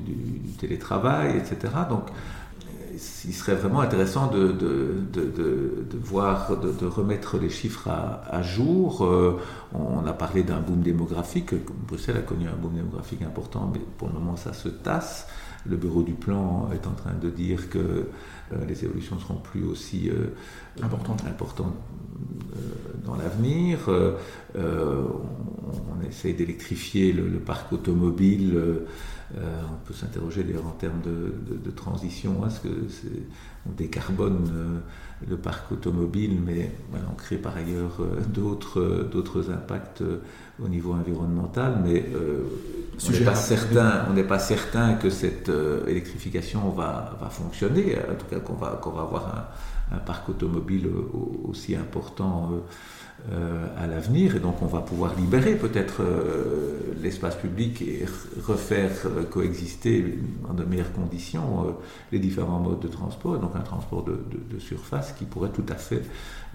télétravail, 0.57 1.37
etc. 1.37 1.73
Donc 1.89 2.03
il 3.25 3.33
serait 3.33 3.55
vraiment 3.55 3.81
intéressant 3.81 4.27
de, 4.27 4.55
voir, 5.93 6.57
de, 6.57 6.85
remettre 6.85 7.37
les 7.37 7.49
chiffres 7.49 7.87
à, 7.87 8.41
jour. 8.41 9.05
Euh, 9.05 9.39
on 9.73 10.05
a 10.05 10.13
parlé 10.13 10.43
d'un 10.43 10.59
boom 10.59 10.81
démographique. 10.81 11.53
Bruxelles 11.87 12.17
a 12.17 12.21
connu 12.21 12.47
un 12.47 12.55
boom 12.55 12.73
démographique 12.73 13.21
important, 13.21 13.69
mais 13.71 13.79
pour 13.97 14.07
le 14.09 14.15
moment, 14.15 14.35
ça 14.35 14.53
se 14.53 14.69
tasse. 14.69 15.27
Le 15.65 15.77
bureau 15.77 16.03
du 16.03 16.13
plan 16.13 16.69
est 16.73 16.87
en 16.87 16.93
train 16.93 17.13
de 17.13 17.29
dire 17.29 17.69
que 17.69 18.07
les 18.67 18.83
évolutions 18.83 19.15
ne 19.15 19.21
seront 19.21 19.35
plus 19.35 19.63
aussi 19.63 20.09
euh, 20.09 20.27
importantes, 20.81 21.23
dans 23.05 23.15
l'avenir. 23.15 23.89
on, 24.55 26.07
essaie 26.07 26.33
d'électrifier 26.33 27.13
le, 27.13 27.39
parc 27.39 27.71
automobile. 27.73 28.57
Euh, 29.37 29.61
on 29.71 29.85
peut 29.85 29.93
s'interroger 29.93 30.43
d'ailleurs 30.43 30.65
en 30.65 30.71
termes 30.71 31.01
de, 31.01 31.71
transition, 31.71 32.45
est-ce 32.47 32.61
que 32.61 32.69
on 33.67 33.71
décarbone 33.71 34.49
euh, 34.51 34.79
le 35.29 35.37
parc 35.37 35.71
automobile, 35.71 36.39
mais 36.43 36.71
on 37.09 37.13
crée 37.13 37.37
par 37.37 37.55
ailleurs 37.55 37.99
euh, 37.99 38.21
d'autres, 38.27 39.51
impacts 39.51 40.03
au 40.63 40.67
niveau 40.67 40.93
environnemental, 40.93 41.79
mais 41.83 42.05
on 42.13 43.11
n'est 43.11 43.19
pas, 43.23 43.35
certain, 43.35 44.05
pas 44.27 44.39
certain 44.39 44.93
que 44.95 45.09
cette 45.09 45.51
électrification 45.87 46.69
va, 46.69 47.17
fonctionner, 47.29 47.95
en 47.97 48.15
tout 48.15 48.25
cas 48.29 48.39
qu'on 48.39 48.53
va, 48.53 48.79
va 48.83 49.01
avoir 49.01 49.49
un, 49.91 49.95
un, 49.95 49.99
parc 49.99 50.29
automobile 50.29 50.87
aussi 51.47 51.75
important 51.75 52.61
euh, 53.33 53.67
à 53.77 53.85
l'avenir. 53.85 54.37
Et 54.37 54.39
donc 54.39 54.61
on 54.61 54.65
va 54.65 54.79
pouvoir 54.79 55.13
libérer 55.13 55.55
peut-être 55.55 56.01
euh, 56.01 56.79
l'espace 57.01 57.35
public 57.35 57.81
et 57.81 58.05
refaire 58.41 58.91
euh, 59.05 59.23
coexister 59.23 60.17
dans 60.47 60.53
de 60.53 60.63
meilleures 60.63 60.93
conditions 60.93 61.75
les 62.13 62.19
différents 62.19 62.59
modes 62.59 62.79
de 62.79 62.87
transport. 62.87 63.37
donc 63.37 63.51
un 63.57 63.61
transport 63.61 64.05
de, 64.05 64.59
surface 64.59 65.11
qui 65.11 65.25
pourrait 65.25 65.49
tout 65.49 65.65
à 65.67 65.75
fait, 65.75 66.01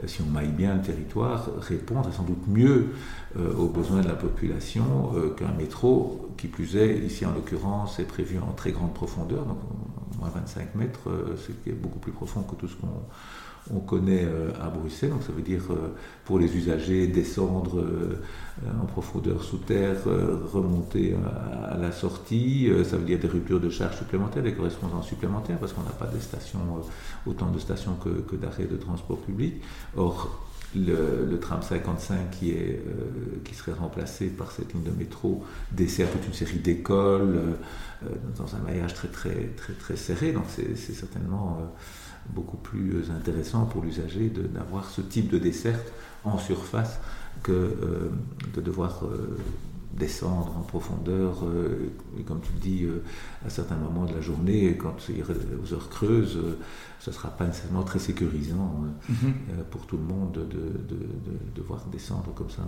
si 0.06 0.22
on 0.22 0.30
maille 0.30 0.52
bien 0.52 0.74
le 0.74 0.80
territoire, 0.80 1.50
répondre 1.60 2.10
sans 2.12 2.22
doute 2.22 2.48
mieux 2.48 2.86
aux 3.36 3.68
besoins 3.68 4.00
de 4.00 4.08
la 4.08 4.14
population 4.14 5.12
qu'un 5.36 5.52
métro, 5.52 6.30
qui 6.36 6.46
plus 6.46 6.76
est, 6.76 6.98
ici 6.98 7.26
en 7.26 7.32
l'occurrence, 7.32 7.98
est 7.98 8.04
prévu 8.04 8.38
en 8.38 8.52
très 8.52 8.70
grande 8.70 8.94
profondeur, 8.94 9.44
donc 9.44 9.58
moins 10.18 10.30
25 10.30 10.74
mètres, 10.74 11.08
ce 11.36 11.52
qui 11.52 11.70
est 11.70 11.72
beaucoup 11.72 11.98
plus 11.98 12.12
profond 12.12 12.42
que 12.42 12.54
tout 12.54 12.68
ce 12.68 12.76
qu'on 12.76 13.02
on 13.72 13.80
connaît 13.80 14.24
euh, 14.24 14.50
à 14.60 14.68
Bruxelles. 14.68 15.10
Donc 15.10 15.22
ça 15.22 15.32
veut 15.32 15.42
dire 15.42 15.62
euh, 15.70 15.94
pour 16.24 16.38
les 16.38 16.54
usagers 16.56 17.06
descendre 17.06 17.80
euh, 17.80 18.20
en 18.80 18.86
profondeur 18.86 19.42
sous 19.42 19.58
terre, 19.58 19.96
remonter 20.52 21.16
à 21.70 21.76
la 21.76 21.92
sortie. 21.92 22.70
Ça 22.84 22.96
veut 22.96 23.04
dire 23.04 23.18
des 23.18 23.28
ruptures 23.28 23.60
de 23.60 23.70
charge 23.70 23.96
supplémentaires, 23.98 24.42
des 24.42 24.54
correspondances 24.54 25.08
supplémentaires, 25.08 25.58
parce 25.58 25.72
qu'on 25.72 25.82
n'a 25.82 25.90
pas 25.90 26.06
des 26.06 26.20
stations, 26.20 26.82
autant 27.26 27.50
de 27.50 27.58
stations 27.58 27.96
que, 27.96 28.36
d'arrêts 28.36 28.66
de 28.66 28.76
transport 28.76 29.18
public. 29.18 29.54
Or, 29.96 30.43
le, 30.74 31.38
tram 31.40 31.62
55 31.62 32.30
qui, 32.30 32.50
est, 32.50 32.82
qui 33.44 33.54
serait 33.54 33.72
remplacé 33.72 34.26
par 34.28 34.50
cette 34.50 34.72
ligne 34.72 34.82
de 34.82 34.90
métro 34.90 35.44
dessert 35.72 36.10
toute 36.10 36.26
une 36.26 36.32
série 36.32 36.58
d'écoles 36.58 37.56
dans 38.36 38.54
un 38.54 38.58
maillage 38.58 38.94
très 38.94 39.08
très 39.08 39.48
très 39.56 39.72
très 39.72 39.96
serré. 39.96 40.32
Donc 40.32 40.44
c'est 40.48 40.76
certainement 40.76 41.58
beaucoup 42.30 42.56
plus 42.56 43.10
intéressant 43.10 43.66
pour 43.66 43.82
l'usager 43.82 44.30
d'avoir 44.30 44.88
ce 44.88 45.00
type 45.00 45.30
de 45.30 45.38
desserte 45.38 45.92
en 46.24 46.38
surface 46.38 46.98
que 47.42 47.52
euh, 47.52 48.10
de 48.54 48.60
devoir 48.60 49.04
euh, 49.04 49.36
descendre 49.96 50.56
en 50.56 50.62
profondeur, 50.62 51.44
euh, 51.44 51.92
et 52.18 52.22
comme 52.22 52.40
tu 52.40 52.52
le 52.54 52.60
dis, 52.60 52.86
à 53.44 53.50
certains 53.50 53.76
moments 53.76 54.04
de 54.04 54.14
la 54.14 54.20
journée, 54.20 54.76
quand 54.76 54.96
il 55.08 55.22
aux 55.22 55.74
heures 55.74 55.88
creuses, 55.88 56.38
ce 57.00 57.10
ne 57.10 57.14
sera 57.14 57.30
pas 57.30 57.46
nécessairement 57.46 57.82
très 57.82 57.98
sécurisant 57.98 58.84
mm-hmm. 59.10 59.64
pour 59.70 59.86
tout 59.86 59.96
le 59.96 60.02
monde 60.02 60.32
de, 60.32 60.42
de, 60.42 61.06
devoir 61.54 61.84
descendre 61.92 62.32
comme 62.34 62.50
ça 62.50 62.62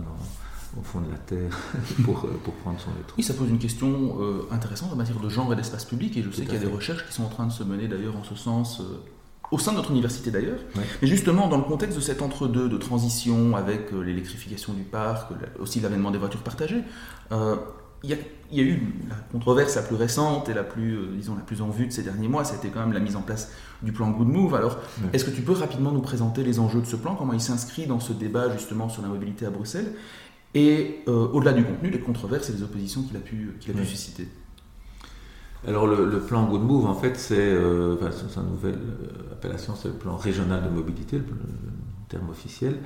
au 0.77 0.83
fond 0.83 1.01
de 1.01 1.09
la 1.09 1.17
Terre 1.17 1.57
pour, 2.03 2.27
pour 2.43 2.53
prendre 2.55 2.79
son 2.79 2.91
métro. 2.91 3.15
Oui, 3.17 3.23
ça 3.23 3.33
pose 3.33 3.49
une 3.49 3.59
question 3.59 4.17
intéressante 4.51 4.91
en 4.93 4.95
matière 4.95 5.19
de 5.19 5.29
genre 5.29 5.51
et 5.53 5.55
d'espace 5.55 5.85
public, 5.85 6.15
et 6.17 6.23
je 6.23 6.31
sais 6.31 6.43
qu'il 6.43 6.53
y 6.53 6.57
a 6.57 6.59
des 6.59 6.67
recherches 6.67 7.05
qui 7.05 7.13
sont 7.13 7.23
en 7.23 7.29
train 7.29 7.47
de 7.47 7.51
se 7.51 7.63
mener 7.63 7.87
d'ailleurs 7.87 8.15
en 8.15 8.23
ce 8.23 8.35
sens 8.35 8.81
au 9.51 9.59
sein 9.59 9.71
de 9.71 9.77
notre 9.77 9.91
université 9.91 10.31
d'ailleurs, 10.31 10.59
mais 11.01 11.07
justement 11.07 11.47
dans 11.47 11.57
le 11.57 11.63
contexte 11.63 11.95
de 11.95 12.01
cet 12.01 12.21
entre-deux 12.21 12.69
de 12.69 12.77
transition 12.77 13.55
avec 13.55 13.93
euh, 13.93 14.01
l'électrification 14.01 14.73
du 14.73 14.83
parc, 14.83 15.31
aussi 15.59 15.79
l'avènement 15.79 16.11
des 16.11 16.17
voitures 16.17 16.43
partagées, 16.43 16.81
euh, 17.31 17.55
il 18.03 18.11
y, 18.11 18.59
a 18.59 18.63
eu 18.63 18.79
la 19.09 19.15
controverse 19.31 19.75
la 19.75 19.81
plus 19.81 19.95
récente 19.95 20.49
et 20.49 20.53
la 20.53 20.63
plus, 20.63 20.95
euh, 20.95 21.15
disons, 21.15 21.33
la 21.33 21.41
plus 21.41 21.61
en 21.63 21.69
vue 21.69 21.87
de 21.87 21.91
ces 21.91 22.03
derniers 22.03 22.27
mois, 22.27 22.45
c'était 22.45 22.67
quand 22.67 22.79
même 22.81 22.93
la 22.93 22.99
mise 22.99 23.15
en 23.15 23.23
place 23.23 23.51
du 23.81 23.91
plan 23.91 24.11
Good 24.11 24.27
Move. 24.27 24.53
Alors, 24.53 24.77
est-ce 25.13 25.25
que 25.25 25.31
tu 25.31 25.41
peux 25.41 25.53
rapidement 25.53 25.91
nous 25.91 26.01
présenter 26.01 26.43
les 26.43 26.59
enjeux 26.59 26.81
de 26.81 26.85
ce 26.85 26.95
plan, 26.95 27.15
comment 27.15 27.33
il 27.33 27.41
s'inscrit 27.41 27.87
dans 27.87 27.99
ce 27.99 28.13
débat 28.13 28.51
justement 28.51 28.87
sur 28.87 29.01
la 29.01 29.07
mobilité 29.07 29.47
à 29.47 29.49
Bruxelles, 29.49 29.93
et 30.53 30.99
au-delà 31.07 31.53
du 31.53 31.63
contenu, 31.63 31.89
les 31.89 31.99
controverses 31.99 32.49
et 32.49 32.53
les 32.53 32.63
oppositions 32.63 33.01
qu'il 33.01 33.17
a 33.17 33.19
pu, 33.19 33.57
qu'il 33.59 33.71
a 33.75 33.79
pu 33.79 33.85
susciter? 33.85 34.27
Alors 35.67 35.85
le, 35.85 36.19
plan 36.19 36.45
Good 36.45 36.63
Move, 36.63 36.85
en 36.85 36.95
fait, 36.95 37.17
c'est 37.17 37.35
euh, 37.37 37.97
sa 38.29 38.41
nouvelle 38.41 38.75
euh, 38.75 39.33
appellation, 39.33 39.75
c'est 39.75 39.89
le 39.89 39.95
plan 39.95 40.15
régional 40.15 40.63
de 40.63 40.69
mobilité, 40.69 41.17
le, 41.17 41.25
terme 42.07 42.29
officiel, 42.29 42.77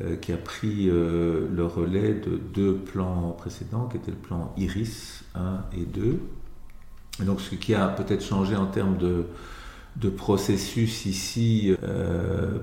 euh, 0.00 0.16
qui 0.16 0.32
a 0.32 0.38
pris 0.38 0.86
le 0.86 1.64
relais 1.66 2.14
de 2.14 2.38
deux 2.38 2.74
plans 2.74 3.36
précédents, 3.36 3.86
qui 3.86 3.98
étaient 3.98 4.12
le 4.12 4.16
plan 4.16 4.54
Iris 4.56 5.24
1 5.34 5.64
et 5.76 5.84
2. 5.84 6.20
Et 7.20 7.24
donc 7.24 7.42
ce 7.42 7.54
qui 7.54 7.74
a 7.74 7.88
peut-être 7.88 8.24
changé 8.24 8.56
en 8.56 8.64
termes 8.64 8.96
de, 8.96 9.26
processus 10.16 11.04
ici, 11.04 11.76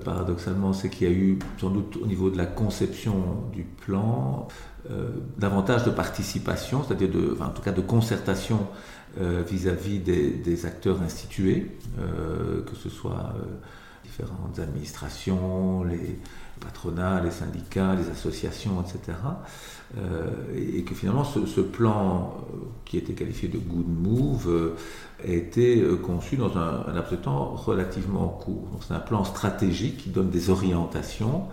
paradoxalement, 0.04 0.72
c'est 0.72 0.90
qu'il 0.90 1.08
y 1.08 1.10
a 1.10 1.14
eu 1.14 1.38
sans 1.58 1.70
doute 1.70 1.96
au 2.02 2.06
niveau 2.06 2.28
de 2.28 2.36
la 2.36 2.46
conception 2.46 3.44
du 3.52 3.62
plan 3.62 4.48
davantage 5.38 5.84
de 5.84 5.90
participation, 5.90 6.82
c'est-à-dire 6.82 7.10
en 7.40 7.50
tout 7.50 7.62
cas 7.62 7.70
de 7.70 7.80
concertation 7.80 8.66
euh, 9.18 9.42
vis-à-vis 9.42 9.98
des, 9.98 10.66
acteurs 10.66 11.02
institués, 11.02 11.66
euh, 11.98 12.62
que 12.62 12.76
ce 12.76 12.88
soit 12.88 13.34
euh, 13.34 13.42
différentes 14.04 14.60
administrations, 14.60 15.82
les 15.82 16.20
patronats, 16.60 17.20
les 17.20 17.32
syndicats, 17.32 17.96
les 17.96 18.08
associations, 18.08 18.80
etc. 18.82 19.18
et 20.54 20.84
que 20.84 20.94
finalement 20.94 21.24
ce, 21.24 21.60
plan 21.60 22.36
qui 22.84 22.98
était 22.98 23.14
qualifié 23.14 23.48
de 23.48 23.58
good 23.58 23.88
move 23.88 24.74
a 25.24 25.26
été 25.26 25.82
conçu 26.04 26.36
dans 26.36 26.56
un, 26.56 26.86
un 26.86 26.92
laps 26.92 27.10
de 27.10 27.16
temps 27.16 27.54
relativement 27.54 28.28
court. 28.28 28.78
c'est 28.86 28.94
un 28.94 29.00
plan 29.00 29.24
stratégique 29.24 29.96
qui 29.96 30.10
donne 30.10 30.30
des 30.30 30.50
orientations, 30.50 31.48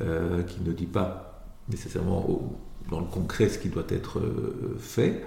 qui 0.00 0.60
ne 0.60 0.72
dit 0.72 0.86
pas 0.86 1.40
nécessairement 1.70 2.52
dans 2.90 3.00
le 3.00 3.06
concret 3.06 3.48
ce 3.48 3.58
qui 3.58 3.68
doit 3.68 3.86
être 3.88 4.20
fait, 4.78 5.24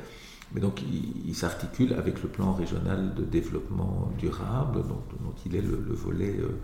mais 0.53 0.61
donc 0.61 0.81
il, 0.81 1.35
s'articule 1.35 1.93
avec 1.93 2.21
le 2.21 2.29
plan 2.29 2.53
régional 2.53 3.13
de 3.15 3.23
développement 3.23 4.11
durable, 4.17 4.83
dont, 4.87 5.01
il 5.45 5.55
est 5.55 5.61
le, 5.61 5.77
volet 5.93 6.37
euh, 6.39 6.59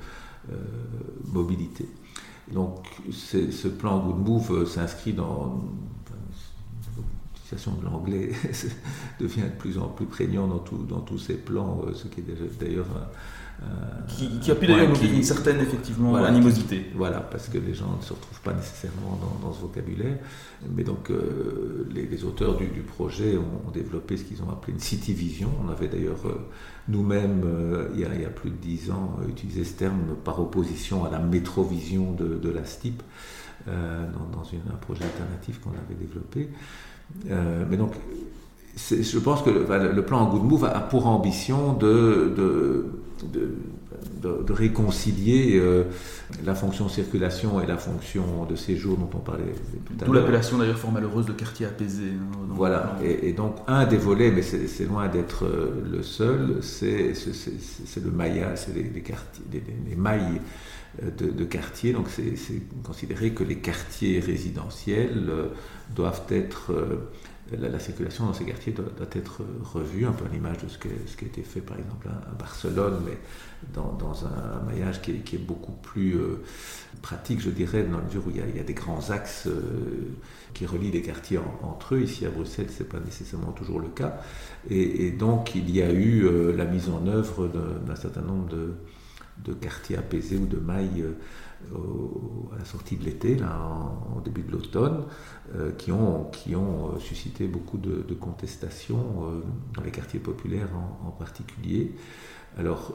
euh, 0.51 0.55
mobilité. 1.25 1.87
Donc 2.51 2.85
ce 3.11 3.67
plan 3.67 3.99
Good 3.99 4.27
Move 4.27 4.51
euh, 4.51 4.65
s'inscrit 4.65 5.13
dans, 5.13 5.63
de 7.55 7.85
l'anglais 7.85 8.31
devient 9.19 9.43
de 9.43 9.57
plus 9.57 9.77
en 9.77 9.87
plus 9.87 10.05
prégnant 10.05 10.47
dans, 10.47 10.63
dans 10.89 11.01
tous 11.01 11.17
ces 11.17 11.35
plans, 11.35 11.81
ce 11.93 12.07
qui 12.07 12.21
est 12.21 12.59
d'ailleurs 12.59 12.87
qui, 14.07 14.51
a 14.51 14.55
pu 14.55 14.67
d'ailleurs 14.67 14.91
une 15.01 15.23
certaine 15.23 15.59
effectivement 15.59 16.15
animosité. 16.15 16.91
voilà, 16.95 17.21
parce 17.21 17.47
que 17.47 17.57
les 17.57 17.73
gens 17.73 17.97
ne 17.97 18.03
se 18.03 18.13
retrouvent 18.13 18.41
pas 18.41 18.53
nécessairement 18.53 19.19
dans, 19.41 19.51
ce 19.51 19.61
vocabulaire. 19.61 20.17
Mais 20.75 20.83
donc 20.83 21.11
les, 21.91 22.23
auteurs 22.23 22.57
du, 22.57 22.81
projet 22.81 23.35
ont, 23.37 23.71
développé 23.71 24.17
ce 24.17 24.25
qu'ils 24.25 24.43
ont 24.43 24.49
appelé 24.51 24.73
une 24.73 24.79
city 24.79 25.13
vision. 25.13 25.49
On 25.65 25.69
avait 25.69 25.87
d'ailleurs 25.87 26.21
nous-mêmes, 26.87 27.43
il, 27.95 28.07
il, 28.13 28.21
y 28.21 28.25
a 28.25 28.29
plus 28.29 28.51
de 28.51 28.57
dix 28.57 28.91
ans, 28.91 29.17
utilisé 29.27 29.63
ce 29.63 29.73
terme 29.73 30.15
par 30.23 30.39
opposition 30.39 31.03
à 31.03 31.09
la 31.09 31.19
métrovision 31.19 32.11
de, 32.11 32.37
de 32.37 32.49
la 32.49 32.63
STIP. 32.63 33.01
Euh, 33.67 34.05
dans, 34.31 34.43
un 34.43 34.77
projet 34.77 35.03
alternatif 35.03 35.59
qu'on 35.59 35.71
avait 35.71 35.95
développé. 35.99 36.49
Euh, 37.29 37.63
mais 37.69 37.77
donc, 37.77 37.93
je 38.77 39.19
pense 39.19 39.41
que 39.41 39.49
le, 39.49 40.01
plan 40.03 40.29
Good 40.29 40.43
Move 40.43 40.65
a 40.65 40.79
pour 40.79 41.07
ambition 41.07 41.73
de, 41.73 42.33
de, 42.35 42.85
de, 44.21 44.53
réconcilier 44.53 45.57
euh, 45.57 45.83
la 46.45 46.53
fonction 46.53 46.87
circulation 46.89 47.61
et 47.61 47.65
la 47.65 47.77
fonction 47.77 48.45
de 48.47 48.55
séjour 48.55 48.97
dont 48.97 49.09
on 49.13 49.19
parlait 49.19 49.43
tout 49.85 49.93
à 49.93 49.99
l'heure. 49.99 50.07
D'où 50.07 50.13
l'appellation 50.13 50.57
d'ailleurs 50.57 50.77
fort 50.77 50.91
malheureuse 50.91 51.25
de 51.25 51.33
quartier 51.33 51.65
apaisé. 51.65 52.03
Hein, 52.05 52.47
voilà, 52.49 52.97
et, 53.03 53.33
donc 53.33 53.55
un 53.67 53.85
des 53.85 53.97
volets, 53.97 54.31
mais 54.31 54.43
c'est 54.43 54.85
loin 54.85 55.07
d'être 55.07 55.45
le 55.91 56.03
seul, 56.03 56.57
c'est 56.61 57.13
le 58.03 58.11
maillage, 58.11 58.59
c'est 58.59 58.75
les, 58.75 59.01
quartiers, 59.01 59.43
les 59.89 59.95
mailles 59.95 60.41
de, 61.01 61.45
quartiers. 61.45 61.93
Donc 61.93 62.07
c'est 62.09 62.83
considéré 62.83 63.31
que 63.31 63.43
les 63.43 63.57
quartiers 63.57 64.19
résidentiels 64.19 65.27
euh, 65.29 65.47
doivent 65.95 66.23
être... 66.29 66.73
Euh, 66.73 67.09
la, 67.57 67.79
circulation 67.79 68.25
dans 68.25 68.33
ces 68.33 68.43
quartiers 68.43 68.73
doit, 68.73 69.07
être 69.13 69.41
revue, 69.63 70.05
un 70.05 70.11
peu 70.11 70.25
à 70.25 70.27
l'image 70.27 70.57
de 70.57 70.67
ce, 70.67 70.77
qui 70.77 70.89
a 70.89 71.27
été 71.27 71.43
fait 71.43 71.61
par 71.61 71.77
exemple 71.77 72.09
à, 72.09 72.35
Barcelone, 72.35 73.01
mais 73.05 73.17
dans, 73.73 74.25
un 74.25 74.65
maillage 74.65 75.01
qui 75.01 75.11
est, 75.11 75.37
beaucoup 75.37 75.71
plus 75.71 76.17
euh, 76.17 76.43
pratique, 77.01 77.39
je 77.39 77.49
dirais, 77.49 77.83
dans 77.83 77.99
le 77.99 78.03
mesure 78.03 78.27
où 78.27 78.31
il 78.31 78.35
y 78.35 78.59
a, 78.59 78.63
des 78.63 78.73
grands 78.73 79.11
axes 79.11 79.47
qui 80.53 80.65
relient 80.65 80.91
les 80.91 81.01
quartiers 81.01 81.39
entre 81.63 81.95
eux. 81.95 82.01
Ici 82.01 82.25
à 82.25 82.29
Bruxelles, 82.31 82.67
ce 82.69 82.83
n'est 82.83 82.89
pas 82.89 82.99
nécessairement 82.99 83.53
toujours 83.53 83.79
le 83.79 83.87
cas. 83.87 84.19
Et, 84.69 85.11
donc 85.11 85.55
il 85.55 85.71
y 85.73 85.81
a 85.81 85.89
eu 85.89 86.53
la 86.53 86.65
mise 86.65 86.89
en 86.89 87.07
œuvre 87.07 87.47
d'un 87.47 87.95
certain 87.95 88.23
nombre 88.23 88.49
de, 88.49 88.73
de 89.43 89.53
quartiers 89.53 89.97
apaisés 89.97 90.37
ou 90.37 90.45
de 90.45 90.57
mailles 90.57 91.05
euh, 91.73 92.55
à 92.55 92.59
la 92.59 92.65
sortie 92.65 92.97
de 92.97 93.03
l'été, 93.03 93.35
là, 93.35 93.59
en, 94.15 94.19
début 94.21 94.43
de 94.43 94.51
l'automne, 94.51 95.05
euh, 95.55 95.71
qui 95.71 95.91
ont, 95.91 96.25
qui 96.25 96.55
ont 96.55 96.93
euh, 96.95 96.99
suscité 96.99 97.47
beaucoup 97.47 97.77
de, 97.77 98.13
contestations 98.13 99.43
dans 99.75 99.83
les 99.83 99.91
quartiers 99.91 100.19
populaires 100.19 100.69
en, 101.05 101.11
particulier. 101.11 101.95
Alors, 102.57 102.93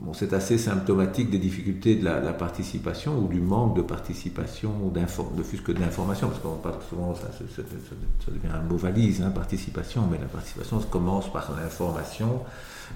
bon, 0.00 0.12
c'est 0.12 0.32
assez 0.32 0.58
symptomatique 0.58 1.30
des 1.30 1.38
difficultés 1.38 1.96
de 1.96 2.04
la, 2.04 2.32
participation 2.32 3.18
ou 3.18 3.28
du 3.28 3.40
manque 3.40 3.76
de 3.76 3.82
participation, 3.82 4.72
de 4.92 5.42
plus 5.42 5.60
que 5.60 5.72
d'information, 5.72 6.28
parce 6.28 6.40
qu'on 6.40 6.56
parle 6.56 6.76
souvent, 6.88 7.14
ça, 7.14 7.28
ça, 7.32 7.62
devient 7.62 8.54
un 8.54 8.62
mot 8.62 8.76
valise, 8.76 9.22
hein, 9.22 9.30
participation, 9.30 10.02
mais 10.10 10.18
la 10.18 10.26
participation 10.26 10.78
commence 10.80 11.32
par 11.32 11.52
l'information 11.56 12.40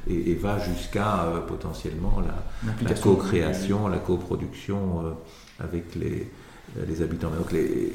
et, 0.09 0.35
va 0.35 0.59
jusqu'à 0.59 1.25
euh, 1.25 1.41
potentiellement 1.41 2.21
la, 2.21 2.95
co-création, 2.95 3.89
la 3.89 3.99
coproduction 3.99 5.05
euh, 5.05 5.65
avec 5.65 5.95
les, 5.95 6.31
euh, 6.79 6.85
les 6.87 7.03
habitants. 7.03 7.31
Donc 7.31 7.53
les, 7.53 7.93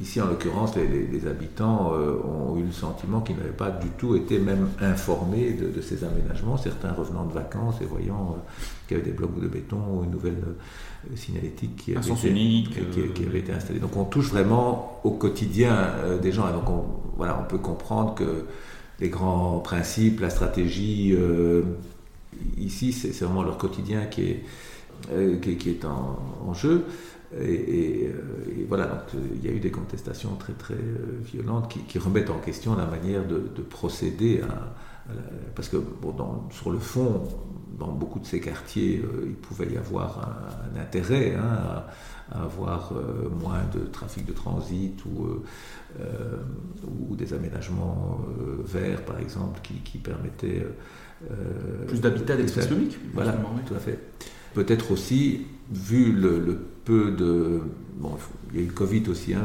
ici, 0.00 0.20
en 0.20 0.26
l'occurrence, 0.26 0.74
les, 0.76 1.26
habitants 1.26 1.92
ont 1.92 2.56
eu 2.56 2.64
le 2.64 2.72
sentiment 2.72 3.20
qu'ils 3.20 3.36
n'avaient 3.36 3.50
pas 3.50 3.70
du 3.70 3.88
tout 3.98 4.16
été 4.16 4.38
même 4.38 4.68
informés 4.80 5.52
de, 5.52 5.80
ces 5.80 6.04
aménagements. 6.04 6.56
Certains 6.56 6.92
revenant 6.92 7.24
de 7.24 7.32
vacances 7.32 7.76
et 7.80 7.84
voyant 7.84 8.36
qu'il 8.86 8.96
y 8.96 9.00
avait 9.00 9.10
des 9.10 9.16
blocs 9.16 9.38
de 9.40 9.48
béton 9.48 9.78
ou 9.92 10.04
une 10.04 10.10
nouvelle 10.10 10.42
signalétique 11.14 11.76
qui 11.76 11.96
avait, 11.96 12.08
été, 12.08 13.12
qui, 13.14 13.24
avait 13.24 13.38
été 13.40 13.52
installée. 13.52 13.80
Donc 13.80 13.96
on 13.96 14.04
touche 14.04 14.30
vraiment 14.30 15.00
au 15.04 15.12
quotidien 15.12 15.90
des 16.20 16.32
gens. 16.32 16.48
Et 16.48 16.52
donc 16.52 16.68
on, 16.68 16.84
voilà, 17.16 17.38
on 17.40 17.48
peut 17.48 17.58
comprendre 17.58 18.14
que 18.14 18.46
les 19.02 19.08
grands 19.08 19.58
principes, 19.58 20.20
la 20.20 20.30
stratégie. 20.30 21.12
Euh, 21.14 21.62
ici, 22.56 22.92
c'est 22.92 23.12
vraiment 23.24 23.42
leur 23.42 23.58
quotidien 23.58 24.06
qui 24.06 24.22
est, 24.22 24.44
euh, 25.12 25.38
qui, 25.38 25.70
est 25.70 25.84
en, 25.84 26.54
jeu. 26.54 26.84
Et, 27.40 28.08
euh, 28.08 28.64
voilà, 28.68 28.86
donc 28.86 29.22
il 29.34 29.44
y 29.44 29.48
a 29.48 29.52
eu 29.52 29.60
des 29.60 29.70
contestations 29.70 30.36
très 30.36 30.52
très 30.52 30.76
violentes 31.24 31.74
qui, 31.88 31.98
remettent 31.98 32.30
en 32.30 32.38
question 32.38 32.76
la 32.76 32.86
manière 32.86 33.26
de, 33.26 33.62
procéder 33.62 34.40
à, 34.42 34.74
parce 35.54 35.68
que 35.68 35.76
bon, 35.76 36.14
sur 36.50 36.70
le 36.70 36.78
fond, 36.78 37.22
dans 37.78 37.92
beaucoup 37.92 38.18
de 38.18 38.26
ces 38.26 38.40
quartiers, 38.40 39.02
il 39.24 39.34
pouvait 39.34 39.72
y 39.72 39.76
avoir 39.76 40.34
un, 40.74 40.80
intérêt 40.80 41.34
hein, 41.34 41.84
à, 42.30 42.42
avoir 42.42 42.92
moins 43.40 43.62
de 43.74 43.80
trafic 43.80 44.24
de 44.24 44.32
transit 44.32 45.04
ou 45.04 45.42
euh, 46.00 46.38
ou 47.10 47.14
des 47.14 47.34
aménagements 47.34 48.18
euh, 48.40 48.62
verts, 48.64 49.04
par 49.04 49.20
exemple, 49.20 49.60
qui, 49.62 49.98
permettaient... 49.98 50.66
Euh, 51.30 51.84
Plus 51.86 52.00
d'habitat 52.00 52.34
d'espace 52.34 52.66
public 52.66 52.98
Voilà, 53.12 53.36
tout 53.66 53.74
à 53.74 53.78
fait. 53.78 53.98
Peut-être 54.54 54.90
aussi, 54.90 55.46
vu 55.70 56.12
le, 56.12 56.58
peu 56.84 57.12
de... 57.12 57.60
Bon, 57.96 58.16
il 58.50 58.56
y 58.56 58.60
a 58.60 58.64
eu 58.64 58.68
le 58.68 58.72
Covid 58.72 59.08
aussi, 59.08 59.34
hein, 59.34 59.44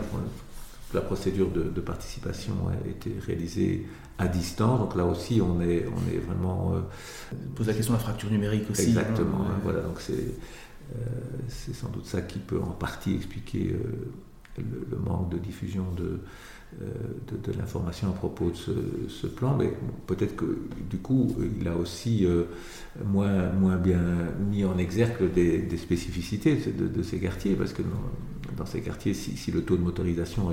la 0.94 1.02
procédure 1.02 1.50
de, 1.52 1.82
participation 1.82 2.54
a 2.70 2.88
été 2.88 3.12
réalisée 3.26 3.86
à 4.18 4.28
distance, 4.28 4.80
donc 4.80 4.96
là 4.96 5.06
aussi 5.06 5.42
on 5.42 5.62
est, 5.62 5.86
on 5.86 6.12
est 6.12 6.18
vraiment... 6.18 6.74
On 7.32 7.54
pose 7.56 7.68
la 7.68 7.74
question 7.74 7.94
de 7.94 8.00
la 8.00 8.04
fracture 8.04 8.32
numérique 8.32 8.70
aussi. 8.72 8.84
Hein, 8.84 8.88
Exactement, 8.88 9.46
voilà, 9.64 9.82
donc 9.82 10.00
c'est 10.00 10.34
c'est 11.50 11.76
sans 11.76 11.90
doute 11.90 12.06
ça 12.06 12.22
qui 12.22 12.40
peut 12.40 12.62
en 12.62 12.72
partie 12.72 13.16
expliquer 13.16 13.76
le, 14.58 14.98
manque 14.98 15.30
de 15.30 15.38
diffusion 15.38 15.86
de, 15.96 16.20
euh, 16.82 16.86
de, 17.32 17.58
l'information 17.58 18.10
à 18.10 18.12
propos 18.12 18.52
de 18.52 19.08
ce, 19.08 19.26
plan, 19.28 19.56
mais 19.58 19.72
peut-être 20.06 20.36
que 20.36 20.60
du 20.90 20.98
coup, 20.98 21.34
il 21.60 21.66
a 21.66 21.76
aussi 21.76 22.26
euh, 22.26 22.44
moins, 23.06 23.52
moins 23.54 23.78
bien 23.78 24.02
mis 24.50 24.66
en 24.66 24.78
exergue 24.78 25.32
des, 25.34 25.78
spécificités 25.78 26.56
de, 26.58 27.04
ces 27.04 27.20
quartiers, 27.20 27.56
parce 27.56 27.72
que 27.72 27.84
dans, 28.58 28.66
ces 28.66 28.82
quartiers, 28.82 29.14
si, 29.14 29.50
le 29.50 29.62
taux 29.62 29.78
de 29.78 29.82
motorisation 29.82 30.52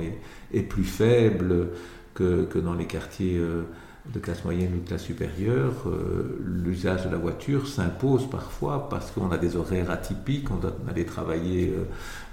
est, 0.53 0.63
plus 0.63 0.85
faible 0.85 1.71
que, 2.15 2.45
que, 2.45 2.61
dans 2.61 2.75
les 2.75 2.87
quartiers 2.87 3.37
euh, 3.37 3.65
de 4.13 4.19
classe 4.19 4.45
moyenne 4.45 4.75
ou 4.75 4.81
de 4.83 4.87
classe 4.87 5.03
supérieure, 5.03 5.73
euh, 5.87 6.39
l'usage 6.45 7.07
de 7.07 7.11
la 7.11 7.17
voiture 7.17 7.67
s'impose 7.67 8.29
parfois 8.29 8.89
parce 8.91 9.11
qu'on 9.11 9.31
a 9.31 9.39
des 9.39 9.57
horaires 9.57 9.91
atypiques, 9.91 10.51
on 10.51 10.57
doit 10.57 10.77
aller 10.89 11.07
travailler 11.07 11.73
euh, 11.75 11.85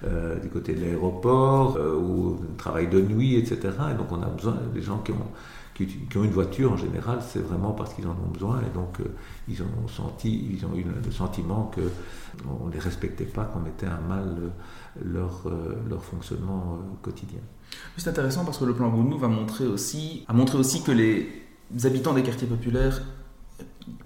euh, 0.05 0.39
du 0.39 0.49
côté 0.49 0.73
de 0.73 0.81
l'aéroport 0.81 1.77
ou 1.77 2.41
travail 2.57 2.87
de 2.87 2.99
nuit, 2.99 3.35
etc. 3.35 3.69
Et 3.91 3.97
donc 3.97 4.11
on 4.11 4.21
a 4.21 4.27
besoin 4.27 4.57
des 4.73 4.81
gens 4.81 4.99
qui 4.99 5.11
ont, 5.11 5.31
une 5.79 6.29
voiture 6.29 6.73
en 6.73 6.77
général, 6.77 7.19
c'est 7.27 7.39
vraiment 7.39 7.71
parce 7.71 7.95
qu'ils 7.95 8.05
en 8.05 8.11
ont 8.11 8.31
besoin 8.31 8.59
et 8.59 8.75
donc 8.75 8.99
ils 9.47 9.63
ont 9.63 9.87
senti, 9.87 10.47
ils 10.51 10.63
ont 10.63 10.75
eu 10.75 10.83
le 10.83 11.11
sentiment 11.11 11.71
que 11.75 11.81
on 12.47 12.67
ne 12.67 12.73
les 12.73 12.77
respectait 12.77 13.25
pas, 13.25 13.45
qu'on 13.45 13.61
mettait 13.61 13.87
à 13.87 13.99
mal 14.07 14.51
leur, 15.03 15.49
leur 15.89 16.03
fonctionnement 16.03 16.77
quotidien. 17.01 17.39
C'est 17.97 18.09
intéressant 18.09 18.45
parce 18.45 18.59
que 18.59 18.65
le 18.65 18.75
plan 18.75 18.89
Goulou 18.89 19.17
va 19.17 19.27
montrer 19.27 19.65
aussi, 19.65 20.23
a 20.27 20.33
montré 20.33 20.59
aussi 20.59 20.83
que 20.83 20.91
les 20.91 21.40
habitants 21.83 22.13
des 22.13 22.23
quartiers 22.23 22.47
populaires, 22.47 23.01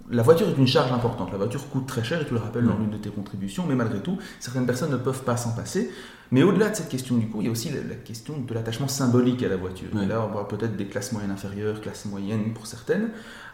la 0.09 0.21
voiture 0.21 0.47
est 0.47 0.57
une 0.57 0.67
charge 0.67 0.91
importante. 0.91 1.31
La 1.31 1.37
voiture 1.37 1.67
coûte 1.69 1.87
très 1.87 2.03
cher, 2.03 2.21
et 2.21 2.25
tu 2.25 2.33
le 2.33 2.39
rappelles 2.39 2.65
dans 2.65 2.77
l'une 2.77 2.91
de 2.91 2.97
tes 2.97 3.09
contributions, 3.09 3.65
mais 3.67 3.75
malgré 3.75 3.99
tout, 3.99 4.17
certaines 4.39 4.65
personnes 4.65 4.91
ne 4.91 4.97
peuvent 4.97 5.23
pas 5.23 5.37
s'en 5.37 5.51
passer. 5.51 5.89
Mais 6.31 6.43
au-delà 6.43 6.69
de 6.69 6.75
cette 6.75 6.89
question 6.89 7.17
du 7.17 7.27
coût, 7.27 7.41
il 7.41 7.45
y 7.45 7.47
a 7.47 7.51
aussi 7.51 7.69
la, 7.69 7.95
question 7.95 8.39
de 8.39 8.53
l'attachement 8.53 8.87
symbolique 8.87 9.41
à 9.43 9.49
la 9.49 9.57
voiture. 9.57 9.89
Et 10.01 10.05
là, 10.05 10.25
on 10.25 10.31
voit 10.31 10.47
peut-être 10.47 10.75
des 10.75 10.87
classes 10.87 11.11
moyennes 11.11 11.31
inférieures, 11.31 11.81
classes 11.81 12.05
moyennes 12.05 12.53
pour 12.53 12.67
certaines. 12.67 13.09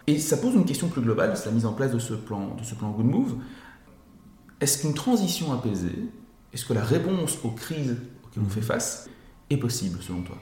Et 0.07 0.19
ça 0.19 0.37
pose 0.37 0.55
une 0.55 0.65
question 0.65 0.87
plus 0.87 1.01
globale, 1.01 1.35
c'est 1.35 1.45
la 1.45 1.51
mise 1.51 1.65
en 1.65 1.73
place 1.73 1.91
de 1.91 1.99
ce 1.99 2.13
plan, 2.13 2.55
de 2.55 2.63
ce 2.63 2.75
plan 2.75 2.91
Good 2.91 3.05
Move. 3.05 3.35
Est-ce 4.59 4.81
qu'une 4.81 4.93
transition 4.93 5.53
apaisée, 5.53 6.09
est-ce 6.53 6.65
que 6.65 6.73
la 6.73 6.83
réponse 6.83 7.39
aux 7.43 7.51
crises 7.51 7.97
auxquelles 8.25 8.43
on 8.45 8.49
fait 8.49 8.61
face 8.61 9.09
est 9.49 9.57
possible 9.57 9.99
selon 10.01 10.21
toi? 10.21 10.37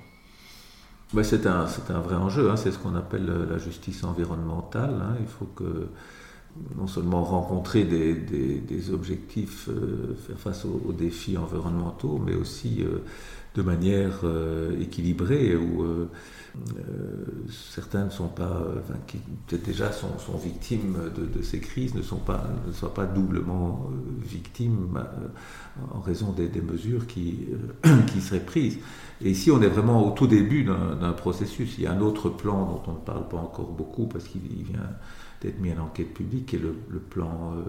Bah, 1.14 1.24
c'est 1.24 1.47
un, 1.47 1.66
un, 1.89 1.99
vrai 1.99 2.16
enjeu, 2.16 2.51
hein. 2.51 2.55
c'est 2.55 2.72
ce 2.72 2.78
qu'on 2.78 2.95
appelle 2.95 3.30
euh, 3.30 3.45
la 3.49 3.57
justice 3.57 4.03
environnementale. 4.03 4.93
Hein. 5.01 5.16
Il 5.20 5.28
faut 5.28 5.47
que 5.55 5.88
non 6.76 6.88
seulement 6.88 7.24
rencontrer 7.24 7.84
des, 7.84 8.91
objectifs, 8.91 9.70
euh, 9.70 10.16
faire 10.28 10.38
face 10.38 10.66
aux, 10.66 10.91
défis 10.93 11.38
environnementaux, 11.38 12.22
mais 12.24 12.36
aussi 12.36 12.82
euh, 12.82 12.99
de 13.56 13.62
manière 13.62 14.24
équilibrée 14.80 15.56
où 15.56 15.84
certains 17.50 18.06
ne 18.06 18.10
sont 18.10 18.28
pas, 18.28 18.64
qui 19.08 19.20
déjà 19.58 19.91
sont, 19.91 20.38
victimes 20.38 20.97
de, 21.16 21.41
ces 21.41 21.60
crises, 21.60 21.95
ne, 21.95 22.02
sont 22.02 22.18
pas, 22.18 22.47
ne 22.68 22.72
soient 22.72 22.93
pas 22.93 23.06
doublement 23.06 23.89
victimes 24.22 25.00
en 25.93 26.00
raison 26.00 26.32
des, 26.32 26.62
mesures 26.62 27.08
qui, 27.08 27.47
qui 28.14 28.22
seraient 28.22 28.39
prises. 28.39 28.78
Et 29.22 29.32
ici, 29.32 29.52
on 29.52 29.62
est 29.62 29.68
vraiment 29.68 30.08
au 30.08 30.12
tout 30.12 30.28
début 30.28 30.64
d'un 30.64 31.14
processus. 31.14 31.78
Il 31.78 31.84
y 31.84 31.88
a 31.88 31.91
un 31.91 32.02
autre 32.02 32.30
plan 32.30 32.66
dont 32.66 32.82
on 32.88 32.93
ne 32.93 33.06
parle 33.06 33.28
pas 33.28 33.38
encore 33.38 33.72
beaucoup 33.72 34.08
parce 34.08 34.26
qu'il 34.26 34.41
vient 34.41 34.80
d'être 35.41 35.60
mis 35.60 35.72
en 35.74 35.84
enquête 35.84 36.14
publique, 36.14 36.47
qui 36.47 36.56
est 36.56 36.60
le, 36.60 36.74
plan 37.00 37.54
euh, 37.56 37.64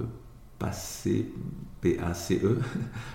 PACE, 0.59 1.09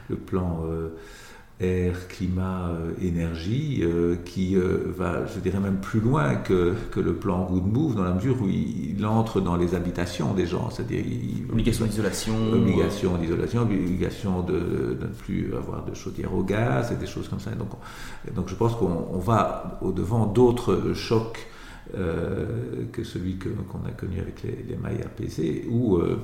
le 0.09 0.16
plan 0.16 0.63
euh, 0.66 0.89
air, 1.60 2.08
climat, 2.10 2.70
euh, 2.70 2.91
énergie, 3.01 3.84
qui 4.26 4.56
va, 4.56 5.26
je 5.26 5.39
dirais 5.39 5.60
même 5.60 5.78
plus 5.78 5.99
loin 5.99 6.36
que, 6.36 6.74
que, 6.91 6.99
le 6.99 7.14
plan 7.14 7.45
Good 7.45 7.66
Move, 7.66 7.95
dans 7.95 8.03
la 8.03 8.14
mesure 8.14 8.41
où 8.41 8.47
il, 8.47 9.06
entre 9.06 9.41
dans 9.41 9.56
les 9.56 9.76
habitations 9.76 10.34
des 10.34 10.45
gens. 10.45 10.70
C'est-à-dire, 10.70 11.03
obligation 11.51 11.86
d'isolation. 11.86 12.34
Obligation 12.53 13.18
d'isolation, 13.18 13.62
obligation 13.62 14.41
de, 14.41 14.97
de, 14.99 15.08
ne 15.08 15.14
plus 15.14 15.53
avoir 15.56 15.86
de 15.86 15.93
chaudière 15.93 16.34
au 16.34 16.43
gaz 16.43 16.91
et 16.91 16.95
des 16.95 17.08
choses 17.08 17.30
comme 17.30 17.39
ça. 17.39 17.51
donc, 17.51 17.70
donc 18.34 18.49
je 18.49 18.56
pense 18.56 18.76
qu'on 18.76 19.20
va 19.20 19.80
au-devant 19.82 20.26
d'autres 20.26 20.93
chocs 20.93 21.47
euh, 21.93 22.86
que 22.91 23.03
celui 23.03 23.38
qu'on 23.38 23.88
a 23.88 23.91
connu 23.91 24.20
avec 24.20 24.41
les, 24.41 24.66
les 24.68 24.76
mailles 24.76 25.03
apaisées, 25.03 25.66
où 25.70 25.97
euh, 25.97 26.20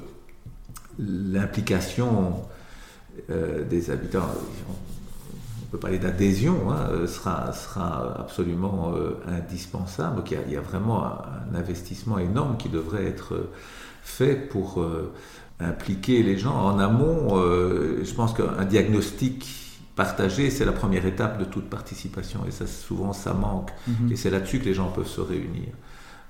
l'implication 0.97 2.41
euh, 3.29 3.63
des 3.63 3.91
habitants, 3.91 4.27
peut 5.71 5.77
parler 5.77 5.99
d'adhésion, 5.99 6.71
hein, 6.71 7.07
sera, 7.07 7.53
sera 7.53 8.19
absolument 8.19 8.93
indispensable. 9.27 10.17
Donc 10.17 10.31
il 10.31 10.51
y, 10.51 10.57
a, 10.57 10.61
vraiment 10.61 11.05
un, 11.05 11.55
investissement 11.55 12.17
énorme 12.19 12.57
qui 12.57 12.69
devrait 12.69 13.05
être 13.05 13.49
fait 14.03 14.35
pour 14.35 14.85
impliquer 15.59 16.23
les 16.23 16.37
gens 16.37 16.55
en 16.55 16.77
amont. 16.77 17.35
je 17.37 18.13
pense 18.13 18.33
qu'un 18.33 18.65
diagnostic 18.65 19.61
partager, 19.95 20.49
c'est 20.49 20.65
la 20.65 20.71
première 20.71 21.05
étape 21.05 21.39
de 21.39 21.45
toute 21.45 21.69
participation. 21.69 22.41
Et 22.47 22.51
ça, 22.51 22.67
souvent, 22.67 23.13
ça 23.13 23.33
manque. 23.33 23.71
Mhm. 23.87 24.11
Et 24.11 24.15
c'est 24.15 24.29
là-dessus 24.29 24.59
que 24.59 24.65
les 24.65 24.73
gens 24.73 24.89
peuvent 24.89 25.07
se 25.07 25.21
réunir. 25.21 25.69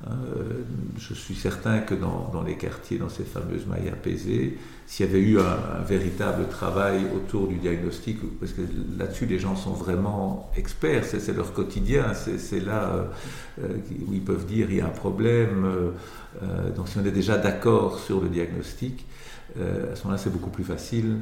Euh, 0.08 0.64
je 0.98 1.14
suis 1.14 1.36
certain 1.36 1.80
que 1.80 1.94
dans, 1.94 2.44
les 2.46 2.56
quartiers, 2.56 2.98
dans 2.98 3.10
ces 3.10 3.24
fameuses 3.24 3.68
mailles 3.68 3.90
apaisées, 3.90 4.58
s'il 4.88 5.06
y 5.06 5.10
avait 5.10 5.20
eu 5.20 5.40
un, 5.40 5.84
véritable 5.88 6.48
travail 6.48 7.06
autour 7.16 7.48
du 7.48 7.56
diagnostic, 7.56 8.18
parce 8.40 8.54
que 8.54 8.62
là-dessus 8.98 9.26
les 9.28 9.38
gens 9.38 9.56
sont 9.56 9.74
vraiment 9.74 10.52
experts, 10.56 11.06
c'est 11.06 11.36
leur 11.36 11.54
quotidien, 11.54 12.14
c'est 12.14 12.60
là 12.60 12.90
euh, 12.90 13.04
euh, 13.64 13.78
où 14.08 14.14
ils 14.14 14.22
peuvent 14.22 14.46
dire 14.46 14.68
il 14.72 14.78
y 14.78 14.82
a 14.82 14.88
un 14.88 14.90
problème. 14.90 15.68
donc 16.76 16.88
si 16.88 16.98
on 16.98 17.06
est 17.06 17.12
déjà 17.12 17.38
d'accord 17.38 18.00
sur 18.00 18.22
le 18.22 18.30
diagnostic, 18.30 19.06
à 19.56 19.96
ce 19.96 20.04
moment-là, 20.04 20.18
c'est 20.18 20.32
beaucoup 20.32 20.50
plus 20.50 20.64
facile 20.64 21.18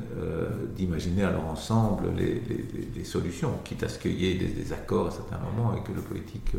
d'imaginer 0.75 1.23
alors 1.23 1.47
ensemble 1.47 2.09
les, 2.15 3.03
solutions, 3.03 3.51
quitte 3.63 3.83
à 3.83 3.89
ce 3.89 3.97
qu'il 3.97 4.21
y 4.21 4.29
ait 4.29 4.35
des, 4.35 4.71
accords 4.71 5.07
à 5.07 5.11
certains 5.11 5.39
moments 5.39 5.75
et 5.75 5.81
que 5.81 5.91
le 5.93 6.01
politique 6.01 6.53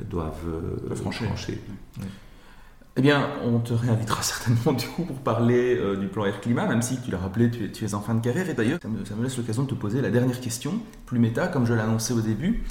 euh, 0.00 0.04
doive 0.04 0.96
franchir. 0.96 1.28
Eh 2.96 3.02
bien, 3.02 3.28
on 3.42 3.58
te 3.58 3.72
réinvitera 3.72 4.22
certainement 4.22 4.72
du 4.72 4.86
coup 4.86 5.04
pour 5.04 5.16
parler 5.16 5.80
du 5.96 6.06
plan 6.06 6.24
air-climat, 6.26 6.66
même 6.66 6.82
si 6.82 7.00
tu 7.00 7.10
l'as 7.10 7.18
rappelé, 7.18 7.50
tu 7.50 7.64
es, 7.64 7.72
tu 7.72 7.84
es, 7.84 7.94
en 7.94 8.00
fin 8.00 8.14
de 8.14 8.20
carrière. 8.20 8.48
Et 8.48 8.54
d'ailleurs, 8.54 8.78
ça 8.80 8.88
me, 8.88 9.04
ça 9.04 9.14
me 9.16 9.24
laisse 9.24 9.36
l'occasion 9.36 9.64
de 9.64 9.68
te 9.68 9.74
poser 9.74 10.00
la 10.00 10.10
dernière 10.10 10.40
question, 10.40 10.80
plus 11.06 11.18
méta, 11.18 11.48
comme 11.48 11.66
je 11.66 11.74
l'ai 11.74 11.80
annoncé 11.80 12.14
au 12.14 12.20
début. 12.20 12.62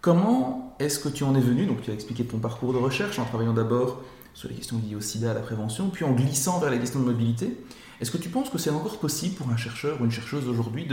Comment 0.00 0.74
est-ce 0.78 0.98
que 0.98 1.08
tu 1.08 1.22
en 1.24 1.34
es 1.34 1.40
venu? 1.40 1.66
Donc, 1.66 1.82
tu 1.82 1.90
as 1.90 1.94
expliqué 1.94 2.24
ton 2.24 2.38
parcours 2.38 2.72
de 2.72 2.78
recherche 2.78 3.18
en 3.18 3.24
travaillant 3.24 3.52
d'abord 3.52 4.02
sur 4.34 4.48
les 4.48 4.54
questions 4.54 4.80
liées 4.84 4.96
au 4.96 5.00
sida, 5.00 5.30
à 5.30 5.34
la 5.34 5.40
prévention, 5.40 5.90
puis 5.90 6.04
en 6.04 6.12
glissant 6.12 6.58
vers 6.58 6.70
la 6.70 6.78
question 6.78 7.00
de 7.00 7.04
mobilité. 7.04 7.56
Est-ce 8.00 8.10
que 8.10 8.18
tu 8.18 8.28
penses 8.28 8.50
que 8.50 8.58
c'est 8.58 8.70
encore 8.70 8.98
possible 8.98 9.36
pour 9.36 9.48
un 9.50 9.56
chercheur 9.56 10.00
ou 10.00 10.04
une 10.04 10.10
chercheuse 10.10 10.48
aujourd'hui 10.48 10.88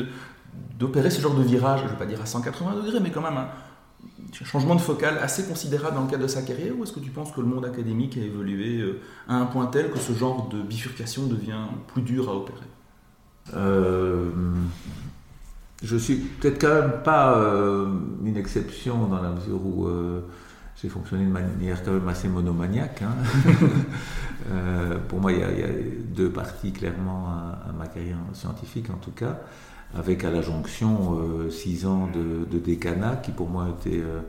d'opérer 0.78 1.10
ce 1.10 1.22
genre 1.22 1.34
de 1.34 1.42
virage, 1.42 1.80
je 1.80 1.86
ne 1.86 1.90
vais 1.90 1.98
pas 1.98 2.06
dire 2.06 2.22
à 2.22 2.28
180 2.28 2.76
degrés, 2.76 3.00
mais 3.00 3.10
quand 3.10 3.22
même 3.22 3.38
un 3.38 3.50
changement 4.34 4.76
de 4.76 4.82
focal 4.82 5.18
assez 5.20 5.44
considérable 5.44 5.96
dans 5.96 6.04
le 6.04 6.10
cadre 6.10 6.24
de 6.24 6.28
sa 6.28 6.42
carrière, 6.42 6.74
ou 6.78 6.84
est-ce 6.84 6.94
que 6.94 7.00
tu 7.00 7.10
penses 7.10 7.32
que 7.32 7.42
le 7.42 7.48
monde 7.48 7.66
académique 7.66 8.18
a 8.18 8.22
évolué 8.22 8.80
euh, 8.80 9.00
à 9.28 9.36
un 9.36 9.46
point 9.46 9.66
tel 9.68 9.92
que 9.92 10.00
ce 10.00 10.14
genre 10.14 10.50
de 10.50 10.62
bifurcation 10.62 11.28
devient 11.28 11.66
plus 11.88 12.02
dur 12.02 12.30
à 12.30 12.36
opérer? 12.36 12.58
Euh, 13.56 14.30
Je 15.82 15.98
suis 15.98 16.16
peut-être 16.18 16.62
quand 16.62 16.74
même 16.74 17.04
pas 17.04 17.38
euh, 17.38 17.88
une 18.24 18.38
exception 18.38 19.08
dans 19.08 19.22
la 19.22 19.30
mesure 19.30 19.66
où 19.66 19.88
j'ai 20.82 20.90
fonctionné 20.90 21.26
de 21.26 21.32
manière 21.32 21.84
quand 21.84 21.92
même 21.92 22.08
assez 22.08 22.28
monomaniaque. 22.28 23.02
Hein. 23.02 23.16
Euh, 24.52 24.98
pour 25.10 25.20
moi, 25.20 25.34
il 25.34 25.40
y, 25.40 25.44
a, 25.44 25.68
deux 26.16 26.30
parties 26.30 26.72
clairement 26.72 27.28
à, 27.28 27.72
ma 27.78 27.88
carrière 27.88 28.18
scientifique, 28.34 28.90
en 28.90 28.98
tout 28.98 29.12
cas, 29.12 29.38
avec 29.96 30.24
à 30.24 30.32
la 30.32 30.42
jonction 30.42 31.20
euh, 31.20 31.50
six 31.50 31.86
ans 31.86 32.08
de, 32.14 32.60
décanat, 32.60 33.18
qui 33.18 33.32
pour 33.32 33.50
moi 33.50 33.68
était 33.70 34.00
euh, 34.00 34.22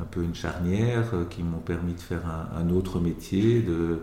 un 0.00 0.04
peu 0.04 0.22
une 0.22 0.34
charnière, 0.34 1.12
qui 1.30 1.42
m'ont 1.42 1.58
permis 1.58 1.94
de 1.94 2.00
faire 2.00 2.22
un, 2.56 2.70
autre 2.70 2.98
métier, 2.98 3.62
de, 3.62 4.00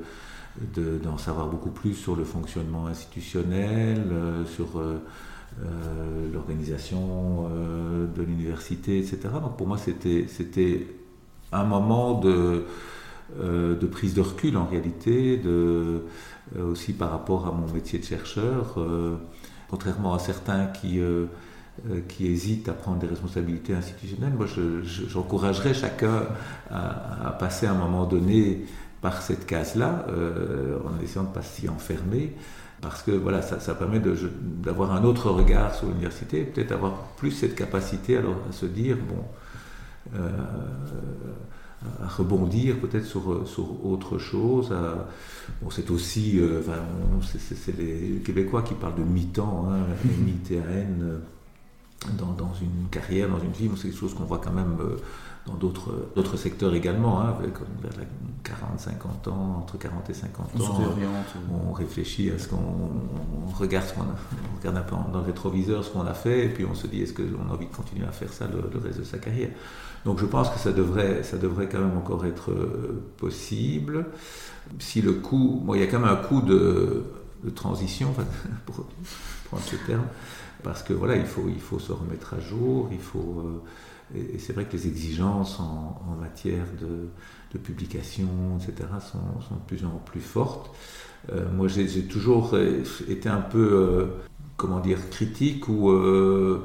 d'en 1.03 1.18
savoir 1.18 1.47
beaucoup 1.47 1.72
plus 1.72 1.93
sur 1.93 2.16
le 2.16 2.24
fonctionnement 2.24 2.88
institutionnel, 2.88 4.03
sur 4.45 4.80
l'organisation 6.32 7.49
de 8.16 8.22
l'université, 8.22 8.99
etc. 8.99 9.18
Donc 9.41 9.57
pour 9.57 9.66
moi, 9.66 9.80
c'était, 9.80 10.86
un 11.51 11.64
moment 11.64 12.20
de, 12.20 12.66
euh, 13.38 13.78
de 13.78 13.86
prise 13.86 14.16
de 14.16 14.22
recul 14.22 14.57
en 14.57 14.66
réalité, 14.66 15.38
de, 15.38 16.01
euh, 16.57 16.72
aussi 16.72 16.93
par 16.93 17.12
rapport 17.12 17.45
à 17.45 17.51
mon 17.51 17.72
métier 17.72 17.99
de 17.99 18.03
chercheur. 18.03 18.80
Euh, 19.70 19.76
contrairement 19.78 20.14
à 20.14 20.20
certains 20.20 20.68
qui, 20.68 21.00
qui 22.08 22.28
hésitent 22.28 22.70
à 22.70 22.74
prendre 22.74 23.00
des 23.00 23.08
responsabilités 23.08 23.74
institutionnelles, 23.74 24.34
moi 24.34 24.48
j'encouragerais 24.84 25.74
chacun 25.74 26.24
à, 26.72 27.36
passer 27.40 27.68
à 27.68 27.72
un 27.72 27.76
moment 27.78 28.06
donné 28.06 28.66
par 29.02 29.22
cette 29.22 29.46
case-là, 29.46 30.06
en 30.86 31.04
essayant 31.04 31.24
de 31.24 31.30
ne 31.30 31.34
pas 31.34 31.42
s'y 31.42 31.70
enfermer 31.70 32.36
parce 32.82 33.04
que 33.04 33.12
voilà, 33.12 33.42
ça, 33.42 33.76
permet 33.76 34.00
d'avoir 34.00 34.94
un 34.94 35.04
autre 35.04 35.30
regard 35.30 35.76
sur 35.76 35.88
l'université, 35.88 36.44
peut-être 36.44 36.72
avoir 36.72 36.94
plus 37.18 37.32
cette 37.32 37.56
capacité 37.56 38.18
alors, 38.18 38.38
à 38.50 38.54
se 38.54 38.66
dire, 38.66 38.96
bon, 38.96 39.24
euh, 40.16 40.30
à 42.04 42.08
rebondir 42.08 42.80
peut-être 42.80 43.06
sur, 43.06 43.48
sur 43.48 43.86
autre 43.86 44.18
chose. 44.18 44.74
bon, 45.62 45.70
c'est 45.70 45.90
aussi, 45.92 46.40
euh, 46.40 46.62
c'est 47.22 47.78
les 47.78 48.22
Québécois 48.24 48.64
qui 48.64 48.74
parlent 48.74 48.96
de 48.96 49.04
mi-temps, 49.04 49.68
hein, 49.70 49.86
M-I-T-A-N, 50.04 51.00
euh, 51.02 51.20
dans, 52.18 52.34
dans, 52.34 52.54
une 52.62 52.90
carrière, 52.90 53.30
dans 53.30 53.40
une 53.40 53.52
vie. 53.52 53.70
C'est 53.76 53.90
quelque 53.90 54.00
chose 54.00 54.14
qu'on 54.14 54.26
voit 54.26 54.40
quand 54.44 54.54
même 54.54 54.76
dans 55.46 55.54
d'autres 55.56 56.38
secteurs 56.38 56.74
également, 56.74 57.22
hein, 57.22 57.36
avec 57.40 57.54
vers 57.82 58.06
40, 58.44 58.80
50 58.80 59.28
ans, 59.30 59.58
entre 59.60 59.78
40 59.78 60.10
et 60.10 60.14
50 60.14 60.62
ans. 60.62 60.80
On, 61.70 61.74
réfléchit 61.74 62.30
à 62.32 62.40
ce 62.40 62.48
qu'on 62.48 62.60
regarde, 63.58 63.86
ce 63.88 63.94
qu'on 63.94 64.02
on 64.02 64.49
regarde 64.60 64.78
un 64.78 64.82
peu 64.82 64.95
dans 65.12 65.20
le 65.20 65.26
rétroviseur 65.26 65.84
ce 65.84 65.89
qu'on 65.89 66.05
a 66.05 66.14
fait, 66.14 66.45
et 66.45 66.49
puis 66.49 66.66
on 66.66 66.76
se 66.76 66.88
dit 66.88 67.01
est-ce 67.01 67.14
qu'on 67.14 67.49
a 67.49 67.53
envie 67.53 67.68
de 67.68 67.76
continuer 67.76 68.05
à 68.05 68.12
faire 68.12 68.32
ça 68.32 68.47
le, 68.47 68.80
reste 68.80 68.99
de 68.99 69.03
sa 69.03 69.18
carrière? 69.18 69.49
Donc 70.05 70.20
je 70.20 70.26
pense 70.26 70.49
que 70.49 70.60
ça 70.60 70.72
devrait, 70.72 71.24
ça 71.24 71.38
devrait 71.38 71.68
quand 71.68 71.80
même 71.80 71.97
encore 71.97 72.26
être 72.26 72.51
euh, 72.51 73.03
possible. 73.18 74.05
Si 74.80 75.01
le 75.01 75.14
coût, 75.14 75.66
il 75.74 75.80
y 75.80 75.84
a 75.84 75.88
quand 75.88 75.99
même 75.99 76.10
un 76.10 76.16
coût 76.16 76.41
de, 76.41 77.03
transition, 77.55 78.14
pour 78.66 78.86
prendre 79.45 79.64
ce 79.64 79.76
terme, 79.88 80.05
parce 80.64 80.84
que 80.84 80.93
voilà, 80.93 81.16
il 81.16 81.26
faut, 81.26 81.45
il 81.47 81.60
faut 81.60 81.80
se 81.80 81.91
remettre 81.91 82.34
à 82.34 82.39
jour, 82.39 82.89
il 82.91 82.99
faut. 82.99 83.43
Euh, 84.16 84.18
et, 84.34 84.39
c'est 84.39 84.53
vrai 84.53 84.66
que 84.66 84.74
les 84.74 84.88
exigences 84.88 85.60
en, 85.60 86.01
matière 86.20 86.66
de, 86.82 87.57
publication, 87.60 88.28
etc., 88.57 88.89
sont, 89.12 89.55
de 89.55 89.62
plus 89.68 89.86
en 89.86 90.01
plus 90.05 90.22
fortes. 90.22 90.72
Euh, 91.32 91.45
moi, 91.51 91.68
j'ai 91.68 92.03
toujours 92.03 92.57
été 93.07 93.30
un 93.30 93.41
peu, 93.41 94.10
comment 94.60 94.80
dire, 94.80 95.10
critique 95.10 95.68
ou. 95.68 95.89
Euh, 95.89 96.64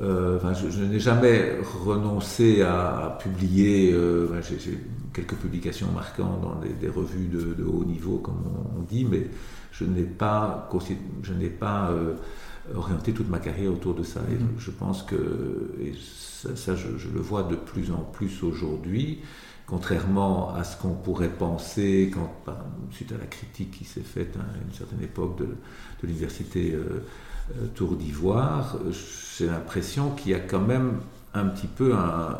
je, 0.00 0.82
n'ai 0.82 0.98
jamais 0.98 1.56
renoncé 1.84 2.62
à, 2.62 3.16
publier. 3.20 3.94
j'ai 4.42 4.78
quelques 5.12 5.36
publications 5.36 5.86
marquantes 5.92 6.40
dans 6.40 6.60
des, 6.80 6.88
revues 6.88 7.28
de, 7.28 7.64
haut 7.64 7.84
niveau, 7.84 8.18
comme 8.18 8.42
on, 8.76 8.82
dit, 8.82 9.04
mais 9.04 9.28
je 9.70 9.84
n'ai 9.84 10.02
pas, 10.02 10.68
je 11.22 11.32
n'ai 11.32 11.48
pas 11.48 11.92
orienté 12.74 13.12
toute 13.12 13.28
ma 13.28 13.38
carrière 13.38 13.72
autour 13.72 13.94
de 13.94 14.02
ça. 14.02 14.20
Et 14.32 14.34
mm-hmm. 14.34 14.58
je 14.58 14.70
pense 14.72 15.04
que 15.04 15.70
ça, 16.54 16.74
je, 16.74 17.08
le 17.08 17.20
vois 17.20 17.42
de 17.44 17.56
plus 17.56 17.90
en 17.90 18.02
plus 18.12 18.42
aujourd'hui, 18.42 19.20
contrairement 19.66 20.54
à 20.54 20.64
ce 20.64 20.80
qu'on 20.80 20.94
pourrait 20.94 21.30
penser 21.30 22.10
quand, 22.12 22.30
suite 22.90 23.12
à 23.12 23.18
la 23.18 23.26
critique 23.26 23.70
qui 23.72 23.84
s'est 23.84 24.00
faite 24.00 24.36
à 24.36 24.64
une 24.66 24.72
certaine 24.72 25.02
époque 25.02 25.38
de, 25.38 25.48
l'université 26.04 26.72
euh, 26.72 27.04
euh, 27.50 27.66
Tour 27.74 27.96
d'Ivoire, 27.96 28.78
j'ai 29.38 29.46
l'impression 29.46 30.10
qu'il 30.10 30.32
y 30.32 30.34
a 30.34 30.40
quand 30.40 30.60
même 30.60 30.98
un 31.34 31.46
petit 31.46 31.66
peu 31.66 31.92
un, 31.94 32.38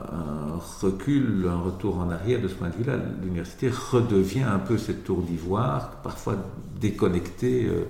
recul, 0.80 1.46
un 1.48 1.56
retour 1.56 1.98
en 1.98 2.10
arrière 2.10 2.40
de 2.40 2.46
ce 2.46 2.54
point 2.54 2.68
de 2.68 2.76
vue-là. 2.76 2.96
L'université 3.22 3.68
redevient 3.68 4.44
un 4.44 4.60
peu 4.60 4.78
cette 4.78 5.02
tour 5.02 5.22
d'ivoire, 5.22 5.90
parfois 6.02 6.36
déconnectée 6.80 7.66
euh, 7.66 7.84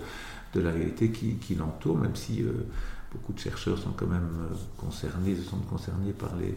de 0.55 0.61
la 0.61 0.70
réalité 0.70 1.11
qui, 1.11 1.55
l'entoure, 1.57 1.99
même 1.99 2.14
si 2.14 2.45
beaucoup 3.11 3.33
de 3.33 3.41
chercheurs 3.41 3.77
sont 3.77 3.91
quand 3.91 4.07
même 4.07 4.31
concernés, 4.79 5.35
sont 5.35 5.57
concernés 5.68 6.12
par 6.12 6.31
les, 6.37 6.55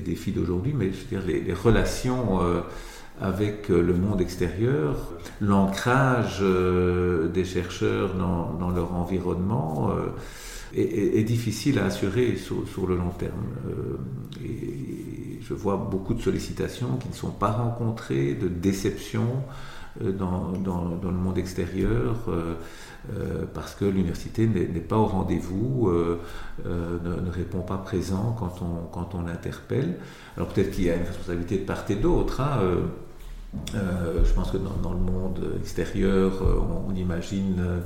défis 0.00 0.32
d'aujourd'hui, 0.32 0.72
mais 0.76 0.90
je 0.92 1.02
veux 1.02 1.20
dire, 1.20 1.22
les, 1.26 1.52
relations 1.52 2.40
avec 3.20 3.68
le 3.68 3.94
monde 3.94 4.20
extérieur, 4.20 5.12
l'ancrage 5.40 6.42
des 6.42 7.44
chercheurs 7.44 8.14
dans, 8.14 8.70
leur 8.70 8.94
environnement 8.94 9.92
est, 10.74 11.22
difficile 11.22 11.78
à 11.78 11.86
assurer 11.86 12.36
sur, 12.36 12.86
le 12.86 12.96
long 12.96 13.10
terme. 13.10 13.46
et 14.44 15.38
je 15.40 15.54
vois 15.54 15.76
beaucoup 15.76 16.14
de 16.14 16.22
sollicitations 16.22 16.96
qui 16.96 17.08
ne 17.08 17.14
sont 17.14 17.30
pas 17.30 17.50
rencontrées, 17.50 18.34
de 18.34 18.48
déceptions 18.48 19.42
dans, 20.00 20.52
dans, 20.52 21.10
le 21.10 21.16
monde 21.16 21.38
extérieur. 21.38 22.28
Euh, 23.12 23.44
parce 23.52 23.74
que 23.74 23.84
l'université 23.84 24.46
n'est 24.46 24.80
pas 24.80 24.96
au 24.96 25.04
rendez-vous, 25.04 25.88
euh, 25.88 26.20
euh, 26.64 26.98
ne, 27.20 27.30
répond 27.30 27.60
pas 27.60 27.76
présent 27.76 28.34
quand 28.38 28.62
on, 28.62 28.86
quand 28.86 29.14
on 29.14 29.22
l'interpelle. 29.22 29.96
Alors 30.36 30.48
peut-être 30.48 30.70
qu'il 30.70 30.84
y 30.84 30.90
a 30.90 30.96
une 30.96 31.04
responsabilité 31.04 31.58
de 31.58 31.64
part 31.64 31.84
et 31.90 31.96
d'autre. 31.96 32.40
Hein, 32.40 32.60
je 33.74 34.32
pense 34.32 34.50
que 34.50 34.56
dans, 34.56 34.92
le 34.92 34.98
monde 34.98 35.40
extérieur, 35.60 36.32
on 36.88 36.94
imagine 36.94 37.56
euh, 37.60 37.80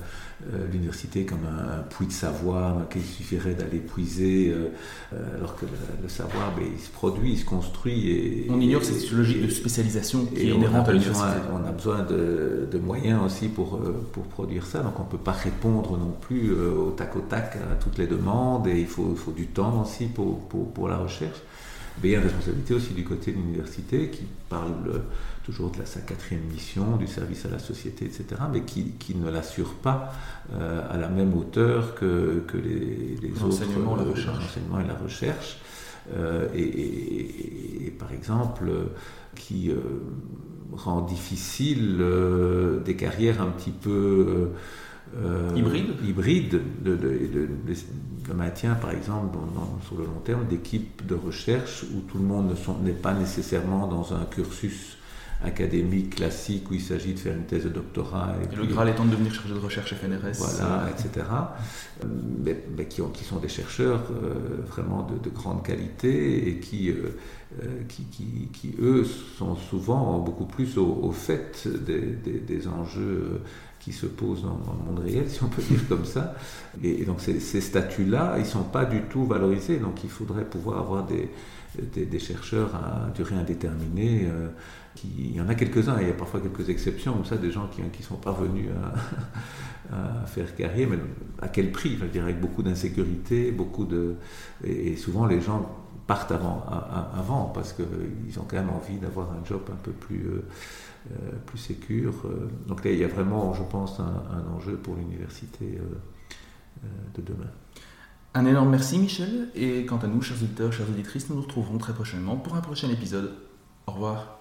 l'université 0.73 1.25
comme 1.25 1.47
un, 1.47 1.83
puits 1.83 2.07
de 2.07 2.13
savoir 2.13 2.89
qu'il 2.89 3.03
suffirait 3.03 3.55
d'aller 3.55 3.79
puiser, 3.79 4.51
euh, 4.51 4.69
euh, 5.13 5.37
alors 5.37 5.57
que 5.57 5.67
le, 6.03 6.09
savoir, 6.09 6.55
ben, 6.57 6.65
il 6.73 6.81
se 6.81 6.91
produit, 6.91 7.33
il 7.33 7.39
se 7.39 7.45
construit. 7.45 8.11
Et, 8.11 8.47
on 8.49 8.61
ignore 8.61 8.85
cette 8.85 9.11
logique 9.11 9.43
de 9.43 9.51
spécialisation 9.51 10.27
qui 10.27 10.43
est 10.43 10.51
inhérente 10.51 10.89
à 10.89 10.93
l'université. 10.93 11.27
On 11.53 11.67
a 11.67 11.73
besoin 11.73 12.05
de, 12.05 12.79
moyens 12.79 13.21
aussi 13.27 13.49
pour, 13.49 13.81
pour 14.13 14.25
produire 14.25 14.65
ça, 14.65 14.79
donc 14.79 14.99
on 15.01 15.03
ne 15.03 15.09
peut 15.09 15.19
pas 15.19 15.33
répondre 15.33 15.99
non 15.99 16.15
plus 16.21 16.53
au 16.53 16.93
tac 16.93 17.17
au 17.17 17.21
tac 17.21 17.57
à 17.57 17.75
toutes 17.75 17.99
les 17.99 18.07
demandes, 18.07 18.69
et 18.69 18.81
il 18.81 18.87
faut, 18.87 19.15
faut 19.17 19.33
du 19.33 19.49
temps 19.49 19.83
aussi 19.83 20.07
pour, 20.07 20.39
pour, 20.49 20.73
pour 20.73 20.89
la 20.89 20.97
recherche. 20.97 21.39
Mais 22.03 22.11
il 22.11 22.13
y 22.13 22.15
a 22.15 22.19
une 22.19 22.25
responsabilité 22.25 22.75
aussi 22.75 22.95
du 22.95 23.05
côté 23.05 23.33
de 23.33 23.37
l'université 23.37 24.09
qui 24.09 24.23
parle 24.49 25.03
toujours 25.49 25.71
de 25.71 25.83
sa 25.87 26.01
quatrième 26.01 26.45
mission, 26.53 26.97
du 26.99 27.07
service 27.07 27.47
à 27.47 27.49
la 27.49 27.59
société, 27.59 28.05
etc., 28.05 28.25
mais 28.53 28.61
qui, 28.61 28.93
qui 28.99 29.15
ne 29.17 29.31
l'assure 29.31 29.73
pas 29.77 30.13
euh, 30.53 30.83
à 30.91 30.99
la 30.99 31.09
même 31.09 31.33
hauteur 31.33 31.95
que, 31.95 32.45
que 32.47 32.59
les, 32.59 33.17
les 33.23 33.43
autres 33.43 33.65
la 33.97 34.83
et 34.83 34.87
la 34.87 34.95
recherche. 34.95 35.57
Euh, 36.15 36.49
et, 36.55 37.95
par 37.99 38.13
exemple, 38.13 38.71
qui 39.37 39.71
euh, 39.71 39.77
rend 40.73 41.01
difficile 41.01 42.05
des 42.85 42.97
carrières 42.97 43.41
un 43.41 43.49
petit 43.49 43.71
peu 43.71 44.51
hybrides 45.57 45.95
hybride, 46.07 46.61
le, 46.85 48.35
maintien, 48.35 48.75
par 48.75 48.91
exemple, 48.91 49.39
sur 49.87 49.97
le 49.97 50.05
long 50.05 50.21
terme, 50.23 50.45
d'équipes 50.47 51.07
de 51.07 51.15
recherche 51.15 51.85
où 51.95 52.01
tout 52.01 52.19
le 52.19 52.25
monde 52.25 52.55
n'est 52.83 52.93
pas 52.93 53.15
nécessairement 53.15 53.87
dans 53.87 54.13
un 54.13 54.27
cursus 54.27 54.98
académique 55.45 56.17
classique 56.17 56.69
où 56.71 56.75
il 56.75 56.81
s'agit 56.81 57.15
de 57.15 57.19
faire 57.19 57.37
une 57.37 57.45
thèse 57.45 57.65
de 57.65 57.69
doctorat. 57.69 58.35
Et, 58.43 58.57
le 58.57 58.67
Graal 58.67 58.89
étant 58.89 59.05
de 59.05 59.11
devenir 59.11 59.33
chercheur 59.33 59.57
de 59.57 59.65
recherche 59.65 59.95
FNRS. 59.95 60.37
Voilà, 60.39 60.91
etc. 60.91 61.27
Mais, 62.45 62.65
mais 62.77 62.87
qui, 62.87 63.03
ont, 63.03 63.09
qui, 63.09 63.25
sont 63.25 63.39
des 63.39 63.49
chercheurs 63.49 64.03
euh, 64.11 64.63
vraiment 64.67 65.03
de, 65.03 65.17
de, 65.19 65.31
grande 65.31 65.63
qualité 65.65 66.49
et 66.49 66.59
qui, 66.59 66.91
euh, 66.91 67.17
euh, 67.63 67.83
qui, 67.89 68.05
qui, 68.05 68.49
qui, 68.53 68.75
eux, 68.81 69.05
sont 69.05 69.55
souvent 69.55 70.19
beaucoup 70.19 70.47
plus 70.47 70.77
au, 70.77 71.13
fait 71.13 71.69
des, 71.87 72.01
des, 72.01 72.41
des, 72.41 72.67
enjeux 72.67 73.41
qui 73.79 73.93
se 73.93 74.07
posent 74.07 74.43
dans, 74.43 74.59
le 74.59 74.93
monde 74.93 75.05
réel, 75.05 75.31
si 75.31 75.43
on 75.45 75.49
peut 75.49 75.63
dire 75.63 75.87
comme 75.89 76.05
ça. 76.05 76.35
Et, 76.83 77.05
donc 77.05 77.21
ces, 77.21 77.39
ces 77.39 77.61
statuts-là, 77.61 78.35
ils 78.39 78.43
ne 78.43 78.47
sont 78.47 78.65
pas 78.65 78.85
du 78.85 79.03
tout 79.03 79.25
valorisés. 79.25 79.79
Donc 79.79 80.03
il 80.03 80.11
faudrait 80.11 80.45
pouvoir 80.45 80.81
avoir 80.81 81.07
des, 81.07 81.31
des, 82.07 82.19
chercheurs 82.19 82.75
à 82.75 83.11
durée 83.15 83.37
indéterminée 83.37 84.27
il 85.05 85.37
y 85.37 85.41
en 85.41 85.49
a 85.49 85.55
quelques-uns, 85.55 86.01
il 86.01 86.09
y 86.09 86.11
a 86.11 86.15
parfois 86.15 86.41
quelques 86.41 86.69
exceptions, 86.69 87.13
comme 87.15 87.25
ça, 87.25 87.37
des 87.37 87.51
gens 87.51 87.69
qui 87.69 87.83
ne 87.83 88.05
sont 88.05 88.17
pas 88.17 88.33
venus 88.33 88.69
à, 89.93 90.25
faire 90.27 90.55
carrière, 90.55 90.89
mais 90.91 90.99
à 91.41 91.49
quel 91.49 91.73
prix? 91.73 91.97
Je 91.99 92.05
dire, 92.07 92.25
avec 92.25 92.41
beaucoup 92.41 92.63
d'insécurité, 92.63 93.53
beaucoup 93.53 93.85
de. 93.85 94.17
Et, 94.65 94.97
souvent, 94.97 95.27
les 95.27 95.41
gens 95.41 95.71
partent 96.07 96.33
avant, 96.33 97.51
parce 97.55 97.75
qu'ils 97.75 98.39
ont 98.39 98.45
quand 98.49 98.57
même 98.57 98.71
envie 98.71 98.97
d'avoir 98.97 99.31
un 99.33 99.45
job 99.45 99.63
un 99.71 99.77
peu 99.77 99.93
plus, 99.93 100.27
euh, 100.27 100.45
euh, 101.13 101.31
plus 101.47 101.59
sécure. 101.59 102.15
Donc 102.67 102.85
là, 102.85 102.91
il 102.91 102.99
y 102.99 103.05
a 103.05 103.09
vraiment, 103.09 103.53
je 103.53 103.63
pense, 103.63 104.01
un, 104.01 104.57
enjeu 104.57 104.77
pour 104.77 104.97
l'université 104.97 105.79
euh, 105.79 106.87
de 107.15 107.23
demain. 107.23 107.51
Un 108.35 108.47
énorme 108.47 108.71
merci 108.71 108.99
Michel, 108.99 109.49
et 109.55 109.85
quant 109.85 109.99
à 109.99 110.07
nous, 110.07 110.23
chers 110.23 110.37
auditeurs, 110.37 110.73
chères 110.73 110.89
auditrices, 110.89 111.29
nous 111.29 111.37
nous 111.37 111.43
retrouverons 111.43 111.79
très 111.79 111.93
prochainement 111.93 112.37
pour 112.37 112.55
un 112.55 112.61
prochain 112.61 112.89
épisode. 112.89 113.33
Au 113.87 113.93
revoir. 113.93 114.38